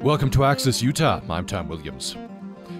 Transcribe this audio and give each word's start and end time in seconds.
Welcome 0.00 0.30
to 0.30 0.44
Access 0.44 0.80
Utah. 0.80 1.20
I'm 1.28 1.44
Tom 1.44 1.68
Williams. 1.68 2.16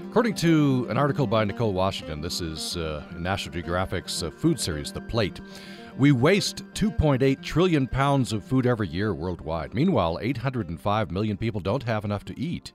According 0.08 0.36
to 0.36 0.86
an 0.88 0.96
article 0.96 1.26
by 1.26 1.44
Nicole 1.44 1.74
Washington, 1.74 2.22
this 2.22 2.40
is 2.40 2.78
uh, 2.78 3.04
National 3.14 3.52
Geographic's 3.52 4.22
uh, 4.22 4.30
food 4.30 4.58
series, 4.58 4.90
The 4.90 5.02
Plate. 5.02 5.38
We 5.98 6.12
waste 6.12 6.64
2.8 6.72 7.42
trillion 7.42 7.86
pounds 7.86 8.32
of 8.32 8.42
food 8.42 8.64
every 8.64 8.88
year 8.88 9.12
worldwide. 9.12 9.74
Meanwhile, 9.74 10.18
805 10.22 11.10
million 11.10 11.36
people 11.36 11.60
don't 11.60 11.82
have 11.82 12.06
enough 12.06 12.24
to 12.24 12.40
eat. 12.40 12.72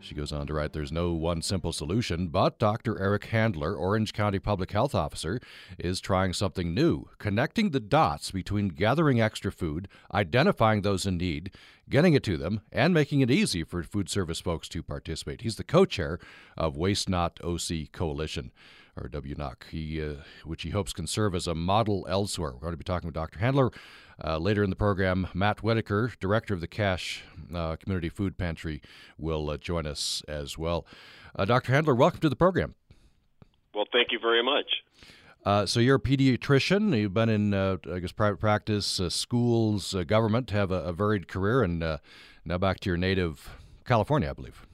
She 0.00 0.14
goes 0.14 0.32
on 0.32 0.46
to 0.46 0.54
write 0.54 0.72
There's 0.72 0.92
no 0.92 1.12
one 1.12 1.42
simple 1.42 1.72
solution, 1.72 2.28
but 2.28 2.58
Dr. 2.58 3.00
Eric 3.00 3.26
Handler, 3.26 3.74
Orange 3.74 4.12
County 4.12 4.38
Public 4.38 4.70
Health 4.70 4.94
Officer, 4.94 5.40
is 5.78 6.00
trying 6.00 6.32
something 6.32 6.72
new, 6.72 7.08
connecting 7.18 7.70
the 7.70 7.80
dots 7.80 8.30
between 8.30 8.68
gathering 8.68 9.20
extra 9.20 9.50
food, 9.50 9.88
identifying 10.14 10.82
those 10.82 11.04
in 11.04 11.16
need, 11.16 11.50
getting 11.90 12.14
it 12.14 12.22
to 12.24 12.36
them, 12.36 12.60
and 12.70 12.94
making 12.94 13.20
it 13.20 13.30
easy 13.30 13.64
for 13.64 13.82
food 13.82 14.08
service 14.08 14.40
folks 14.40 14.68
to 14.68 14.82
participate. 14.82 15.40
He's 15.40 15.56
the 15.56 15.64
co 15.64 15.84
chair 15.84 16.18
of 16.56 16.76
Waste 16.76 17.08
Not 17.08 17.40
OC 17.42 17.90
Coalition 17.92 18.52
or 19.02 19.08
WNOC, 19.08 19.64
he, 19.70 20.02
uh, 20.02 20.14
which 20.44 20.62
he 20.62 20.70
hopes 20.70 20.92
can 20.92 21.06
serve 21.06 21.34
as 21.34 21.46
a 21.46 21.54
model 21.54 22.06
elsewhere. 22.08 22.52
We're 22.52 22.60
going 22.60 22.72
to 22.72 22.78
be 22.78 22.84
talking 22.84 23.06
with 23.06 23.14
Dr. 23.14 23.38
Handler 23.38 23.70
uh, 24.22 24.38
later 24.38 24.62
in 24.62 24.70
the 24.70 24.76
program. 24.76 25.28
Matt 25.34 25.62
Whitaker, 25.62 26.12
director 26.20 26.54
of 26.54 26.60
the 26.60 26.66
Cache 26.66 27.22
uh, 27.54 27.76
Community 27.76 28.08
Food 28.08 28.36
Pantry, 28.36 28.82
will 29.16 29.50
uh, 29.50 29.56
join 29.56 29.86
us 29.86 30.22
as 30.28 30.58
well. 30.58 30.86
Uh, 31.36 31.44
Dr. 31.44 31.72
Handler, 31.72 31.94
welcome 31.94 32.20
to 32.20 32.28
the 32.28 32.36
program. 32.36 32.74
Well, 33.74 33.86
thank 33.92 34.08
you 34.10 34.18
very 34.18 34.42
much. 34.42 34.66
Uh, 35.44 35.64
so 35.64 35.80
you're 35.80 35.96
a 35.96 36.00
pediatrician. 36.00 36.96
You've 36.98 37.14
been 37.14 37.28
in, 37.28 37.54
I 37.54 37.76
guess, 38.00 38.12
private 38.12 38.40
practice, 38.40 39.00
schools, 39.08 39.94
government. 40.06 40.50
Have 40.50 40.72
a, 40.72 40.82
a 40.82 40.92
varied 40.92 41.28
career, 41.28 41.62
and 41.62 41.78
now 42.44 42.58
back 42.58 42.80
to 42.80 42.90
your 42.90 42.96
native 42.96 43.48
California, 43.84 44.30
I 44.30 44.32
believe. 44.32 44.66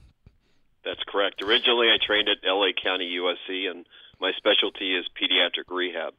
That's 0.85 1.01
correct. 1.07 1.41
Originally, 1.41 1.87
I 1.87 1.97
trained 2.05 2.29
at 2.29 2.37
LA 2.45 2.69
County 2.81 3.17
USC, 3.17 3.69
and 3.69 3.85
my 4.19 4.31
specialty 4.37 4.95
is 4.95 5.05
pediatric 5.19 5.73
rehab. 5.73 6.13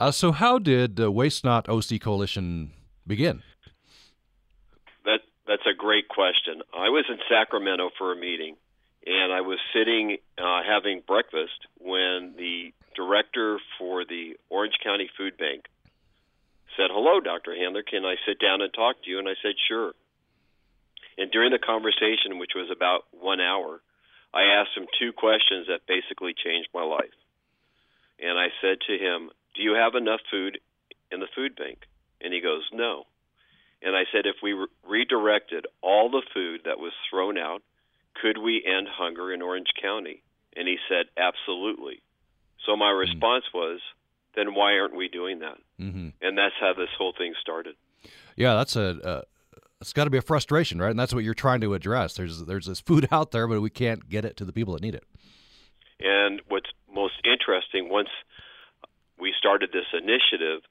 Uh, 0.00 0.10
so, 0.10 0.32
how 0.32 0.58
did 0.58 0.96
the 0.96 1.10
Waste 1.10 1.44
Not 1.44 1.68
OC 1.68 2.00
Coalition 2.00 2.72
begin? 3.06 3.42
That 5.04 5.20
that's 5.46 5.66
a 5.66 5.74
great 5.76 6.08
question. 6.08 6.62
I 6.72 6.88
was 6.88 7.04
in 7.08 7.18
Sacramento 7.28 7.90
for 7.98 8.12
a 8.12 8.16
meeting, 8.16 8.56
and 9.06 9.32
I 9.32 9.40
was 9.40 9.58
sitting 9.74 10.18
uh, 10.38 10.60
having 10.66 11.02
breakfast 11.06 11.66
when 11.78 12.34
the 12.36 12.72
director 12.94 13.58
for 13.78 14.04
the 14.04 14.36
Orange 14.50 14.74
County 14.84 15.10
Food 15.16 15.36
Bank 15.36 15.64
said, 16.76 16.90
"Hello, 16.92 17.20
Dr. 17.20 17.56
Handler. 17.56 17.82
Can 17.82 18.04
I 18.04 18.14
sit 18.26 18.38
down 18.38 18.62
and 18.62 18.72
talk 18.72 19.02
to 19.02 19.10
you?" 19.10 19.18
And 19.18 19.28
I 19.28 19.34
said, 19.42 19.54
"Sure." 19.66 19.92
And 21.16 21.32
during 21.32 21.50
the 21.50 21.58
conversation, 21.58 22.38
which 22.38 22.52
was 22.54 22.70
about 22.70 23.02
one 23.10 23.40
hour, 23.40 23.80
I 24.32 24.60
asked 24.60 24.76
him 24.76 24.86
two 24.98 25.12
questions 25.12 25.66
that 25.68 25.86
basically 25.86 26.34
changed 26.34 26.68
my 26.74 26.82
life. 26.82 27.16
And 28.20 28.38
I 28.38 28.48
said 28.60 28.78
to 28.86 28.92
him, 28.92 29.30
Do 29.54 29.62
you 29.62 29.74
have 29.74 29.94
enough 29.94 30.20
food 30.30 30.58
in 31.10 31.20
the 31.20 31.28
food 31.34 31.56
bank? 31.56 31.78
And 32.20 32.32
he 32.34 32.40
goes, 32.40 32.62
No. 32.72 33.04
And 33.82 33.96
I 33.96 34.04
said, 34.12 34.26
If 34.26 34.36
we 34.42 34.52
re- 34.52 34.66
redirected 34.86 35.66
all 35.80 36.10
the 36.10 36.22
food 36.34 36.62
that 36.64 36.78
was 36.78 36.92
thrown 37.10 37.38
out, 37.38 37.62
could 38.20 38.38
we 38.38 38.64
end 38.66 38.88
hunger 38.90 39.32
in 39.32 39.42
Orange 39.42 39.72
County? 39.80 40.22
And 40.56 40.66
he 40.66 40.76
said, 40.88 41.06
Absolutely. 41.16 42.02
So 42.66 42.76
my 42.76 42.86
mm-hmm. 42.86 42.98
response 42.98 43.44
was, 43.54 43.80
Then 44.34 44.54
why 44.54 44.78
aren't 44.78 44.96
we 44.96 45.08
doing 45.08 45.38
that? 45.40 45.58
Mm-hmm. 45.80 46.08
And 46.20 46.36
that's 46.36 46.54
how 46.60 46.74
this 46.74 46.90
whole 46.98 47.14
thing 47.16 47.34
started. 47.40 47.76
Yeah, 48.36 48.54
that's 48.54 48.76
a, 48.76 49.24
it's 49.80 49.92
got 49.92 50.04
to 50.04 50.10
be 50.10 50.18
a 50.18 50.22
frustration, 50.22 50.80
right? 50.80 50.90
And 50.90 50.98
that's 50.98 51.14
what 51.14 51.24
you're 51.24 51.34
trying 51.34 51.60
to 51.60 51.74
address. 51.74 52.14
There's 52.14 52.44
there's 52.44 52.66
this 52.66 52.80
food 52.80 53.08
out 53.12 53.30
there, 53.30 53.46
but 53.46 53.60
we 53.60 53.70
can't 53.70 54.08
get 54.08 54.24
it 54.24 54.36
to 54.38 54.44
the 54.44 54.52
people 54.52 54.74
that 54.74 54.82
need 54.82 54.94
it. 54.94 55.04
And 56.00 56.40
what's 56.48 56.70
most 56.92 57.14
interesting, 57.24 57.88
once 57.88 58.08
we 59.18 59.32
started 59.38 59.70
this 59.72 59.86
initiative, 59.92 60.62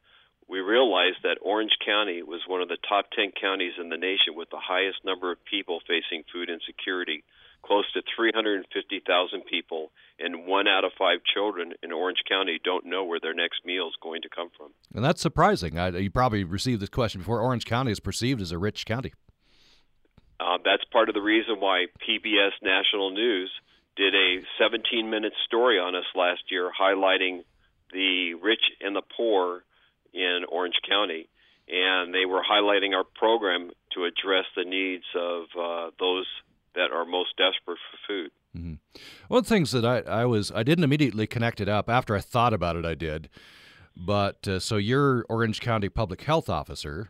we 0.48 0.60
realized 0.60 1.18
that 1.24 1.38
Orange 1.42 1.76
County 1.86 2.24
was 2.24 2.42
one 2.48 2.62
of 2.62 2.70
the 2.70 2.78
top 2.88 3.12
10 3.12 3.32
counties 3.40 3.74
in 3.80 3.90
the 3.90 3.98
nation 3.98 4.36
with 4.36 4.50
the 4.50 4.62
highest 4.62 5.04
number 5.04 5.32
of 5.32 5.44
people 5.44 5.80
facing 5.86 6.24
food 6.32 6.50
insecurity 6.50 7.24
close 7.64 7.86
to 7.94 8.02
350,000 8.16 9.46
people, 9.46 9.92
and 10.20 10.48
one 10.48 10.68
out 10.68 10.84
of 10.84 10.92
five 10.98 11.20
children 11.34 11.74
in 11.84 11.92
Orange 11.92 12.20
County 12.28 12.60
don't 12.64 12.86
know 12.86 13.04
where 13.04 13.20
their 13.20 13.34
next 13.34 13.66
meal 13.66 13.88
is 13.88 13.94
going 14.02 14.22
to 14.22 14.30
come 14.30 14.50
from. 14.58 14.72
And 14.94 15.04
that's 15.04 15.22
surprising. 15.22 15.78
I, 15.78 15.90
you 15.90 16.10
probably 16.10 16.44
received 16.44 16.82
this 16.82 16.90
question 16.90 17.22
before. 17.22 17.42
Orange 17.42 17.66
County 17.66 17.92
is 17.92 18.00
perceived 18.00 18.42
as 18.42 18.52
a 18.52 18.58
rich 18.58 18.86
county. 18.86 19.14
Uh, 20.40 20.58
that's 20.64 20.84
part 20.92 21.10
of 21.10 21.16
the 21.16 21.22
reason 21.22 21.56
why 21.60 21.88
PBS 22.08 22.52
National 22.62 23.12
News 23.12 23.52
did 23.96 24.14
a 24.14 24.42
17 24.60 25.10
minute 25.10 25.34
story 25.46 25.80
on 25.80 25.96
us 25.96 26.06
last 26.16 26.42
year 26.52 26.70
highlighting 26.80 27.44
the 27.92 28.36
rich 28.36 28.62
and 28.82 28.96
the 28.96 29.02
poor 29.16 29.64
in 30.14 30.44
Orange 30.50 30.76
County. 30.88 31.28
And 31.68 32.14
they 32.14 32.26
were 32.26 32.42
highlighting 32.42 32.94
our 32.96 33.04
program 33.04 33.72
to 33.94 34.06
address 34.06 34.46
the 34.56 34.64
needs 34.64 35.04
of 35.16 35.44
uh, 35.60 35.92
those 36.00 36.26
that 36.78 36.92
are 36.96 37.06
most 37.06 37.36
desperate 37.38 37.78
for 37.92 37.98
food. 38.08 38.32
Mm-hmm. 38.56 38.74
One 39.28 39.40
of 39.40 39.44
the 39.46 39.50
things 39.50 39.72
that 39.72 39.86
I, 39.86 40.00
I 40.00 40.26
was 40.26 40.52
I 40.52 40.64
didn't 40.64 40.84
immediately 40.84 41.28
connect 41.28 41.60
it 41.60 41.68
up 41.68 41.90
after 41.90 42.16
I 42.16 42.22
thought 42.22 42.54
about 42.54 42.76
it. 42.76 42.86
I 42.86 42.96
did, 42.96 43.30
but 43.96 44.48
uh, 44.48 44.60
so 44.60 44.78
you're 44.78 45.26
Orange 45.30 45.60
County 45.60 45.90
Public 45.90 46.22
Health 46.22 46.50
Officer, 46.50 47.10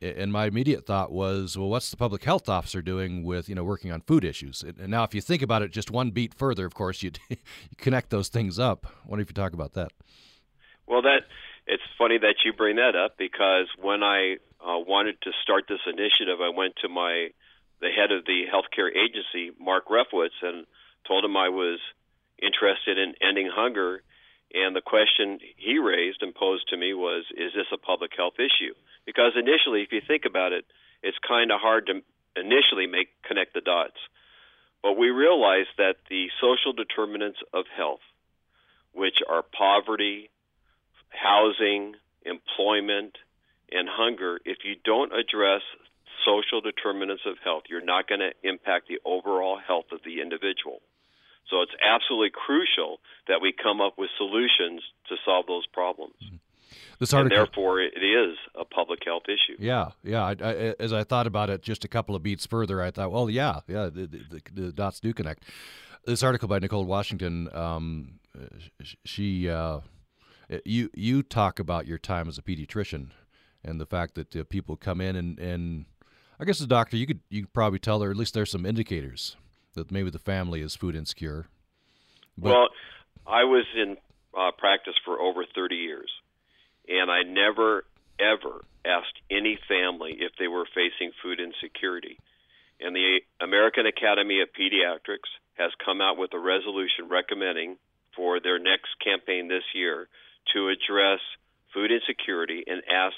and 0.00 0.32
my 0.32 0.46
immediate 0.46 0.84
thought 0.84 1.12
was, 1.12 1.56
well, 1.56 1.68
what's 1.68 1.90
the 1.90 1.96
public 1.96 2.24
health 2.24 2.48
officer 2.48 2.82
doing 2.82 3.24
with 3.24 3.48
you 3.48 3.54
know 3.54 3.64
working 3.64 3.90
on 3.90 4.00
food 4.02 4.24
issues? 4.24 4.62
And 4.62 4.88
now, 4.88 5.04
if 5.04 5.14
you 5.14 5.20
think 5.20 5.42
about 5.42 5.62
it 5.62 5.70
just 5.70 5.90
one 5.90 6.10
beat 6.10 6.34
further, 6.34 6.66
of 6.66 6.74
course, 6.74 7.02
you 7.04 7.12
connect 7.78 8.10
those 8.10 8.28
things 8.28 8.58
up. 8.58 8.86
I 8.86 9.08
wonder 9.08 9.22
if 9.22 9.30
you 9.30 9.34
talk 9.34 9.54
about 9.54 9.72
that. 9.74 9.92
Well, 10.86 11.02
that 11.02 11.22
it's 11.66 11.82
funny 11.96 12.18
that 12.18 12.36
you 12.44 12.52
bring 12.52 12.76
that 12.76 12.96
up 12.96 13.16
because 13.16 13.66
when 13.80 14.02
I 14.02 14.36
uh, 14.60 14.78
wanted 14.78 15.20
to 15.22 15.30
start 15.42 15.64
this 15.68 15.80
initiative, 15.86 16.40
I 16.40 16.48
went 16.48 16.74
to 16.82 16.88
my 16.88 17.28
the 17.82 17.90
head 17.90 18.12
of 18.12 18.24
the 18.24 18.46
healthcare 18.46 18.88
agency, 18.88 19.50
Mark 19.60 19.88
Refowitz, 19.88 20.38
and 20.40 20.64
told 21.06 21.24
him 21.24 21.36
I 21.36 21.50
was 21.50 21.80
interested 22.40 22.96
in 22.96 23.14
ending 23.20 23.50
hunger. 23.52 24.02
And 24.54 24.76
the 24.76 24.80
question 24.80 25.40
he 25.56 25.78
raised 25.78 26.22
and 26.22 26.34
posed 26.34 26.68
to 26.68 26.76
me 26.76 26.94
was, 26.94 27.24
is 27.36 27.52
this 27.54 27.66
a 27.72 27.76
public 27.76 28.12
health 28.16 28.38
issue? 28.38 28.72
Because 29.04 29.32
initially, 29.34 29.82
if 29.82 29.90
you 29.90 30.00
think 30.06 30.22
about 30.24 30.52
it, 30.52 30.64
it's 31.02 31.18
kind 31.26 31.50
of 31.50 31.60
hard 31.60 31.86
to 31.86 32.00
initially 32.36 32.86
make 32.86 33.08
connect 33.26 33.52
the 33.54 33.60
dots. 33.60 33.98
But 34.82 34.94
we 34.94 35.10
realized 35.10 35.74
that 35.78 35.96
the 36.08 36.26
social 36.40 36.72
determinants 36.72 37.38
of 37.52 37.64
health, 37.76 38.04
which 38.92 39.18
are 39.28 39.42
poverty, 39.42 40.30
housing, 41.08 41.94
employment, 42.24 43.18
and 43.70 43.88
hunger, 43.90 44.38
if 44.44 44.58
you 44.64 44.74
don't 44.84 45.12
address 45.12 45.62
social 46.24 46.60
determinants 46.60 47.22
of 47.26 47.36
health. 47.44 47.64
You're 47.68 47.84
not 47.84 48.08
going 48.08 48.20
to 48.20 48.32
impact 48.42 48.88
the 48.88 48.98
overall 49.04 49.58
health 49.58 49.86
of 49.92 50.00
the 50.04 50.20
individual. 50.20 50.80
So 51.50 51.62
it's 51.62 51.72
absolutely 51.84 52.30
crucial 52.30 53.00
that 53.28 53.40
we 53.42 53.52
come 53.52 53.80
up 53.80 53.94
with 53.98 54.10
solutions 54.16 54.82
to 55.08 55.16
solve 55.24 55.46
those 55.46 55.66
problems. 55.66 56.14
Mm-hmm. 56.24 56.36
This 56.98 57.12
article, 57.12 57.36
and 57.36 57.46
therefore, 57.46 57.80
it 57.80 58.02
is 58.02 58.36
a 58.54 58.64
public 58.64 59.00
health 59.04 59.24
issue. 59.26 59.56
Yeah, 59.58 59.90
yeah. 60.04 60.24
I, 60.24 60.30
I, 60.40 60.74
as 60.78 60.92
I 60.92 61.04
thought 61.04 61.26
about 61.26 61.50
it 61.50 61.62
just 61.62 61.84
a 61.84 61.88
couple 61.88 62.14
of 62.14 62.22
beats 62.22 62.46
further, 62.46 62.80
I 62.80 62.90
thought, 62.90 63.10
well, 63.10 63.28
yeah, 63.28 63.60
yeah, 63.66 63.90
the, 63.92 64.06
the, 64.06 64.40
the 64.52 64.72
dots 64.72 65.00
do 65.00 65.12
connect. 65.12 65.44
This 66.06 66.22
article 66.22 66.48
by 66.48 66.60
Nicole 66.60 66.84
Washington, 66.84 67.48
um, 67.54 68.20
she, 69.04 69.48
uh, 69.48 69.80
you, 70.64 70.90
you 70.94 71.22
talk 71.22 71.58
about 71.58 71.86
your 71.86 71.98
time 71.98 72.28
as 72.28 72.38
a 72.38 72.42
pediatrician 72.42 73.08
and 73.64 73.80
the 73.80 73.86
fact 73.86 74.14
that 74.14 74.34
uh, 74.36 74.44
people 74.44 74.76
come 74.76 75.00
in 75.00 75.16
and, 75.16 75.38
and 75.38 75.86
I 76.42 76.44
guess 76.44 76.60
a 76.60 76.66
doctor, 76.66 76.96
you 76.96 77.06
could 77.06 77.20
you 77.30 77.42
could 77.42 77.52
probably 77.52 77.78
tell, 77.78 78.02
or 78.02 78.10
at 78.10 78.16
least 78.16 78.34
there's 78.34 78.50
some 78.50 78.66
indicators 78.66 79.36
that 79.74 79.92
maybe 79.92 80.10
the 80.10 80.18
family 80.18 80.60
is 80.60 80.74
food 80.74 80.96
insecure. 80.96 81.46
But, 82.36 82.50
well, 82.50 82.68
I 83.24 83.44
was 83.44 83.64
in 83.76 83.96
uh, 84.36 84.50
practice 84.58 84.94
for 85.04 85.20
over 85.20 85.44
30 85.54 85.76
years, 85.76 86.10
and 86.88 87.12
I 87.12 87.22
never 87.22 87.84
ever 88.18 88.64
asked 88.84 89.22
any 89.30 89.56
family 89.68 90.16
if 90.18 90.32
they 90.36 90.48
were 90.48 90.66
facing 90.74 91.12
food 91.22 91.38
insecurity. 91.38 92.18
And 92.80 92.96
the 92.96 93.20
American 93.40 93.86
Academy 93.86 94.40
of 94.42 94.48
Pediatrics 94.48 95.30
has 95.54 95.70
come 95.86 96.00
out 96.00 96.18
with 96.18 96.34
a 96.34 96.40
resolution 96.40 97.06
recommending 97.08 97.76
for 98.16 98.40
their 98.40 98.58
next 98.58 98.90
campaign 98.98 99.46
this 99.46 99.62
year 99.76 100.08
to 100.54 100.70
address 100.74 101.20
food 101.72 101.92
insecurity 101.92 102.64
and 102.66 102.82
ask 102.90 103.14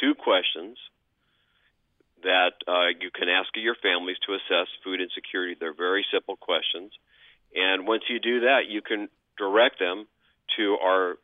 two 0.00 0.14
questions 0.14 0.78
that 2.22 2.52
uh, 2.66 2.88
you 3.00 3.10
can 3.14 3.28
ask 3.28 3.48
your 3.54 3.76
families 3.82 4.16
to 4.26 4.34
assess 4.34 4.68
food 4.84 5.00
insecurity. 5.00 5.56
They're 5.58 5.74
very 5.74 6.04
simple 6.12 6.36
questions. 6.36 6.92
And 7.54 7.86
once 7.86 8.04
you 8.08 8.18
do 8.18 8.40
that, 8.40 8.68
you 8.68 8.82
can 8.82 9.08
direct 9.38 9.78
them 9.78 10.06
to 10.56 10.76
our 10.82 11.16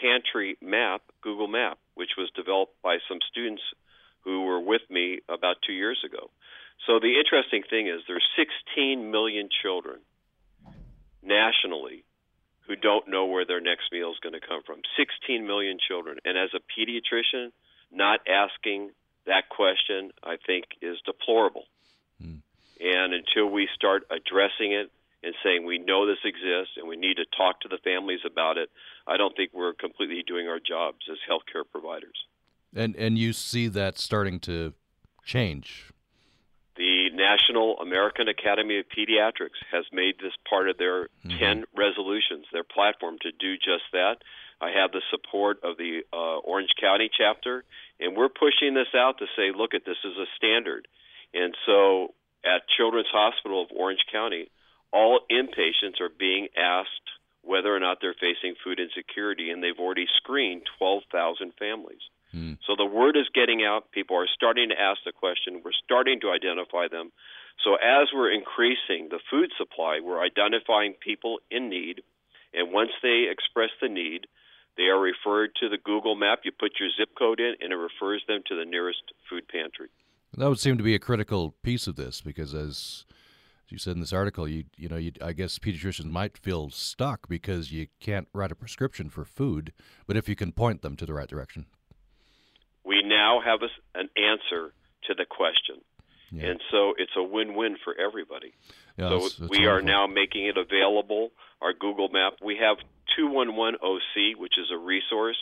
pantry 0.00 0.56
map, 0.60 1.02
Google 1.22 1.48
Map, 1.48 1.78
which 1.94 2.10
was 2.18 2.30
developed 2.36 2.74
by 2.82 2.98
some 3.08 3.18
students 3.30 3.62
who 4.24 4.44
were 4.44 4.60
with 4.60 4.82
me 4.90 5.20
about 5.28 5.56
two 5.66 5.72
years 5.72 6.02
ago. 6.04 6.30
So 6.86 7.00
the 7.00 7.18
interesting 7.18 7.62
thing 7.68 7.88
is 7.88 8.02
there's 8.06 8.26
16 8.36 9.10
million 9.10 9.48
children 9.62 10.00
nationally 11.22 12.04
who 12.66 12.76
don't 12.76 13.08
know 13.08 13.26
where 13.26 13.46
their 13.46 13.60
next 13.60 13.92
meal 13.92 14.10
is 14.10 14.18
going 14.22 14.34
to 14.34 14.46
come 14.46 14.62
from. 14.66 14.82
16 14.98 15.46
million 15.46 15.78
children. 15.78 16.18
And 16.24 16.36
as 16.36 16.50
a 16.54 16.60
pediatrician, 16.60 17.52
not 17.92 18.20
asking 18.26 18.90
that 19.26 19.48
question, 19.48 20.10
I 20.22 20.36
think, 20.46 20.64
is 20.82 20.96
deplorable. 21.04 21.64
Mm. 22.22 22.40
And 22.80 23.14
until 23.14 23.50
we 23.50 23.68
start 23.74 24.04
addressing 24.10 24.72
it 24.72 24.90
and 25.22 25.34
saying 25.42 25.64
we 25.64 25.78
know 25.78 26.06
this 26.06 26.18
exists 26.24 26.74
and 26.76 26.88
we 26.88 26.96
need 26.96 27.16
to 27.16 27.24
talk 27.36 27.60
to 27.60 27.68
the 27.68 27.78
families 27.82 28.20
about 28.24 28.58
it, 28.58 28.70
I 29.06 29.16
don't 29.16 29.34
think 29.36 29.50
we're 29.52 29.74
completely 29.74 30.22
doing 30.26 30.48
our 30.48 30.60
jobs 30.60 30.98
as 31.10 31.18
healthcare 31.28 31.64
providers. 31.70 32.16
And 32.74 32.94
and 32.96 33.16
you 33.16 33.32
see 33.32 33.68
that 33.68 33.98
starting 33.98 34.38
to 34.40 34.74
change. 35.24 35.90
The 36.76 37.08
National 37.10 37.78
American 37.78 38.28
Academy 38.28 38.78
of 38.78 38.84
Pediatrics 38.86 39.56
has 39.72 39.84
made 39.92 40.16
this 40.20 40.32
part 40.48 40.68
of 40.68 40.76
their 40.76 41.08
mm-hmm. 41.24 41.38
10 41.38 41.64
resolutions, 41.74 42.44
their 42.52 42.64
platform 42.64 43.16
to 43.22 43.32
do 43.32 43.56
just 43.56 43.84
that. 43.92 44.16
I 44.60 44.70
have 44.70 44.92
the 44.92 45.02
support 45.10 45.58
of 45.62 45.76
the 45.76 46.02
uh, 46.12 46.38
Orange 46.38 46.70
County 46.80 47.10
chapter, 47.16 47.64
and 48.00 48.16
we're 48.16 48.28
pushing 48.28 48.74
this 48.74 48.92
out 48.94 49.18
to 49.18 49.26
say, 49.36 49.52
look, 49.56 49.74
at 49.74 49.84
this 49.86 49.96
is 50.04 50.16
a 50.16 50.26
standard. 50.36 50.88
And 51.32 51.54
so 51.66 52.14
at 52.44 52.68
Children's 52.76 53.10
Hospital 53.10 53.62
of 53.62 53.68
Orange 53.74 54.04
County, 54.12 54.50
all 54.92 55.20
inpatients 55.30 56.00
are 56.00 56.10
being 56.10 56.48
asked 56.56 57.08
whether 57.42 57.74
or 57.74 57.80
not 57.80 57.98
they're 58.00 58.14
facing 58.18 58.54
food 58.64 58.80
insecurity, 58.80 59.50
and 59.50 59.62
they've 59.62 59.78
already 59.78 60.06
screened 60.16 60.62
12,000 60.78 61.52
families. 61.58 62.02
Mm. 62.34 62.58
So 62.66 62.74
the 62.76 62.84
word 62.84 63.16
is 63.16 63.28
getting 63.32 63.64
out. 63.64 63.92
People 63.92 64.16
are 64.16 64.26
starting 64.34 64.70
to 64.70 64.80
ask 64.80 64.98
the 65.06 65.12
question. 65.12 65.62
We're 65.64 65.76
starting 65.84 66.20
to 66.20 66.30
identify 66.30 66.88
them. 66.88 67.12
So 67.64 67.76
as 67.76 68.08
we're 68.12 68.32
increasing 68.32 69.08
the 69.10 69.20
food 69.30 69.50
supply, 69.56 70.00
we're 70.02 70.22
identifying 70.22 70.94
people 70.98 71.38
in 71.50 71.70
need. 71.70 72.02
And 72.52 72.72
once 72.72 72.90
they 73.02 73.28
express 73.30 73.70
the 73.80 73.88
need, 73.88 74.26
they 74.76 74.84
are 74.84 75.00
referred 75.00 75.50
to 75.60 75.68
the 75.68 75.78
Google 75.78 76.14
map. 76.14 76.40
You 76.44 76.52
put 76.52 76.72
your 76.78 76.90
zip 76.98 77.10
code 77.18 77.40
in, 77.40 77.54
and 77.60 77.72
it 77.72 77.76
refers 77.76 78.22
them 78.28 78.42
to 78.46 78.56
the 78.56 78.64
nearest 78.64 79.02
food 79.28 79.48
pantry. 79.48 79.88
That 80.36 80.48
would 80.48 80.60
seem 80.60 80.76
to 80.76 80.84
be 80.84 80.94
a 80.94 80.98
critical 80.98 81.54
piece 81.62 81.86
of 81.86 81.96
this 81.96 82.20
because, 82.20 82.54
as 82.54 83.04
you 83.68 83.78
said 83.78 83.94
in 83.94 84.00
this 84.00 84.12
article, 84.12 84.46
you 84.46 84.64
you 84.76 84.88
know, 84.88 84.96
you, 84.96 85.12
I 85.22 85.32
guess 85.32 85.58
pediatricians 85.58 86.10
might 86.10 86.36
feel 86.36 86.70
stuck 86.70 87.28
because 87.28 87.72
you 87.72 87.86
can't 88.00 88.28
write 88.32 88.52
a 88.52 88.56
prescription 88.56 89.08
for 89.08 89.24
food, 89.24 89.72
but 90.06 90.16
if 90.16 90.28
you 90.28 90.36
can 90.36 90.52
point 90.52 90.82
them 90.82 90.96
to 90.96 91.06
the 91.06 91.14
right 91.14 91.28
direction 91.28 91.66
we 92.86 93.02
now 93.04 93.40
have 93.44 93.60
a, 93.62 93.98
an 93.98 94.08
answer 94.16 94.72
to 95.04 95.14
the 95.14 95.26
question. 95.28 95.82
Yeah. 96.30 96.46
And 96.50 96.60
so 96.70 96.94
it's 96.98 97.12
a 97.16 97.22
win-win 97.22 97.76
for 97.84 97.94
everybody. 97.98 98.52
Yeah, 98.96 99.08
so 99.08 99.20
that's, 99.20 99.36
that's 99.36 99.50
we 99.50 99.58
wonderful. 99.58 99.78
are 99.78 99.82
now 99.82 100.06
making 100.06 100.46
it 100.46 100.56
available. 100.56 101.30
Our 101.62 101.72
Google 101.72 102.08
Map. 102.08 102.34
We 102.42 102.58
have 102.60 102.76
211 103.16 103.80
OC, 103.82 104.38
which 104.38 104.58
is 104.58 104.66
a 104.72 104.76
resource 104.76 105.38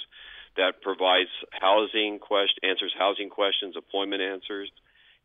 that 0.57 0.83
provides 0.83 1.31
housing 1.51 2.19
quest 2.21 2.53
answers 2.63 2.95
housing 2.97 3.29
questions, 3.29 3.75
employment 3.77 4.23
answers, 4.23 4.71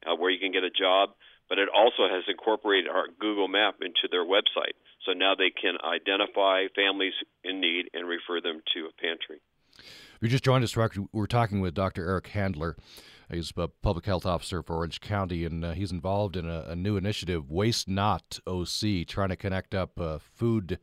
uh, 0.06 0.16
where 0.16 0.32
you 0.32 0.40
can 0.40 0.52
get 0.52 0.64
a 0.64 0.72
job. 0.72 1.10
But 1.48 1.58
it 1.58 1.70
also 1.74 2.08
has 2.10 2.24
incorporated 2.28 2.90
our 2.90 3.08
Google 3.20 3.48
Map 3.48 3.76
into 3.82 4.08
their 4.10 4.24
website, 4.24 4.78
so 5.06 5.14
now 5.14 5.34
they 5.36 5.50
can 5.50 5.78
identify 5.84 6.66
families 6.76 7.14
in 7.44 7.60
need 7.60 7.90
and 7.94 8.08
refer 8.08 8.40
them 8.40 8.62
to 8.74 8.86
a 8.86 8.94
pantry. 9.02 9.42
If 9.78 10.18
you 10.22 10.28
just 10.30 10.44
joined 10.44 10.64
us, 10.64 10.76
we're 10.76 11.28
talking 11.28 11.60
with 11.62 11.74
Dr. 11.74 12.08
Eric 12.08 12.28
Handler. 12.28 12.76
He's 13.32 13.54
a 13.56 13.68
public 13.68 14.06
health 14.06 14.26
officer 14.26 14.64
for 14.64 14.78
Orange 14.78 15.02
County, 15.02 15.46
and 15.46 15.64
uh, 15.64 15.72
he's 15.74 15.92
involved 15.92 16.36
in 16.36 16.50
a, 16.50 16.66
a, 16.70 16.76
new 16.76 16.98
initiative, 16.98 17.52
Waste 17.52 17.88
Not 17.88 18.40
OC, 18.48 19.06
trying 19.08 19.30
to 19.30 19.36
connect 19.36 19.76
up 19.76 20.00
uh, 20.00 20.18
food 20.18 20.80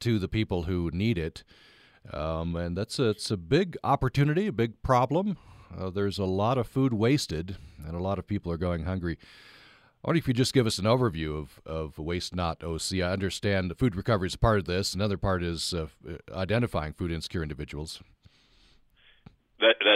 to 0.00 0.18
the 0.18 0.28
people 0.28 0.64
who 0.64 0.90
need 0.92 1.16
it. 1.16 1.42
Um, 2.12 2.54
and 2.54 2.76
that's 2.76 2.98
a, 2.98 3.10
it's 3.10 3.30
a 3.30 3.38
big 3.38 3.78
opportunity, 3.82 4.46
a 4.46 4.52
big 4.52 4.82
problem. 4.82 5.38
Uh, 5.76 5.88
there's 5.88 6.18
a 6.18 6.24
lot 6.24 6.58
of 6.58 6.66
food 6.66 6.92
wasted, 6.92 7.56
and 7.84 7.96
a 7.96 8.02
lot 8.02 8.18
of 8.18 8.26
people 8.26 8.52
are 8.52 8.58
going 8.58 8.84
hungry. 8.84 9.16
I 10.04 10.10
wonder 10.10 10.18
if 10.18 10.28
you 10.28 10.34
just 10.34 10.52
give 10.52 10.66
us 10.66 10.78
an 10.78 10.84
overview 10.84 11.36
of, 11.38 11.60
of 11.64 11.98
Waste 11.98 12.34
Not 12.34 12.62
OC. 12.62 13.00
I 13.00 13.10
understand 13.10 13.72
food 13.78 13.96
recovery 13.96 14.28
is 14.28 14.36
part 14.36 14.58
of 14.58 14.66
this. 14.66 14.92
Another 14.92 15.16
part 15.16 15.42
is 15.42 15.72
uh, 15.72 15.86
identifying 16.30 16.92
food 16.92 17.10
insecure 17.10 17.42
individuals. 17.42 18.02
That. 19.58 19.76
But 19.80 19.95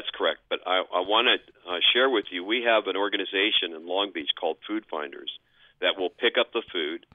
I, 0.70 0.86
I 0.86 1.02
want 1.02 1.26
to 1.26 1.36
uh, 1.66 1.82
share 1.92 2.08
with 2.08 2.26
you 2.30 2.44
we 2.44 2.62
have 2.62 2.86
an 2.86 2.94
organization 2.94 3.74
in 3.74 3.90
Long 3.90 4.12
Beach 4.14 4.30
called 4.38 4.58
Food 4.68 4.84
Finders 4.86 5.32
that 5.80 5.98
will 5.98 6.10
pick 6.10 6.38
up 6.38 6.52
the 6.52 6.62
food 6.70 7.06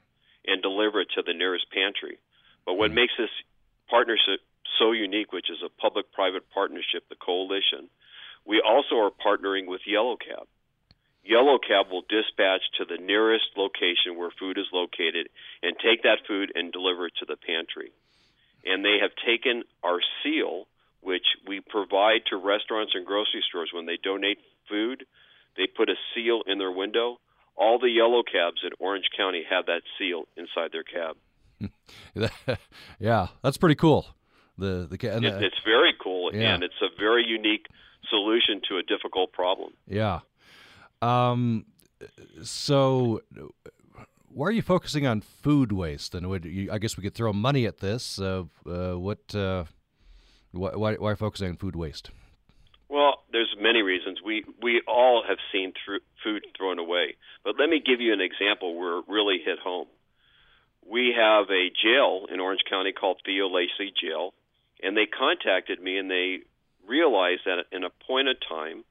and 0.46 0.62
deliver 0.62 1.00
it 1.00 1.08
to 1.16 1.24
the 1.24 1.34
nearest 1.34 1.72
pantry. 1.72 2.20
But 2.66 2.76
what 2.76 2.92
mm-hmm. 2.92 3.08
makes 3.08 3.14
this 3.18 3.32
partnership 3.90 4.44
so 4.78 4.92
unique, 4.92 5.32
which 5.32 5.50
is 5.50 5.64
a 5.64 5.72
public 5.80 6.12
private 6.12 6.44
partnership, 6.52 7.08
the 7.08 7.16
coalition, 7.16 7.88
we 8.44 8.60
also 8.60 9.00
are 9.00 9.12
partnering 9.24 9.72
with 9.72 9.88
Yellow 9.88 10.18
Cab. 10.18 10.48
Yellow 11.24 11.58
Cab 11.58 11.88
will 11.90 12.04
dispatch 12.12 12.62
to 12.78 12.84
the 12.86 13.02
nearest 13.02 13.56
location 13.56 14.20
where 14.20 14.36
food 14.38 14.58
is 14.58 14.68
located 14.74 15.30
and 15.64 15.80
take 15.80 16.04
that 16.04 16.28
food 16.28 16.52
and 16.54 16.74
deliver 16.76 17.08
it 17.08 17.14
to 17.20 17.26
the 17.26 17.40
pantry. 17.40 17.96
And 18.66 18.84
they 18.84 19.00
have 19.02 19.16
taken 19.26 19.64
our 19.82 20.02
seal 20.22 20.68
which 21.06 21.26
we 21.48 21.62
provide 21.62 22.22
to 22.30 22.36
restaurants 22.36 22.94
and 22.96 23.06
grocery 23.06 23.44
stores 23.48 23.70
when 23.72 23.86
they 23.86 23.98
donate 24.04 24.40
food. 24.68 25.06
They 25.56 25.68
put 25.68 25.88
a 25.88 25.96
seal 26.14 26.42
in 26.48 26.58
their 26.58 26.72
window. 26.72 27.18
All 27.56 27.78
the 27.80 27.90
yellow 27.90 28.24
cabs 28.24 28.62
in 28.64 28.72
Orange 28.80 29.06
County 29.16 29.44
have 29.48 29.68
that 29.68 29.84
seal 29.98 30.24
inside 30.36 30.72
their 30.74 30.84
cab. 30.84 31.16
yeah, 33.00 33.28
that's 33.44 33.58
pretty 33.58 33.76
cool. 33.76 34.08
The 34.58 34.88
the 34.90 34.96
it, 34.96 35.24
it's 35.24 35.62
very 35.64 35.94
cool, 36.02 36.34
yeah. 36.34 36.54
and 36.54 36.64
it's 36.64 36.82
a 36.82 36.88
very 37.00 37.26
unique 37.26 37.68
solution 38.10 38.62
to 38.70 38.78
a 38.78 38.84
difficult 38.84 39.32
problem. 39.32 39.74
Yeah. 39.88 40.20
Um. 41.02 41.66
So, 42.44 43.22
why 44.28 44.48
are 44.48 44.52
you 44.52 44.62
focusing 44.62 45.06
on 45.06 45.22
food 45.22 45.72
waste? 45.72 46.16
And 46.16 46.46
you, 46.46 46.72
I 46.72 46.78
guess 46.78 46.98
we 46.98 47.04
could 47.04 47.16
throw 47.16 47.32
money 47.32 47.66
at 47.66 47.80
this. 47.80 48.20
Uh, 48.20 48.44
uh, 48.66 48.94
what 48.94 49.34
uh, 49.34 49.66
why, 50.56 50.76
why, 50.76 50.94
why 50.96 51.16
focusing 51.16 51.50
on 51.50 51.58
food 51.58 51.76
waste? 51.76 52.12
Well, 52.90 53.24
there's 53.32 53.54
many 53.60 53.82
reasons. 53.82 54.20
We 54.24 54.46
we 54.62 54.82
all 54.88 55.24
have 55.28 55.38
seen 55.52 55.74
food 56.24 56.46
thrown 56.58 56.80
away, 56.80 57.16
but 57.44 57.56
let 57.60 57.70
me 57.70 57.82
give 57.84 58.00
you 58.00 58.14
an 58.14 58.22
example 58.22 58.78
where 58.78 59.00
it 59.00 59.06
really 59.08 59.40
hit 59.44 59.60
home. 59.60 59.88
We 60.88 61.16
have 61.18 61.50
a 61.50 61.70
jail 61.70 62.28
in 62.32 62.40
Orange 62.40 62.62
County 62.70 62.94
called 62.94 63.22
Theo 63.26 63.50
Lacy 63.50 63.92
Jail, 64.00 64.34
and 64.84 64.96
they 64.96 65.08
contacted 65.08 65.82
me 65.82 65.98
and 65.98 66.10
they 66.10 66.40
realized 66.88 67.42
that 67.46 67.66
in 67.72 67.84
a 67.84 67.90
point 67.90 68.28
of 68.28 68.38
time, 68.48 68.84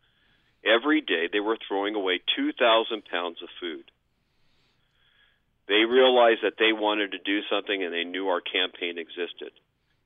every 0.65 1.01
day 1.01 1.29
they 1.33 1.41
were 1.41 1.57
throwing 1.69 1.95
away 1.95 2.21
2,000 2.37 3.05
pounds 3.05 3.43
of 3.43 3.49
food. 3.61 3.85
They 5.69 5.85
realized 5.89 6.41
that 6.43 6.59
they 6.59 6.73
wanted 6.73 7.13
to 7.13 7.19
do 7.19 7.41
something 7.49 7.83
and 7.83 7.93
they 7.93 8.05
knew 8.05 8.29
our 8.29 8.41
campaign 8.41 8.99
existed. 8.99 9.53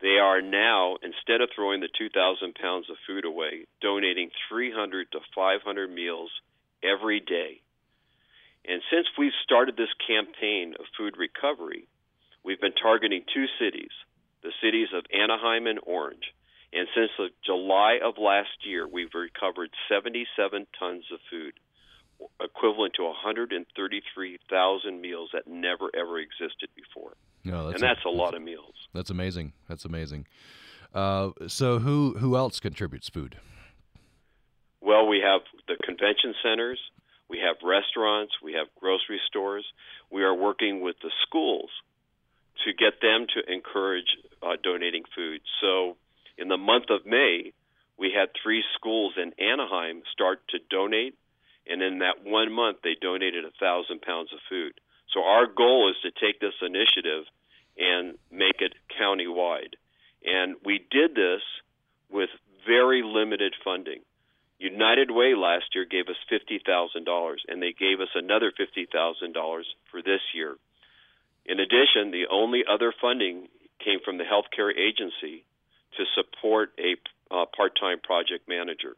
They 0.01 0.19
are 0.19 0.41
now, 0.41 0.97
instead 1.03 1.41
of 1.41 1.51
throwing 1.55 1.81
the 1.81 1.89
2,000 1.99 2.55
pounds 2.55 2.89
of 2.89 2.97
food 3.07 3.25
away, 3.25 3.67
donating 3.81 4.31
300 4.49 5.11
to 5.13 5.21
500 5.35 5.91
meals 5.91 6.31
every 6.83 7.19
day. 7.21 7.61
And 8.65 8.81
since 8.93 9.09
we've 9.19 9.33
started 9.43 9.77
this 9.77 9.93
campaign 10.07 10.75
of 10.79 10.87
food 10.97 11.17
recovery, 11.17 11.89
we've 12.45 12.61
been 12.61 12.75
targeting 12.75 13.25
two 13.35 13.47
cities, 13.59 13.91
the 14.43 14.53
cities 14.63 14.89
of 14.95 15.05
Anaheim 15.13 15.67
and 15.67 15.81
Orange. 15.83 16.35
And 16.73 16.87
since 16.95 17.11
July 17.45 17.99
of 18.05 18.19
last 18.19 18.65
year, 18.65 18.87
we've 18.87 19.15
recovered 19.15 19.71
77 19.89 20.67
tons 20.79 21.05
of 21.13 21.19
food, 21.31 21.55
equivalent 22.41 22.95
to 22.95 23.05
133,000 23.05 25.01
meals 25.01 25.31
that 25.33 25.49
never 25.49 25.91
ever 25.97 26.19
existed 26.19 26.69
before. 26.77 27.17
No, 27.49 27.71
that's 27.71 27.81
and 27.81 27.89
that's 27.89 28.05
a, 28.05 28.09
a 28.09 28.11
lot 28.11 28.35
of 28.35 28.43
meals. 28.43 28.75
That's 28.95 29.11
amazing. 29.11 29.53
That's 29.69 29.85
amazing. 29.85 30.27
Uh, 30.95 31.31
so, 31.47 31.79
who 31.79 32.15
who 32.19 32.37
else 32.37 32.61
contributes 32.61 33.09
food? 33.09 33.37
Well, 34.81 35.07
we 35.07 35.21
have 35.21 35.43
the 35.67 35.77
convention 35.85 36.35
centers, 36.43 36.79
we 37.29 37.39
have 37.39 37.57
restaurants, 37.63 38.33
we 38.43 38.55
have 38.55 38.69
grocery 38.79 39.21
stores. 39.27 39.65
We 40.11 40.23
are 40.23 40.35
working 40.35 40.81
with 40.81 40.97
the 41.03 41.11
schools 41.27 41.71
to 42.65 42.73
get 42.73 43.01
them 43.03 43.27
to 43.35 43.53
encourage 43.53 44.17
uh, 44.43 44.57
donating 44.63 45.03
food. 45.15 45.41
So, 45.61 45.97
in 46.39 46.49
the 46.49 46.57
month 46.57 46.87
of 46.91 47.05
May, 47.05 47.53
we 47.99 48.13
had 48.17 48.31
three 48.43 48.65
schools 48.75 49.15
in 49.17 49.33
Anaheim 49.39 50.03
start 50.13 50.41
to 50.51 50.59
donate, 50.71 51.19
and 51.67 51.83
in 51.83 51.99
that 51.99 52.25
one 52.25 52.53
month, 52.53 52.79
they 52.83 52.97
donated 53.01 53.45
a 53.45 53.51
thousand 53.61 54.01
pounds 54.01 54.33
of 54.33 54.39
food. 54.49 54.81
So 55.13 55.25
our 55.25 55.47
goal 55.47 55.91
is 55.91 55.97
to 56.03 56.11
take 56.11 56.41
this 56.41 56.55
initiative 56.63 57.25
and 57.79 58.19
make 58.31 58.61
it 58.61 58.75
countywide. 59.01 59.75
And 60.25 60.57
we 60.65 60.85
did 60.91 61.15
this 61.15 61.43
with 62.11 62.31
very 62.67 63.03
limited 63.05 63.55
funding. 63.65 64.01
United 64.59 65.11
Way 65.11 65.35
last 65.37 65.67
year 65.75 65.85
gave 65.85 66.09
us 66.09 66.17
$50,000, 66.31 67.37
and 67.47 67.63
they 67.63 67.73
gave 67.73 68.01
us 68.01 68.09
another 68.15 68.51
$50,000 68.51 69.63
for 69.91 70.03
this 70.03 70.21
year. 70.35 70.57
In 71.47 71.61
addition, 71.61 72.11
the 72.11 72.27
only 72.31 72.65
other 72.69 72.93
funding 73.01 73.49
came 73.83 74.01
from 74.05 74.19
the 74.19 74.25
healthcare 74.25 74.73
agency 74.77 75.45
to 75.97 76.05
support 76.15 76.73
a 76.79 76.97
uh, 77.33 77.47
part 77.57 77.79
time 77.81 78.01
project 78.03 78.49
manager. 78.49 78.97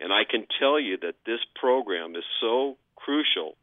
And 0.00 0.12
I 0.12 0.22
can 0.24 0.46
tell 0.58 0.78
you 0.78 0.96
that 0.98 1.16
this 1.26 1.40
program 1.56 2.14
is 2.14 2.24
so 2.40 2.76
crucial. 2.96 3.56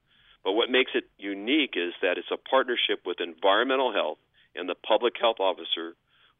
But 0.43 0.53
what 0.53 0.69
makes 0.69 0.91
it 0.95 1.05
unique 1.17 1.73
is 1.75 1.93
that 2.01 2.17
it's 2.17 2.31
a 2.31 2.49
partnership 2.49 3.05
with 3.05 3.21
environmental 3.21 3.93
health 3.93 4.17
and 4.55 4.67
the 4.67 4.75
public 4.75 5.13
health 5.19 5.39
officer 5.39 5.95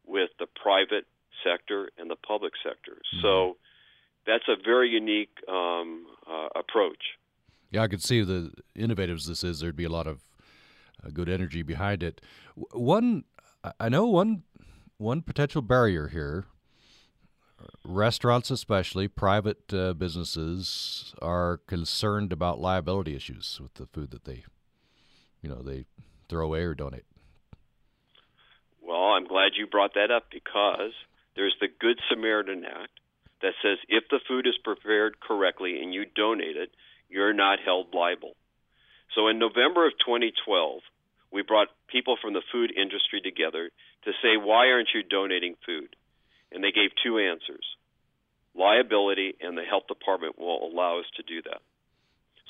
with 0.06 0.30
the 0.38 0.46
private 0.46 1.06
sector 1.44 1.88
and 1.98 2.10
the 2.10 2.16
public 2.16 2.52
sector. 2.62 2.92
Mm-hmm. 2.92 3.22
So 3.22 3.56
that's 4.26 4.44
a 4.48 4.56
very 4.62 4.90
unique 4.90 5.36
um, 5.48 6.06
uh, 6.30 6.48
approach. 6.54 7.02
Yeah, 7.70 7.82
I 7.82 7.88
could 7.88 8.02
see 8.02 8.22
the 8.22 8.52
innovative 8.76 9.24
this 9.24 9.42
is. 9.42 9.60
There'd 9.60 9.76
be 9.76 9.84
a 9.84 9.88
lot 9.88 10.06
of 10.06 10.20
uh, 11.04 11.10
good 11.10 11.28
energy 11.28 11.62
behind 11.62 12.02
it. 12.02 12.20
One, 12.54 13.24
I 13.80 13.88
know 13.88 14.06
one, 14.06 14.42
one 14.98 15.22
potential 15.22 15.62
barrier 15.62 16.08
here. 16.08 16.46
Restaurants, 17.84 18.50
especially 18.50 19.06
private 19.06 19.72
uh, 19.72 19.92
businesses, 19.94 21.14
are 21.22 21.58
concerned 21.66 22.32
about 22.32 22.60
liability 22.60 23.14
issues 23.14 23.60
with 23.62 23.74
the 23.74 23.86
food 23.86 24.10
that 24.10 24.24
they, 24.24 24.44
you 25.40 25.48
know, 25.48 25.62
they 25.62 25.84
throw 26.28 26.44
away 26.44 26.62
or 26.62 26.74
donate. 26.74 27.04
Well, 28.92 29.16
I'm 29.16 29.24
glad 29.24 29.56
you 29.56 29.66
brought 29.66 29.94
that 29.94 30.10
up 30.10 30.24
because 30.30 30.92
there's 31.34 31.56
the 31.58 31.68
Good 31.80 31.98
Samaritan 32.10 32.62
Act 32.66 32.92
that 33.40 33.54
says 33.62 33.78
if 33.88 34.04
the 34.10 34.20
food 34.28 34.46
is 34.46 34.58
prepared 34.62 35.18
correctly 35.18 35.80
and 35.80 35.94
you 35.94 36.04
donate 36.04 36.58
it, 36.58 36.68
you're 37.08 37.32
not 37.32 37.58
held 37.64 37.94
liable. 37.94 38.36
So 39.14 39.28
in 39.28 39.38
November 39.38 39.86
of 39.86 39.94
2012, 40.04 40.80
we 41.32 41.40
brought 41.40 41.68
people 41.88 42.18
from 42.20 42.34
the 42.34 42.44
food 42.52 42.70
industry 42.70 43.22
together 43.22 43.70
to 44.04 44.12
say, 44.20 44.36
why 44.36 44.68
aren't 44.68 44.92
you 44.94 45.02
donating 45.02 45.54
food? 45.64 45.96
And 46.52 46.62
they 46.62 46.70
gave 46.70 46.90
two 47.02 47.18
answers 47.18 47.64
liability 48.54 49.36
and 49.40 49.56
the 49.56 49.64
health 49.64 49.86
department 49.88 50.38
will 50.38 50.68
allow 50.68 50.98
us 50.98 51.06
to 51.16 51.22
do 51.22 51.40
that. 51.40 51.62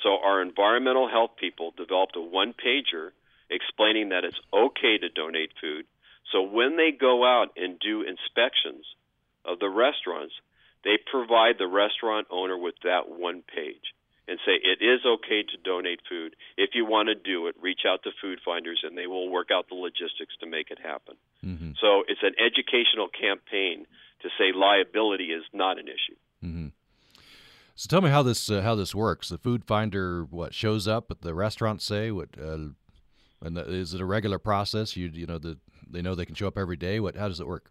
So 0.02 0.18
our 0.18 0.42
environmental 0.42 1.08
health 1.08 1.36
people 1.38 1.72
developed 1.76 2.16
a 2.16 2.20
one 2.20 2.52
pager 2.52 3.10
explaining 3.48 4.08
that 4.08 4.24
it's 4.24 4.40
okay 4.52 4.98
to 4.98 5.08
donate 5.08 5.52
food. 5.60 5.86
So 6.32 6.42
when 6.42 6.76
they 6.76 6.90
go 6.90 7.24
out 7.24 7.48
and 7.56 7.78
do 7.78 8.02
inspections 8.02 8.84
of 9.44 9.58
the 9.58 9.68
restaurants, 9.68 10.34
they 10.82 10.96
provide 11.10 11.56
the 11.58 11.68
restaurant 11.68 12.26
owner 12.30 12.58
with 12.58 12.74
that 12.82 13.08
one 13.08 13.42
page 13.42 13.94
and 14.26 14.38
say 14.46 14.52
it 14.52 14.82
is 14.82 15.00
okay 15.04 15.42
to 15.42 15.56
donate 15.62 16.00
food. 16.08 16.34
If 16.56 16.70
you 16.74 16.86
want 16.86 17.08
to 17.08 17.14
do 17.14 17.48
it, 17.48 17.56
reach 17.60 17.80
out 17.86 18.02
to 18.04 18.10
Food 18.20 18.38
Finders 18.44 18.80
and 18.82 18.96
they 18.96 19.06
will 19.06 19.28
work 19.28 19.48
out 19.52 19.68
the 19.68 19.74
logistics 19.74 20.34
to 20.40 20.46
make 20.46 20.70
it 20.70 20.78
happen. 20.82 21.16
Mm-hmm. 21.44 21.72
So 21.80 22.04
it's 22.08 22.22
an 22.22 22.34
educational 22.38 23.08
campaign 23.08 23.86
to 24.22 24.28
say 24.38 24.52
liability 24.54 25.26
is 25.26 25.42
not 25.52 25.78
an 25.78 25.86
issue. 25.86 26.16
Mm-hmm. 26.44 26.68
So 27.74 27.88
tell 27.88 28.00
me 28.00 28.10
how 28.10 28.22
this 28.22 28.50
uh, 28.50 28.62
how 28.62 28.74
this 28.74 28.94
works. 28.94 29.28
The 29.28 29.38
Food 29.38 29.64
Finder 29.64 30.24
what 30.24 30.54
shows 30.54 30.86
up 30.86 31.10
at 31.10 31.22
the 31.22 31.34
restaurant 31.34 31.82
say 31.82 32.10
what 32.10 32.28
uh, 32.40 32.70
and 33.44 33.56
the, 33.56 33.68
is 33.68 33.92
it 33.92 34.00
a 34.00 34.04
regular 34.04 34.38
process? 34.38 34.96
You 34.96 35.10
you 35.12 35.26
know 35.26 35.38
the, 35.38 35.58
they 35.90 36.02
know 36.02 36.14
they 36.14 36.26
can 36.26 36.34
show 36.34 36.48
up 36.48 36.58
every 36.58 36.76
day. 36.76 37.00
What 37.00 37.16
how 37.16 37.28
does 37.28 37.40
it 37.40 37.46
work? 37.46 37.70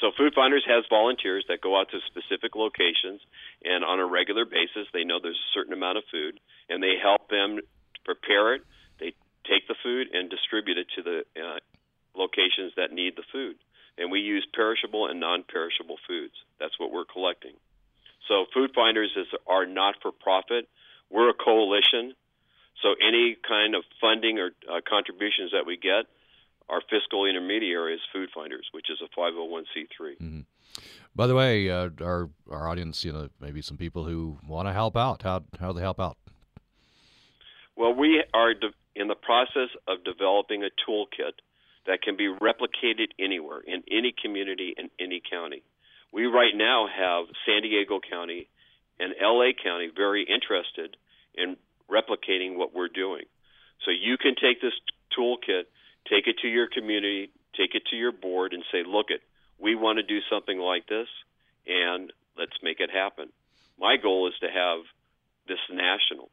So 0.00 0.12
Food 0.16 0.32
Finders 0.34 0.64
has 0.66 0.84
volunteers 0.88 1.44
that 1.48 1.60
go 1.60 1.78
out 1.78 1.90
to 1.90 1.98
specific 2.06 2.54
locations, 2.54 3.20
and 3.64 3.84
on 3.84 3.98
a 3.98 4.06
regular 4.06 4.44
basis, 4.44 4.86
they 4.92 5.02
know 5.02 5.18
there's 5.20 5.36
a 5.36 5.52
certain 5.54 5.72
amount 5.72 5.98
of 5.98 6.04
food, 6.10 6.38
and 6.68 6.82
they 6.82 6.94
help 7.02 7.28
them 7.28 7.58
prepare 8.04 8.54
it. 8.54 8.62
They 9.00 9.14
take 9.50 9.66
the 9.66 9.74
food 9.82 10.08
and 10.12 10.30
distribute 10.30 10.78
it 10.78 10.86
to 10.96 11.02
the 11.02 11.18
uh, 11.34 11.58
locations 12.14 12.72
that 12.76 12.92
need 12.92 13.16
the 13.16 13.24
food. 13.32 13.56
And 13.98 14.12
we 14.12 14.20
use 14.20 14.46
perishable 14.54 15.08
and 15.08 15.18
non-perishable 15.18 15.98
foods. 16.06 16.34
That's 16.60 16.78
what 16.78 16.92
we're 16.92 17.04
collecting. 17.04 17.54
So 18.28 18.46
Food 18.54 18.70
Finders 18.74 19.10
is 19.16 19.26
our 19.48 19.66
not-for-profit. 19.66 20.68
We're 21.10 21.30
a 21.30 21.34
coalition. 21.34 22.14
So 22.82 22.94
any 23.02 23.36
kind 23.46 23.74
of 23.74 23.82
funding 24.00 24.38
or 24.38 24.50
uh, 24.70 24.80
contributions 24.88 25.50
that 25.50 25.66
we 25.66 25.76
get 25.76 26.06
our 26.68 26.80
fiscal 26.90 27.24
intermediary 27.26 27.94
is 27.94 28.00
Food 28.12 28.28
Finders, 28.34 28.66
which 28.72 28.86
is 28.90 28.98
a 29.02 29.20
501c3. 29.20 30.18
Mm-hmm. 30.20 30.40
By 31.14 31.26
the 31.26 31.34
way, 31.34 31.70
uh, 31.70 31.90
our 32.00 32.28
our 32.50 32.68
audience, 32.68 33.04
you 33.04 33.12
know, 33.12 33.28
maybe 33.40 33.62
some 33.62 33.76
people 33.76 34.04
who 34.04 34.38
want 34.46 34.68
to 34.68 34.72
help 34.72 34.96
out. 34.96 35.22
How 35.22 35.42
how 35.58 35.68
do 35.68 35.74
they 35.74 35.80
help 35.80 35.98
out? 35.98 36.16
Well, 37.76 37.94
we 37.94 38.22
are 38.34 38.54
de- 38.54 38.74
in 38.94 39.08
the 39.08 39.14
process 39.16 39.70
of 39.86 40.04
developing 40.04 40.62
a 40.62 40.70
toolkit 40.88 41.38
that 41.86 42.02
can 42.02 42.16
be 42.16 42.28
replicated 42.28 43.08
anywhere 43.18 43.60
in 43.60 43.82
any 43.90 44.14
community 44.22 44.74
in 44.76 44.90
any 45.00 45.22
county. 45.28 45.62
We 46.12 46.26
right 46.26 46.54
now 46.54 46.86
have 46.86 47.26
San 47.46 47.62
Diego 47.62 47.98
County 47.98 48.48
and 49.00 49.14
LA 49.20 49.50
County 49.62 49.90
very 49.94 50.22
interested 50.22 50.96
in 51.34 51.56
replicating 51.90 52.56
what 52.56 52.74
we're 52.74 52.88
doing. 52.88 53.24
So 53.84 53.90
you 53.90 54.18
can 54.18 54.34
take 54.34 54.60
this 54.60 54.74
toolkit 55.16 55.64
take 56.10 56.26
it 56.26 56.36
to 56.42 56.48
your 56.48 56.68
community, 56.68 57.30
take 57.56 57.74
it 57.74 57.82
to 57.90 57.96
your 57.96 58.12
board, 58.12 58.52
and 58.52 58.64
say, 58.72 58.82
look, 58.86 59.06
it, 59.08 59.20
we 59.58 59.74
want 59.74 59.98
to 59.98 60.02
do 60.02 60.18
something 60.30 60.58
like 60.58 60.86
this, 60.86 61.08
and 61.66 62.12
let's 62.36 62.56
make 62.62 62.80
it 62.80 62.90
happen. 62.90 63.28
My 63.78 63.96
goal 63.96 64.28
is 64.28 64.34
to 64.40 64.46
have 64.46 64.80
this 65.46 65.58
national, 65.70 66.30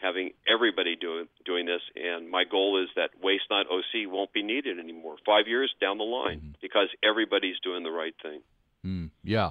having 0.00 0.30
everybody 0.48 0.96
doing 0.96 1.26
doing 1.44 1.66
this, 1.66 1.82
and 1.96 2.30
my 2.30 2.44
goal 2.44 2.82
is 2.82 2.88
that 2.96 3.10
Waste 3.22 3.44
Not 3.50 3.66
OC 3.66 4.10
won't 4.10 4.32
be 4.32 4.42
needed 4.42 4.78
anymore 4.78 5.16
five 5.26 5.46
years 5.46 5.72
down 5.80 5.98
the 5.98 6.04
line 6.04 6.38
mm-hmm. 6.38 6.52
because 6.62 6.88
everybody's 7.02 7.58
doing 7.62 7.82
the 7.82 7.90
right 7.90 8.14
thing. 8.22 8.40
Mm, 8.84 9.10
yeah. 9.22 9.50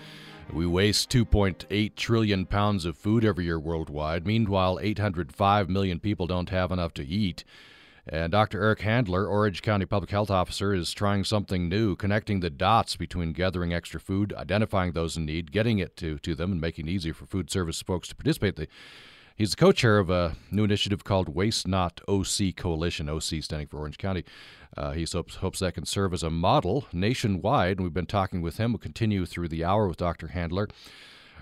We 0.54 0.66
waste 0.66 1.10
2.8 1.10 1.98
trillion 1.98 2.46
pounds 2.46 2.86
of 2.86 2.96
food 2.96 3.26
every 3.26 3.44
year 3.44 3.60
worldwide. 3.60 4.26
Meanwhile, 4.26 4.80
805 4.82 5.70
million 5.70 6.00
people 6.00 6.26
don't 6.26 6.52
have 6.52 6.72
enough 6.72 6.94
to 6.94 7.06
eat. 7.06 7.44
And 8.10 8.32
Dr. 8.32 8.64
Eric 8.64 8.82
Handler, 8.82 9.28
Orange 9.28 9.62
County 9.62 9.86
Public 9.86 10.12
Health 10.12 10.32
Officer, 10.32 10.74
is 10.74 10.94
trying 10.94 11.26
something 11.26 11.68
new, 11.68 11.96
connecting 11.96 12.40
the 12.40 12.50
dots 12.50 12.96
between 12.96 13.34
gathering 13.34 13.74
extra 13.74 14.00
food, 14.00 14.34
identifying 14.38 14.94
those 14.94 15.18
in 15.18 15.26
need, 15.26 15.52
getting 15.52 15.80
it 15.80 15.98
to, 15.98 16.18
to 16.20 16.34
them, 16.34 16.54
and 16.54 16.62
making 16.62 16.88
it 16.88 16.92
easier 16.92 17.14
for 17.14 17.26
food 17.26 17.52
service 17.52 17.82
folks 17.82 18.08
to 18.08 18.16
participate. 18.16 18.70
He's 19.36 19.52
the 19.52 19.58
co 19.58 19.74
chair 19.74 20.00
of 20.00 20.10
a 20.10 20.38
new 20.52 20.64
initiative 20.64 21.04
called 21.04 21.36
Waste 21.36 21.68
Not 21.68 22.00
OC 22.08 22.56
Coalition, 22.56 23.10
OC 23.10 23.44
standing 23.44 23.68
for 23.68 23.78
Orange 23.78 23.98
County. 23.98 24.24
Uh, 24.76 24.94
he 24.94 25.06
hopes, 25.12 25.36
hopes 25.36 25.60
that 25.60 25.74
can 25.74 25.86
serve 25.86 26.14
as 26.14 26.24
a 26.24 26.30
model 26.30 26.88
nationwide, 26.94 27.78
and 27.78 27.82
we've 27.82 27.94
been 27.94 28.06
talking 28.06 28.42
with 28.42 28.58
him. 28.58 28.72
We'll 28.72 28.80
continue 28.80 29.26
through 29.26 29.50
the 29.50 29.66
hour 29.66 29.86
with 29.86 29.98
Dr. 29.98 30.30
Handler. 30.30 30.70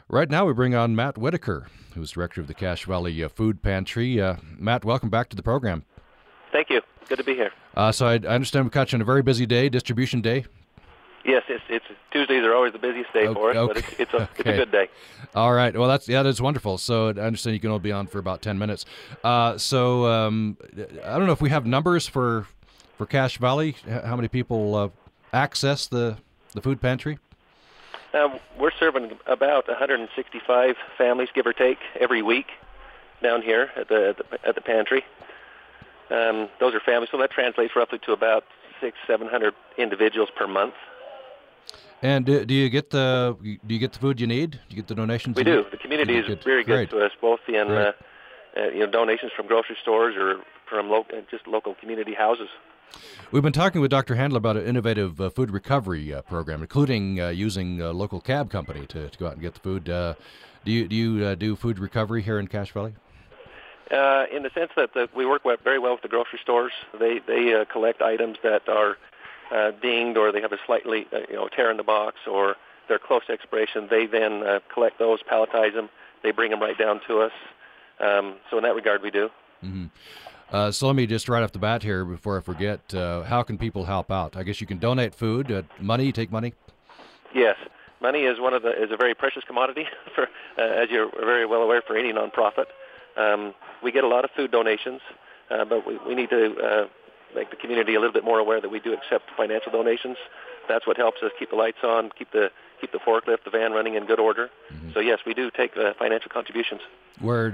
Right 0.09 0.29
now, 0.29 0.45
we 0.45 0.53
bring 0.53 0.73
on 0.73 0.95
Matt 0.95 1.17
Whitaker, 1.17 1.67
who's 1.93 2.11
director 2.11 2.41
of 2.41 2.47
the 2.47 2.53
Cache 2.53 2.85
Valley 2.85 3.23
uh, 3.23 3.29
Food 3.29 3.61
Pantry. 3.61 4.19
Uh, 4.19 4.35
Matt, 4.57 4.83
welcome 4.83 5.09
back 5.09 5.29
to 5.29 5.35
the 5.35 5.43
program. 5.43 5.85
Thank 6.55 6.69
you. 6.69 6.79
Good 7.09 7.17
to 7.17 7.23
be 7.25 7.35
here. 7.35 7.51
Uh, 7.75 7.91
so 7.91 8.07
I, 8.07 8.13
I, 8.13 8.33
understand 8.33 8.63
we 8.63 8.71
caught 8.71 8.93
you 8.93 8.95
on 8.95 9.01
a 9.01 9.05
very 9.05 9.21
busy 9.21 9.45
day, 9.45 9.67
distribution 9.67 10.21
day. 10.21 10.45
Yes, 11.25 11.43
it's, 11.49 11.65
it's 11.67 11.83
Tuesdays 12.11 12.45
are 12.45 12.55
always 12.55 12.71
the 12.71 12.79
busiest 12.79 13.11
day 13.11 13.27
okay, 13.27 13.33
for 13.33 13.51
us, 13.51 13.57
okay. 13.57 13.73
but 13.73 13.77
it's, 13.83 13.99
it's, 13.99 14.13
a, 14.13 14.21
okay. 14.21 14.31
it's 14.37 14.47
a 14.47 14.53
good 14.53 14.71
day. 14.71 14.87
All 15.35 15.53
right. 15.53 15.75
Well, 15.75 15.89
that's 15.89 16.07
yeah, 16.07 16.23
that's 16.23 16.39
wonderful. 16.39 16.77
So 16.77 17.07
I 17.07 17.09
understand 17.09 17.55
you 17.55 17.59
can 17.59 17.71
only 17.71 17.81
be 17.81 17.91
on 17.91 18.07
for 18.07 18.19
about 18.19 18.41
ten 18.41 18.57
minutes. 18.57 18.85
Uh, 19.21 19.57
so 19.57 20.05
um, 20.05 20.55
I 21.03 21.17
don't 21.17 21.25
know 21.25 21.33
if 21.33 21.41
we 21.41 21.49
have 21.49 21.65
numbers 21.65 22.07
for 22.07 22.47
for 22.97 23.05
Cache 23.05 23.37
Valley? 23.37 23.75
How 23.85 24.15
many 24.15 24.29
people 24.29 24.75
uh, 24.75 24.89
access 25.33 25.87
the 25.87 26.15
the 26.53 26.61
food 26.61 26.79
pantry? 26.79 27.19
Um, 28.13 28.39
we're 28.57 28.71
serving 28.79 29.11
about 29.25 29.67
165 29.67 30.75
families, 30.97 31.27
give 31.35 31.45
or 31.45 31.51
take, 31.51 31.79
every 31.99 32.21
week 32.21 32.47
down 33.21 33.41
here 33.41 33.71
at 33.75 33.89
the 33.89 34.09
at 34.09 34.17
the, 34.17 34.47
at 34.47 34.55
the 34.55 34.61
pantry. 34.61 35.03
Um, 36.09 36.49
those 36.59 36.73
are 36.73 36.79
families, 36.79 37.09
so 37.11 37.17
that 37.17 37.31
translates 37.31 37.75
roughly 37.75 37.99
to 38.05 38.11
about 38.11 38.43
six, 38.79 38.97
seven 39.07 39.27
hundred 39.27 39.53
individuals 39.77 40.29
per 40.35 40.47
month. 40.47 40.75
And 42.01 42.25
do, 42.25 42.45
do, 42.45 42.53
you 42.53 42.69
get 42.69 42.91
the 42.91 43.35
do 43.41 43.73
you 43.73 43.79
get 43.79 43.93
the 43.93 43.99
food 43.99 44.19
you 44.19 44.27
need? 44.27 44.51
Do 44.51 44.59
you 44.69 44.75
get 44.75 44.87
the 44.87 44.95
donations? 44.95 45.35
We 45.35 45.43
do. 45.43 45.57
Need? 45.57 45.71
The 45.71 45.77
community 45.77 46.17
is 46.17 46.25
very 46.43 46.63
good 46.63 46.89
Great. 46.89 46.89
to 46.91 47.03
us, 47.03 47.11
both 47.19 47.39
in 47.47 47.71
uh, 47.71 47.91
uh, 48.55 48.63
you 48.69 48.79
know 48.79 48.87
donations 48.87 49.31
from 49.35 49.47
grocery 49.47 49.77
stores 49.81 50.15
or 50.15 50.41
from 50.69 50.89
lo- 50.89 51.05
just 51.31 51.47
local 51.47 51.75
community 51.75 52.13
houses. 52.13 52.49
We've 53.31 53.43
been 53.43 53.53
talking 53.53 53.81
with 53.81 53.91
Dr. 53.91 54.15
Handler 54.15 54.37
about 54.37 54.57
an 54.57 54.65
innovative 54.65 55.19
uh, 55.19 55.29
food 55.29 55.51
recovery 55.51 56.13
uh, 56.13 56.21
program, 56.21 56.61
including 56.61 57.19
uh, 57.19 57.29
using 57.29 57.81
a 57.81 57.91
local 57.91 58.21
cab 58.21 58.49
company 58.49 58.85
to, 58.87 59.09
to 59.09 59.17
go 59.17 59.27
out 59.27 59.33
and 59.33 59.41
get 59.41 59.53
the 59.55 59.59
food. 59.59 59.89
Uh, 59.89 60.13
do 60.63 60.71
you 60.71 60.87
do 60.87 60.95
you 60.95 61.25
uh, 61.25 61.35
do 61.35 61.55
food 61.55 61.79
recovery 61.79 62.21
here 62.21 62.39
in 62.39 62.47
Cache 62.47 62.71
Valley? 62.71 62.95
Uh, 63.91 64.25
in 64.31 64.41
the 64.41 64.49
sense 64.49 64.71
that 64.75 64.93
the, 64.93 65.07
we 65.15 65.25
work 65.25 65.43
very 65.63 65.77
well 65.77 65.93
with 65.93 66.01
the 66.01 66.07
grocery 66.07 66.39
stores. 66.41 66.71
They 66.99 67.19
they 67.19 67.65
collect 67.71 68.01
items 68.01 68.37
that 68.43 68.67
are 68.67 68.97
dinged 69.81 70.17
or 70.17 70.31
they 70.31 70.41
have 70.41 70.53
a 70.53 70.57
slightly 70.65 71.07
you 71.29 71.35
know 71.35 71.47
tear 71.47 71.69
in 71.69 71.77
the 71.77 71.83
box 71.83 72.17
or 72.27 72.55
they're 72.87 72.99
close 72.99 73.25
to 73.27 73.33
expiration. 73.33 73.87
They 73.89 74.07
then 74.07 74.43
collect 74.73 74.97
those, 74.97 75.19
palletize 75.21 75.73
them, 75.73 75.89
they 76.25 76.31
bring 76.31 76.51
them 76.51 76.59
right 76.59 76.77
down 76.77 76.99
to 77.07 77.21
us. 77.21 77.31
Um, 77.99 78.35
so 78.49 78.57
in 78.57 78.63
that 78.63 78.75
regard, 78.75 79.01
we 79.01 79.11
do. 79.11 79.29
Mm-hmm. 79.63 79.85
Uh, 80.51 80.71
so 80.71 80.87
let 80.87 80.95
me 80.95 81.05
just 81.05 81.29
right 81.29 81.43
off 81.43 81.51
the 81.51 81.59
bat 81.59 81.83
here, 81.83 82.03
before 82.05 82.37
I 82.37 82.41
forget, 82.41 82.93
uh, 82.93 83.23
how 83.23 83.43
can 83.43 83.57
people 83.57 83.85
help 83.85 84.11
out? 84.11 84.35
I 84.35 84.43
guess 84.43 84.61
you 84.61 84.67
can 84.67 84.79
donate 84.79 85.15
food, 85.15 85.51
uh, 85.51 85.63
money. 85.79 86.11
Take 86.11 86.31
money. 86.31 86.53
Yes, 87.33 87.57
money 88.01 88.21
is 88.21 88.39
one 88.39 88.53
of 88.53 88.61
the 88.61 88.71
is 88.81 88.91
a 88.91 88.97
very 88.97 89.13
precious 89.13 89.43
commodity 89.45 89.85
for, 90.15 90.23
uh, 90.57 90.61
as 90.61 90.89
you're 90.89 91.09
very 91.19 91.45
well 91.45 91.61
aware, 91.61 91.81
for 91.81 91.97
any 91.97 92.13
nonprofit. 92.13 92.65
Um, 93.17 93.53
we 93.83 93.91
get 93.91 94.03
a 94.03 94.07
lot 94.07 94.25
of 94.25 94.31
food 94.31 94.51
donations, 94.51 95.01
uh, 95.49 95.65
but 95.65 95.85
we, 95.85 95.97
we 96.07 96.15
need 96.15 96.29
to 96.29 96.55
uh, 96.57 96.87
make 97.33 97.49
the 97.49 97.55
community 97.55 97.95
a 97.95 97.99
little 97.99 98.13
bit 98.13 98.23
more 98.23 98.39
aware 98.39 98.61
that 98.61 98.69
we 98.69 98.79
do 98.79 98.93
accept 98.93 99.29
financial 99.37 99.71
donations. 99.71 100.17
That's 100.67 100.87
what 100.87 100.97
helps 100.97 101.21
us 101.21 101.31
keep 101.37 101.51
the 101.51 101.55
lights 101.55 101.83
on, 101.83 102.11
keep 102.17 102.31
the 102.31 102.51
keep 102.81 102.91
the 102.91 102.99
forklift, 102.99 103.43
the 103.45 103.51
van 103.51 103.71
running 103.71 103.95
in 103.95 104.05
good 104.05 104.19
order. 104.19 104.49
Mm-hmm. 104.71 104.91
So 104.93 104.99
yes, 104.99 105.19
we 105.25 105.33
do 105.33 105.49
take 105.49 105.75
financial 105.97 106.29
contributions. 106.29 106.81
Where? 107.19 107.49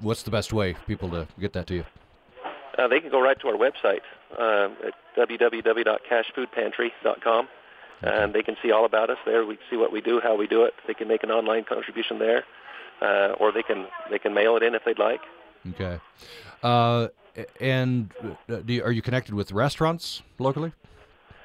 what's 0.00 0.22
the 0.22 0.30
best 0.30 0.52
way 0.52 0.72
for 0.72 0.80
people 0.80 1.10
to 1.10 1.28
get 1.38 1.52
that 1.52 1.66
to 1.68 1.74
you? 1.74 1.84
Uh, 2.78 2.86
they 2.86 3.00
can 3.00 3.10
go 3.10 3.20
right 3.20 3.38
to 3.40 3.48
our 3.48 3.56
website 3.56 4.02
uh, 4.38 4.68
at 4.86 4.94
www.cachefoodpantry.com, 5.16 7.48
and 8.02 8.32
they 8.32 8.42
can 8.42 8.56
see 8.62 8.70
all 8.70 8.84
about 8.84 9.10
us 9.10 9.18
there. 9.26 9.44
We 9.44 9.56
can 9.56 9.64
see 9.68 9.76
what 9.76 9.90
we 9.90 10.00
do, 10.00 10.20
how 10.20 10.36
we 10.36 10.46
do 10.46 10.62
it. 10.62 10.74
They 10.86 10.94
can 10.94 11.08
make 11.08 11.24
an 11.24 11.32
online 11.32 11.64
contribution 11.64 12.20
there, 12.20 12.44
uh, 13.00 13.34
or 13.38 13.52
they 13.52 13.62
can 13.62 13.86
they 14.10 14.18
can 14.18 14.34
mail 14.34 14.56
it 14.56 14.62
in 14.62 14.74
if 14.74 14.84
they'd 14.84 14.98
like. 14.98 15.20
Okay. 15.70 15.98
Uh, 16.62 17.08
and 17.60 18.12
uh, 18.48 18.60
you, 18.66 18.82
are 18.82 18.92
you 18.92 19.02
connected 19.02 19.34
with 19.34 19.52
restaurants 19.52 20.22
locally? 20.38 20.72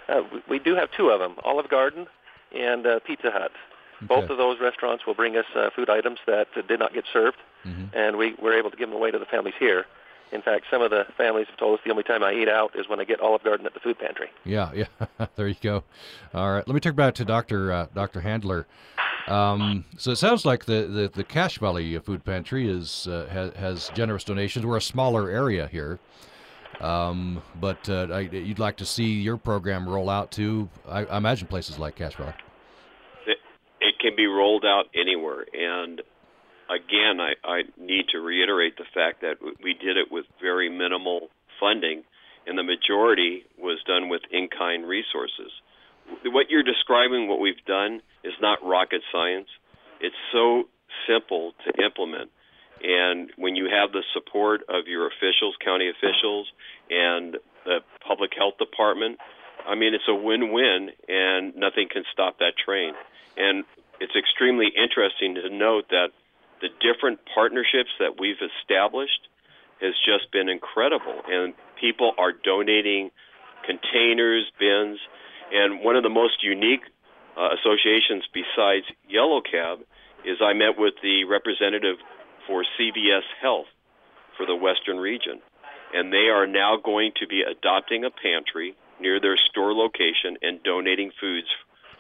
Uh, 0.09 0.21
we, 0.31 0.41
we, 0.49 0.59
do 0.59 0.75
have 0.75 0.89
two 0.91 1.09
of 1.09 1.19
them: 1.19 1.35
Olive 1.43 1.69
Garden 1.69 2.07
and 2.55 2.85
Pizza 3.05 3.31
Hut. 3.31 3.51
Okay. 3.97 4.07
Both 4.07 4.29
of 4.29 4.37
those 4.37 4.59
restaurants 4.59 5.05
will 5.05 5.13
bring 5.13 5.37
us 5.37 5.45
food 5.75 5.89
items 5.89 6.19
that 6.27 6.47
did 6.67 6.79
not 6.79 6.93
get 6.93 7.05
served, 7.11 7.37
mm-hmm. 7.65 7.95
and 7.95 8.17
we, 8.17 8.35
we're 8.41 8.57
able 8.57 8.69
to 8.69 8.75
give 8.75 8.89
them 8.89 8.97
away 8.97 9.11
to 9.11 9.19
the 9.19 9.25
families 9.25 9.55
here. 9.57 9.85
In 10.33 10.41
fact, 10.41 10.65
some 10.71 10.81
of 10.81 10.89
the 10.89 11.05
families 11.15 11.45
have 11.47 11.57
told 11.57 11.77
us 11.77 11.85
the 11.85 11.91
only 11.91 12.01
time 12.01 12.23
I 12.23 12.33
eat 12.33 12.49
out 12.49 12.71
is 12.75 12.89
when 12.89 12.99
I 12.99 13.03
get 13.03 13.19
Olive 13.19 13.43
Garden 13.43 13.67
at 13.67 13.75
the 13.75 13.79
food 13.79 13.99
pantry. 13.99 14.29
Yeah, 14.43 14.71
yeah. 14.73 15.27
there 15.35 15.47
you 15.47 15.55
go. 15.61 15.83
All 16.33 16.51
right, 16.51 16.67
let 16.67 16.73
me 16.73 16.79
turn 16.79 16.95
back 16.95 17.13
to 17.15 17.25
Doctor 17.25 17.71
uh, 17.71 17.87
Doctor 17.93 18.19
Handler. 18.19 18.65
Um, 19.27 19.85
so 19.97 20.11
it 20.11 20.17
sounds 20.17 20.45
like 20.45 20.65
the, 20.65 20.87
the, 20.87 21.11
the 21.13 21.23
Cache 21.23 21.57
Valley 21.57 21.97
Food 21.99 22.25
Pantry 22.25 22.69
is 22.69 23.07
uh, 23.07 23.27
has, 23.31 23.53
has, 23.53 23.91
generous 23.95 24.23
donations. 24.25 24.65
We're 24.65 24.77
a 24.77 24.81
smaller 24.81 25.29
area 25.29 25.67
here, 25.67 25.99
um, 26.81 27.41
but 27.59 27.87
uh, 27.87 28.07
I, 28.11 28.19
you'd 28.21 28.59
like 28.59 28.75
to 28.77 28.85
see 28.85 29.05
your 29.21 29.37
program 29.37 29.87
roll 29.87 30.09
out 30.09 30.31
to, 30.31 30.69
I, 30.89 31.05
I 31.05 31.17
imagine, 31.17 31.47
places 31.47 31.79
like 31.79 31.95
Cache 31.95 32.15
Valley. 32.15 32.33
It, 33.25 33.37
it 33.79 33.95
can 34.01 34.13
be 34.17 34.25
rolled 34.25 34.65
out 34.65 34.85
anywhere, 34.93 35.45
and 35.53 36.01
again, 36.69 37.21
I, 37.21 37.33
I 37.47 37.61
need 37.77 38.07
to 38.11 38.19
reiterate 38.19 38.75
the 38.77 38.85
fact 38.93 39.21
that 39.21 39.35
we 39.63 39.73
did 39.73 39.95
it 39.95 40.11
with 40.11 40.25
very 40.41 40.69
minimal 40.69 41.29
funding, 41.61 42.03
and 42.45 42.57
the 42.57 42.63
majority 42.63 43.45
was 43.57 43.79
done 43.87 44.09
with 44.09 44.21
in 44.31 44.49
kind 44.49 44.85
resources. 44.85 45.51
What 46.25 46.49
you're 46.49 46.63
describing, 46.63 47.27
what 47.27 47.39
we've 47.39 47.63
done, 47.65 48.01
is 48.23 48.33
not 48.41 48.63
rocket 48.63 49.01
science. 49.11 49.47
It's 49.99 50.15
so 50.31 50.63
simple 51.07 51.53
to 51.65 51.83
implement. 51.83 52.31
And 52.83 53.31
when 53.37 53.55
you 53.55 53.69
have 53.71 53.91
the 53.91 54.03
support 54.13 54.61
of 54.67 54.87
your 54.87 55.07
officials, 55.07 55.55
county 55.63 55.89
officials, 55.89 56.51
and 56.89 57.37
the 57.65 57.79
public 58.05 58.31
health 58.37 58.57
department, 58.59 59.19
I 59.65 59.75
mean, 59.75 59.93
it's 59.93 60.07
a 60.09 60.15
win 60.15 60.51
win, 60.51 60.89
and 61.07 61.55
nothing 61.55 61.87
can 61.89 62.03
stop 62.11 62.39
that 62.39 62.53
train. 62.57 62.93
And 63.37 63.63
it's 63.99 64.15
extremely 64.15 64.67
interesting 64.75 65.35
to 65.35 65.49
note 65.49 65.87
that 65.89 66.09
the 66.61 66.67
different 66.81 67.19
partnerships 67.33 67.91
that 67.99 68.19
we've 68.19 68.41
established 68.41 69.27
has 69.79 69.93
just 70.05 70.31
been 70.31 70.49
incredible. 70.49 71.21
And 71.27 71.53
people 71.79 72.13
are 72.17 72.31
donating 72.31 73.11
containers, 73.65 74.51
bins, 74.59 74.99
and 75.51 75.83
one 75.83 75.95
of 75.95 76.03
the 76.03 76.09
most 76.09 76.43
unique 76.43 76.81
uh, 77.37 77.49
associations 77.57 78.23
besides 78.33 78.85
Yellow 79.09 79.41
Cab 79.41 79.79
is 80.25 80.37
I 80.41 80.53
met 80.53 80.77
with 80.77 80.93
the 81.01 81.25
representative 81.25 81.97
for 82.47 82.63
CVS 82.79 83.27
Health 83.41 83.67
for 84.37 84.45
the 84.45 84.55
Western 84.55 84.97
region. 84.97 85.41
And 85.93 86.11
they 86.11 86.29
are 86.33 86.47
now 86.47 86.77
going 86.83 87.11
to 87.19 87.27
be 87.27 87.43
adopting 87.43 88.03
a 88.03 88.09
pantry 88.09 88.75
near 88.99 89.19
their 89.19 89.37
store 89.37 89.73
location 89.73 90.37
and 90.41 90.61
donating 90.63 91.11
foods 91.19 91.47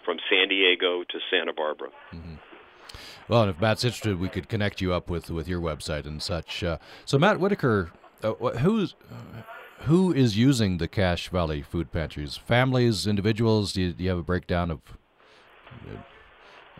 from 0.03 0.17
San 0.29 0.49
Diego 0.49 1.03
to 1.03 1.19
Santa 1.29 1.53
Barbara. 1.53 1.89
Mm-hmm. 2.13 2.35
Well, 3.27 3.43
and 3.43 3.51
if 3.51 3.61
Matt's 3.61 3.83
interested, 3.83 4.19
we 4.19 4.29
could 4.29 4.49
connect 4.49 4.81
you 4.81 4.93
up 4.93 5.09
with 5.09 5.29
with 5.29 5.47
your 5.47 5.61
website 5.61 6.05
and 6.05 6.21
such. 6.21 6.63
Uh, 6.63 6.77
so, 7.05 7.17
Matt 7.17 7.39
Whitaker, 7.39 7.91
uh, 8.21 8.33
who's 8.33 8.95
who 9.85 10.13
is 10.13 10.37
using 10.37 10.77
the 10.77 10.87
Cache 10.87 11.29
Valley 11.29 11.61
food 11.61 11.91
pantries? 11.91 12.37
Families, 12.37 13.05
individuals? 13.05 13.73
Do 13.73 13.81
you, 13.81 13.93
do 13.93 14.03
you 14.03 14.09
have 14.09 14.19
a 14.19 14.23
breakdown 14.23 14.71
of 14.71 14.79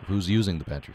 who's 0.06 0.28
using 0.28 0.58
the 0.58 0.64
pantry? 0.64 0.94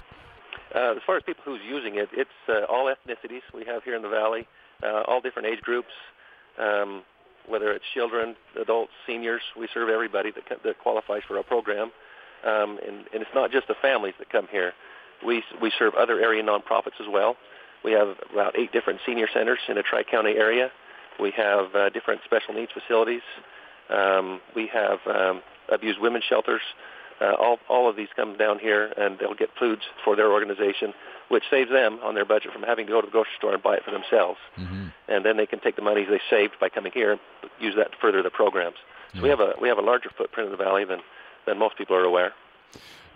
Uh, 0.73 0.91
as 0.91 1.01
far 1.05 1.17
as 1.17 1.23
people 1.23 1.43
who's 1.45 1.61
using 1.67 1.95
it, 1.95 2.09
it's 2.13 2.29
uh, 2.47 2.65
all 2.69 2.85
ethnicities 2.85 3.41
we 3.53 3.65
have 3.65 3.83
here 3.83 3.95
in 3.95 4.01
the 4.01 4.09
valley, 4.09 4.47
uh, 4.83 5.03
all 5.07 5.21
different 5.21 5.47
age 5.47 5.61
groups. 5.61 5.91
Um, 6.57 7.03
whether 7.47 7.71
it's 7.71 7.85
children, 7.93 8.35
adults, 8.59 8.91
seniors, 9.07 9.41
we 9.57 9.67
serve 9.73 9.89
everybody 9.89 10.31
that, 10.31 10.63
that 10.63 10.79
qualifies 10.79 11.23
for 11.27 11.37
our 11.37 11.43
program. 11.43 11.91
Um, 12.45 12.79
and, 12.85 13.05
and 13.11 13.21
it's 13.21 13.33
not 13.33 13.51
just 13.51 13.67
the 13.67 13.75
families 13.81 14.13
that 14.19 14.29
come 14.29 14.47
here. 14.51 14.73
We, 15.25 15.43
we 15.61 15.71
serve 15.77 15.95
other 15.95 16.19
area 16.19 16.43
nonprofits 16.43 16.99
as 17.01 17.07
well. 17.09 17.35
We 17.83 17.91
have 17.93 18.17
about 18.31 18.57
eight 18.57 18.71
different 18.71 18.99
senior 19.05 19.27
centers 19.33 19.59
in 19.67 19.77
a 19.77 19.83
tri-county 19.83 20.31
area. 20.31 20.71
We 21.19 21.31
have 21.31 21.75
uh, 21.75 21.89
different 21.89 22.21
special 22.25 22.53
needs 22.53 22.71
facilities. 22.71 23.21
Um, 23.89 24.39
we 24.55 24.67
have 24.67 24.99
um, 25.07 25.41
abused 25.69 25.99
women's 25.99 26.23
shelters. 26.23 26.61
uh, 27.21 27.33
all 27.39 27.57
all 27.67 27.89
of 27.89 27.95
these 27.95 28.07
come 28.15 28.37
down 28.37 28.59
here 28.59 28.93
and 28.97 29.17
they'll 29.19 29.33
get 29.33 29.49
foods 29.59 29.81
for 30.03 30.15
their 30.15 30.31
organization, 30.31 30.93
which 31.29 31.43
saves 31.49 31.69
them 31.69 31.99
on 32.03 32.15
their 32.15 32.25
budget 32.25 32.51
from 32.53 32.63
having 32.63 32.85
to 32.85 32.91
go 32.91 33.01
to 33.01 33.07
the 33.07 33.11
grocery 33.11 33.31
store 33.37 33.53
and 33.53 33.63
buy 33.63 33.75
it 33.75 33.83
for 33.83 33.91
themselves. 33.91 34.39
Mm-hmm. 34.57 34.87
And 35.07 35.25
then 35.25 35.37
they 35.37 35.45
can 35.45 35.59
take 35.59 35.75
the 35.75 35.81
money 35.81 36.05
they 36.05 36.21
saved 36.29 36.53
by 36.59 36.69
coming 36.69 36.91
here 36.93 37.11
and 37.11 37.19
use 37.59 37.75
that 37.75 37.91
to 37.91 37.97
further 38.01 38.23
the 38.23 38.29
programs. 38.29 38.77
So 39.15 39.23
we 39.23 39.29
have 39.29 39.39
a 39.39 39.53
we 39.59 39.67
have 39.67 39.79
a 39.79 39.81
larger 39.81 40.09
footprint 40.15 40.45
in 40.47 40.51
the 40.51 40.63
valley 40.63 40.85
than 40.85 40.99
than 41.45 41.57
most 41.57 41.77
people 41.77 41.95
are 41.95 42.03
aware. 42.03 42.33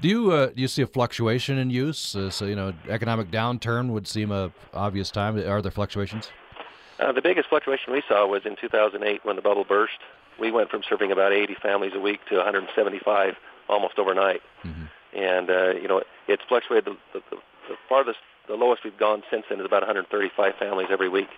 Do 0.02 0.10
you 0.10 0.32
uh, 0.32 0.48
do 0.48 0.62
you 0.62 0.68
see 0.68 0.82
a 0.82 0.88
fluctuation 0.88 1.58
in 1.60 1.70
use? 1.70 2.16
Uh, 2.16 2.30
so 2.30 2.46
you 2.46 2.56
know, 2.56 2.74
economic 2.90 3.30
downturn 3.30 3.90
would 3.90 4.08
seem 4.08 4.32
a 4.32 4.52
obvious 4.74 5.12
time. 5.12 5.38
Are 5.38 5.62
there 5.62 5.72
fluctuations? 5.72 6.32
Uh, 7.00 7.12
the 7.12 7.22
biggest 7.22 7.50
fluctuation 7.50 7.92
we 7.92 8.04
saw 8.08 8.28
was 8.28 8.46
in 8.46 8.56
2008 8.56 9.26
when 9.26 9.36
the 9.36 9.42
bubble 9.42 9.64
burst. 9.64 10.00
We 10.40 10.52
went 10.52 10.70
from 10.70 10.82
serving 10.88 11.12
about 11.12 11.32
80 11.32 11.56
families 11.62 11.94
a 11.96 12.00
week 12.00 12.20
to 12.30 12.36
175 12.38 13.36
almost 13.70 14.00
overnight. 14.00 14.42
Mm-hmm. 14.64 14.86
And 15.18 15.50
uh, 15.50 15.74
you 15.80 15.88
know, 15.88 16.02
it's 16.28 16.44
fluctuated. 16.48 16.86
The, 17.14 17.20
the, 17.30 17.38
the 17.70 17.76
farthest, 17.88 18.20
the 18.48 18.56
lowest 18.56 18.84
we've 18.84 18.98
gone 18.98 19.24
since 19.30 19.46
then 19.50 19.60
is 19.60 19.66
about 19.66 19.82
135 19.82 20.54
families 20.56 20.88
every 20.92 21.10
week. 21.10 21.30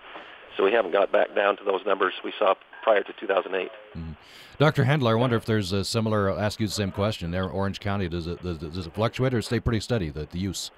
So 0.56 0.64
we 0.64 0.72
haven't 0.72 0.92
got 0.92 1.12
back 1.12 1.36
down 1.36 1.58
to 1.58 1.64
those 1.66 1.86
numbers 1.86 2.14
we 2.24 2.32
saw 2.40 2.56
prior 2.84 3.04
to 3.04 3.14
2008. 3.20 3.70
Mm-hmm. 3.70 4.12
Dr. 4.58 4.86
Handler, 4.86 5.12
I 5.12 5.20
wonder 5.20 5.36
if 5.36 5.46
there's 5.46 5.74
a 5.74 5.84
similar. 5.84 6.32
I'll 6.32 6.40
ask 6.40 6.62
you 6.62 6.68
the 6.68 6.74
same 6.74 6.92
question. 6.92 7.32
There, 7.32 7.50
Orange 7.50 7.82
County, 7.82 8.08
does 8.08 8.28
it 8.28 8.42
does, 8.42 8.60
does 8.60 8.88
it 8.88 8.94
fluctuate 8.94 9.34
or 9.34 9.42
stay 9.42 9.60
pretty 9.60 9.82
steady? 9.82 10.10
The, 10.10 10.28
the 10.32 10.40
use 10.40 10.72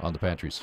on 0.00 0.12
the 0.12 0.18
pantries. 0.20 0.62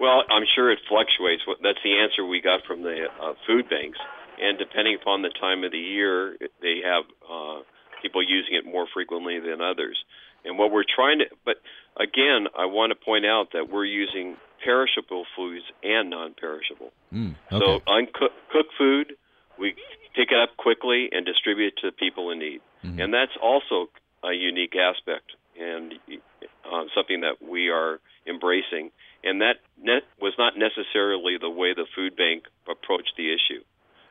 Well, 0.00 0.22
I'm 0.28 0.44
sure 0.54 0.70
it 0.70 0.78
fluctuates. 0.88 1.42
That's 1.62 1.78
the 1.82 1.98
answer 1.98 2.24
we 2.24 2.40
got 2.40 2.64
from 2.66 2.82
the 2.82 3.06
uh, 3.20 3.32
food 3.46 3.68
banks. 3.68 3.98
And 4.40 4.58
depending 4.58 4.96
upon 5.00 5.22
the 5.22 5.30
time 5.40 5.64
of 5.64 5.72
the 5.72 5.78
year, 5.78 6.36
they 6.60 6.80
have 6.84 7.04
uh, 7.24 7.60
people 8.02 8.22
using 8.22 8.54
it 8.54 8.66
more 8.66 8.86
frequently 8.92 9.40
than 9.40 9.62
others. 9.62 9.96
And 10.44 10.58
what 10.58 10.70
we're 10.70 10.84
trying 10.84 11.20
to, 11.20 11.26
but 11.44 11.56
again, 11.96 12.46
I 12.56 12.66
want 12.66 12.92
to 12.92 12.96
point 12.96 13.24
out 13.24 13.52
that 13.52 13.68
we're 13.70 13.86
using 13.86 14.36
perishable 14.64 15.24
foods 15.34 15.64
and 15.82 16.10
non-perishable. 16.10 16.92
Mm, 17.12 17.34
okay. 17.50 17.58
So 17.58 17.80
uncooked 17.90 18.74
food, 18.78 19.14
we 19.58 19.74
pick 20.14 20.30
it 20.30 20.38
up 20.38 20.56
quickly 20.56 21.08
and 21.12 21.24
distribute 21.24 21.74
it 21.76 21.86
to 21.86 21.92
people 21.92 22.30
in 22.30 22.38
need. 22.38 22.60
Mm-hmm. 22.84 23.00
And 23.00 23.14
that's 23.14 23.36
also 23.42 23.88
a 24.22 24.32
unique 24.32 24.74
aspect 24.76 25.32
and 25.58 25.94
uh, 26.64 26.84
something 26.94 27.20
that 27.22 27.42
we 27.42 27.70
are 27.70 28.00
embracing. 28.26 28.90
And 29.26 29.40
that 29.40 29.56
net 29.76 30.04
was 30.20 30.34
not 30.38 30.54
necessarily 30.56 31.36
the 31.40 31.50
way 31.50 31.74
the 31.74 31.86
food 31.94 32.16
bank 32.16 32.44
approached 32.70 33.14
the 33.16 33.32
issue. 33.32 33.62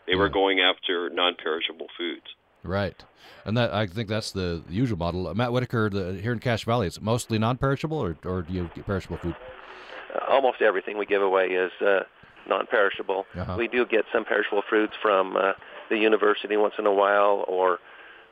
They 0.06 0.14
yeah. 0.14 0.20
were 0.20 0.30
going 0.30 0.60
after 0.60 1.10
non-perishable 1.10 1.88
foods. 1.98 2.26
Right, 2.64 3.02
and 3.46 3.56
that 3.58 3.74
I 3.74 3.86
think 3.86 4.10
that's 4.10 4.32
the 4.32 4.64
usual 4.70 4.98
model. 4.98 5.34
Matt 5.36 5.52
Whitaker, 5.52 5.90
the, 5.90 6.20
here 6.22 6.32
in 6.32 6.40
Cache 6.40 6.66
Valley, 6.66 6.88
it's 6.88 7.00
mostly 7.00 7.38
non-perishable, 7.38 7.98
or, 7.98 8.18
or 8.26 8.42
do 8.42 8.54
you 8.54 8.70
get 8.76 8.86
perishable 8.86 9.18
food? 9.18 9.36
Uh, 10.14 10.34
almost 10.34 10.62
everything 10.62 10.98
we 10.98 11.06
give 11.06 11.22
away 11.22 11.46
is 11.46 11.72
uh, 11.80 12.00
non-perishable. 12.50 13.26
Uh-huh. 13.38 13.56
We 13.58 13.68
do 13.68 13.86
get 13.86 14.06
some 14.12 14.26
perishable 14.26 14.64
fruits 14.68 14.94
from 15.00 15.38
uh, 15.38 15.54
the 15.90 15.98
university 15.98 16.58
once 16.58 16.74
in 16.80 16.88
a 16.88 16.94
while, 16.94 17.46
or 17.48 17.78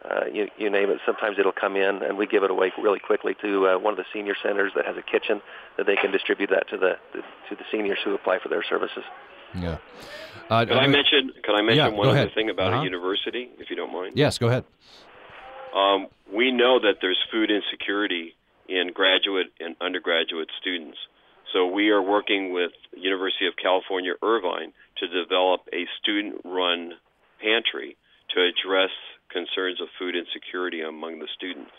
uh, 0.09 0.25
you, 0.31 0.47
you 0.57 0.69
name 0.69 0.89
it. 0.89 0.99
Sometimes 1.05 1.37
it'll 1.39 1.51
come 1.51 1.75
in, 1.75 2.03
and 2.03 2.17
we 2.17 2.27
give 2.27 2.43
it 2.43 2.51
away 2.51 2.71
really 2.81 2.99
quickly 2.99 3.35
to 3.41 3.67
uh, 3.67 3.77
one 3.79 3.93
of 3.93 3.97
the 3.97 4.05
senior 4.11 4.35
centers 4.41 4.71
that 4.75 4.85
has 4.85 4.97
a 4.97 5.01
kitchen 5.01 5.41
that 5.77 5.85
they 5.85 5.95
can 5.95 6.11
distribute 6.11 6.49
that 6.49 6.67
to 6.69 6.77
the, 6.77 6.97
the 7.13 7.21
to 7.49 7.55
the 7.55 7.63
seniors 7.71 7.99
who 8.03 8.13
apply 8.13 8.39
for 8.39 8.49
their 8.49 8.63
services. 8.63 9.03
Yeah. 9.55 9.77
Uh, 10.49 10.65
can 10.65 10.77
I, 10.77 10.87
mention? 10.87 11.31
Can 11.43 11.55
I 11.55 11.61
mention 11.61 11.77
yeah, 11.77 11.89
one 11.89 12.09
other 12.09 12.29
thing 12.29 12.49
about 12.49 12.73
uh-huh. 12.73 12.81
a 12.81 12.85
university, 12.85 13.49
if 13.59 13.69
you 13.69 13.75
don't 13.75 13.93
mind? 13.93 14.17
Yes, 14.17 14.37
go 14.37 14.47
ahead. 14.47 14.65
Um, 15.75 16.07
we 16.33 16.51
know 16.51 16.79
that 16.79 16.95
there's 17.01 17.19
food 17.31 17.49
insecurity 17.49 18.35
in 18.67 18.91
graduate 18.93 19.47
and 19.59 19.75
undergraduate 19.79 20.49
students. 20.59 20.97
So 21.51 21.67
we 21.67 21.89
are 21.89 22.01
working 22.01 22.51
with 22.53 22.71
University 22.95 23.47
of 23.47 23.53
California 23.61 24.13
Irvine 24.23 24.73
to 24.97 25.07
develop 25.07 25.61
a 25.71 25.85
student-run 26.01 26.93
pantry 27.39 27.95
to 28.33 28.41
address 28.41 28.89
concerns 29.29 29.81
of 29.81 29.87
food 29.99 30.15
insecurity 30.15 30.81
among 30.81 31.19
the 31.19 31.27
students. 31.35 31.71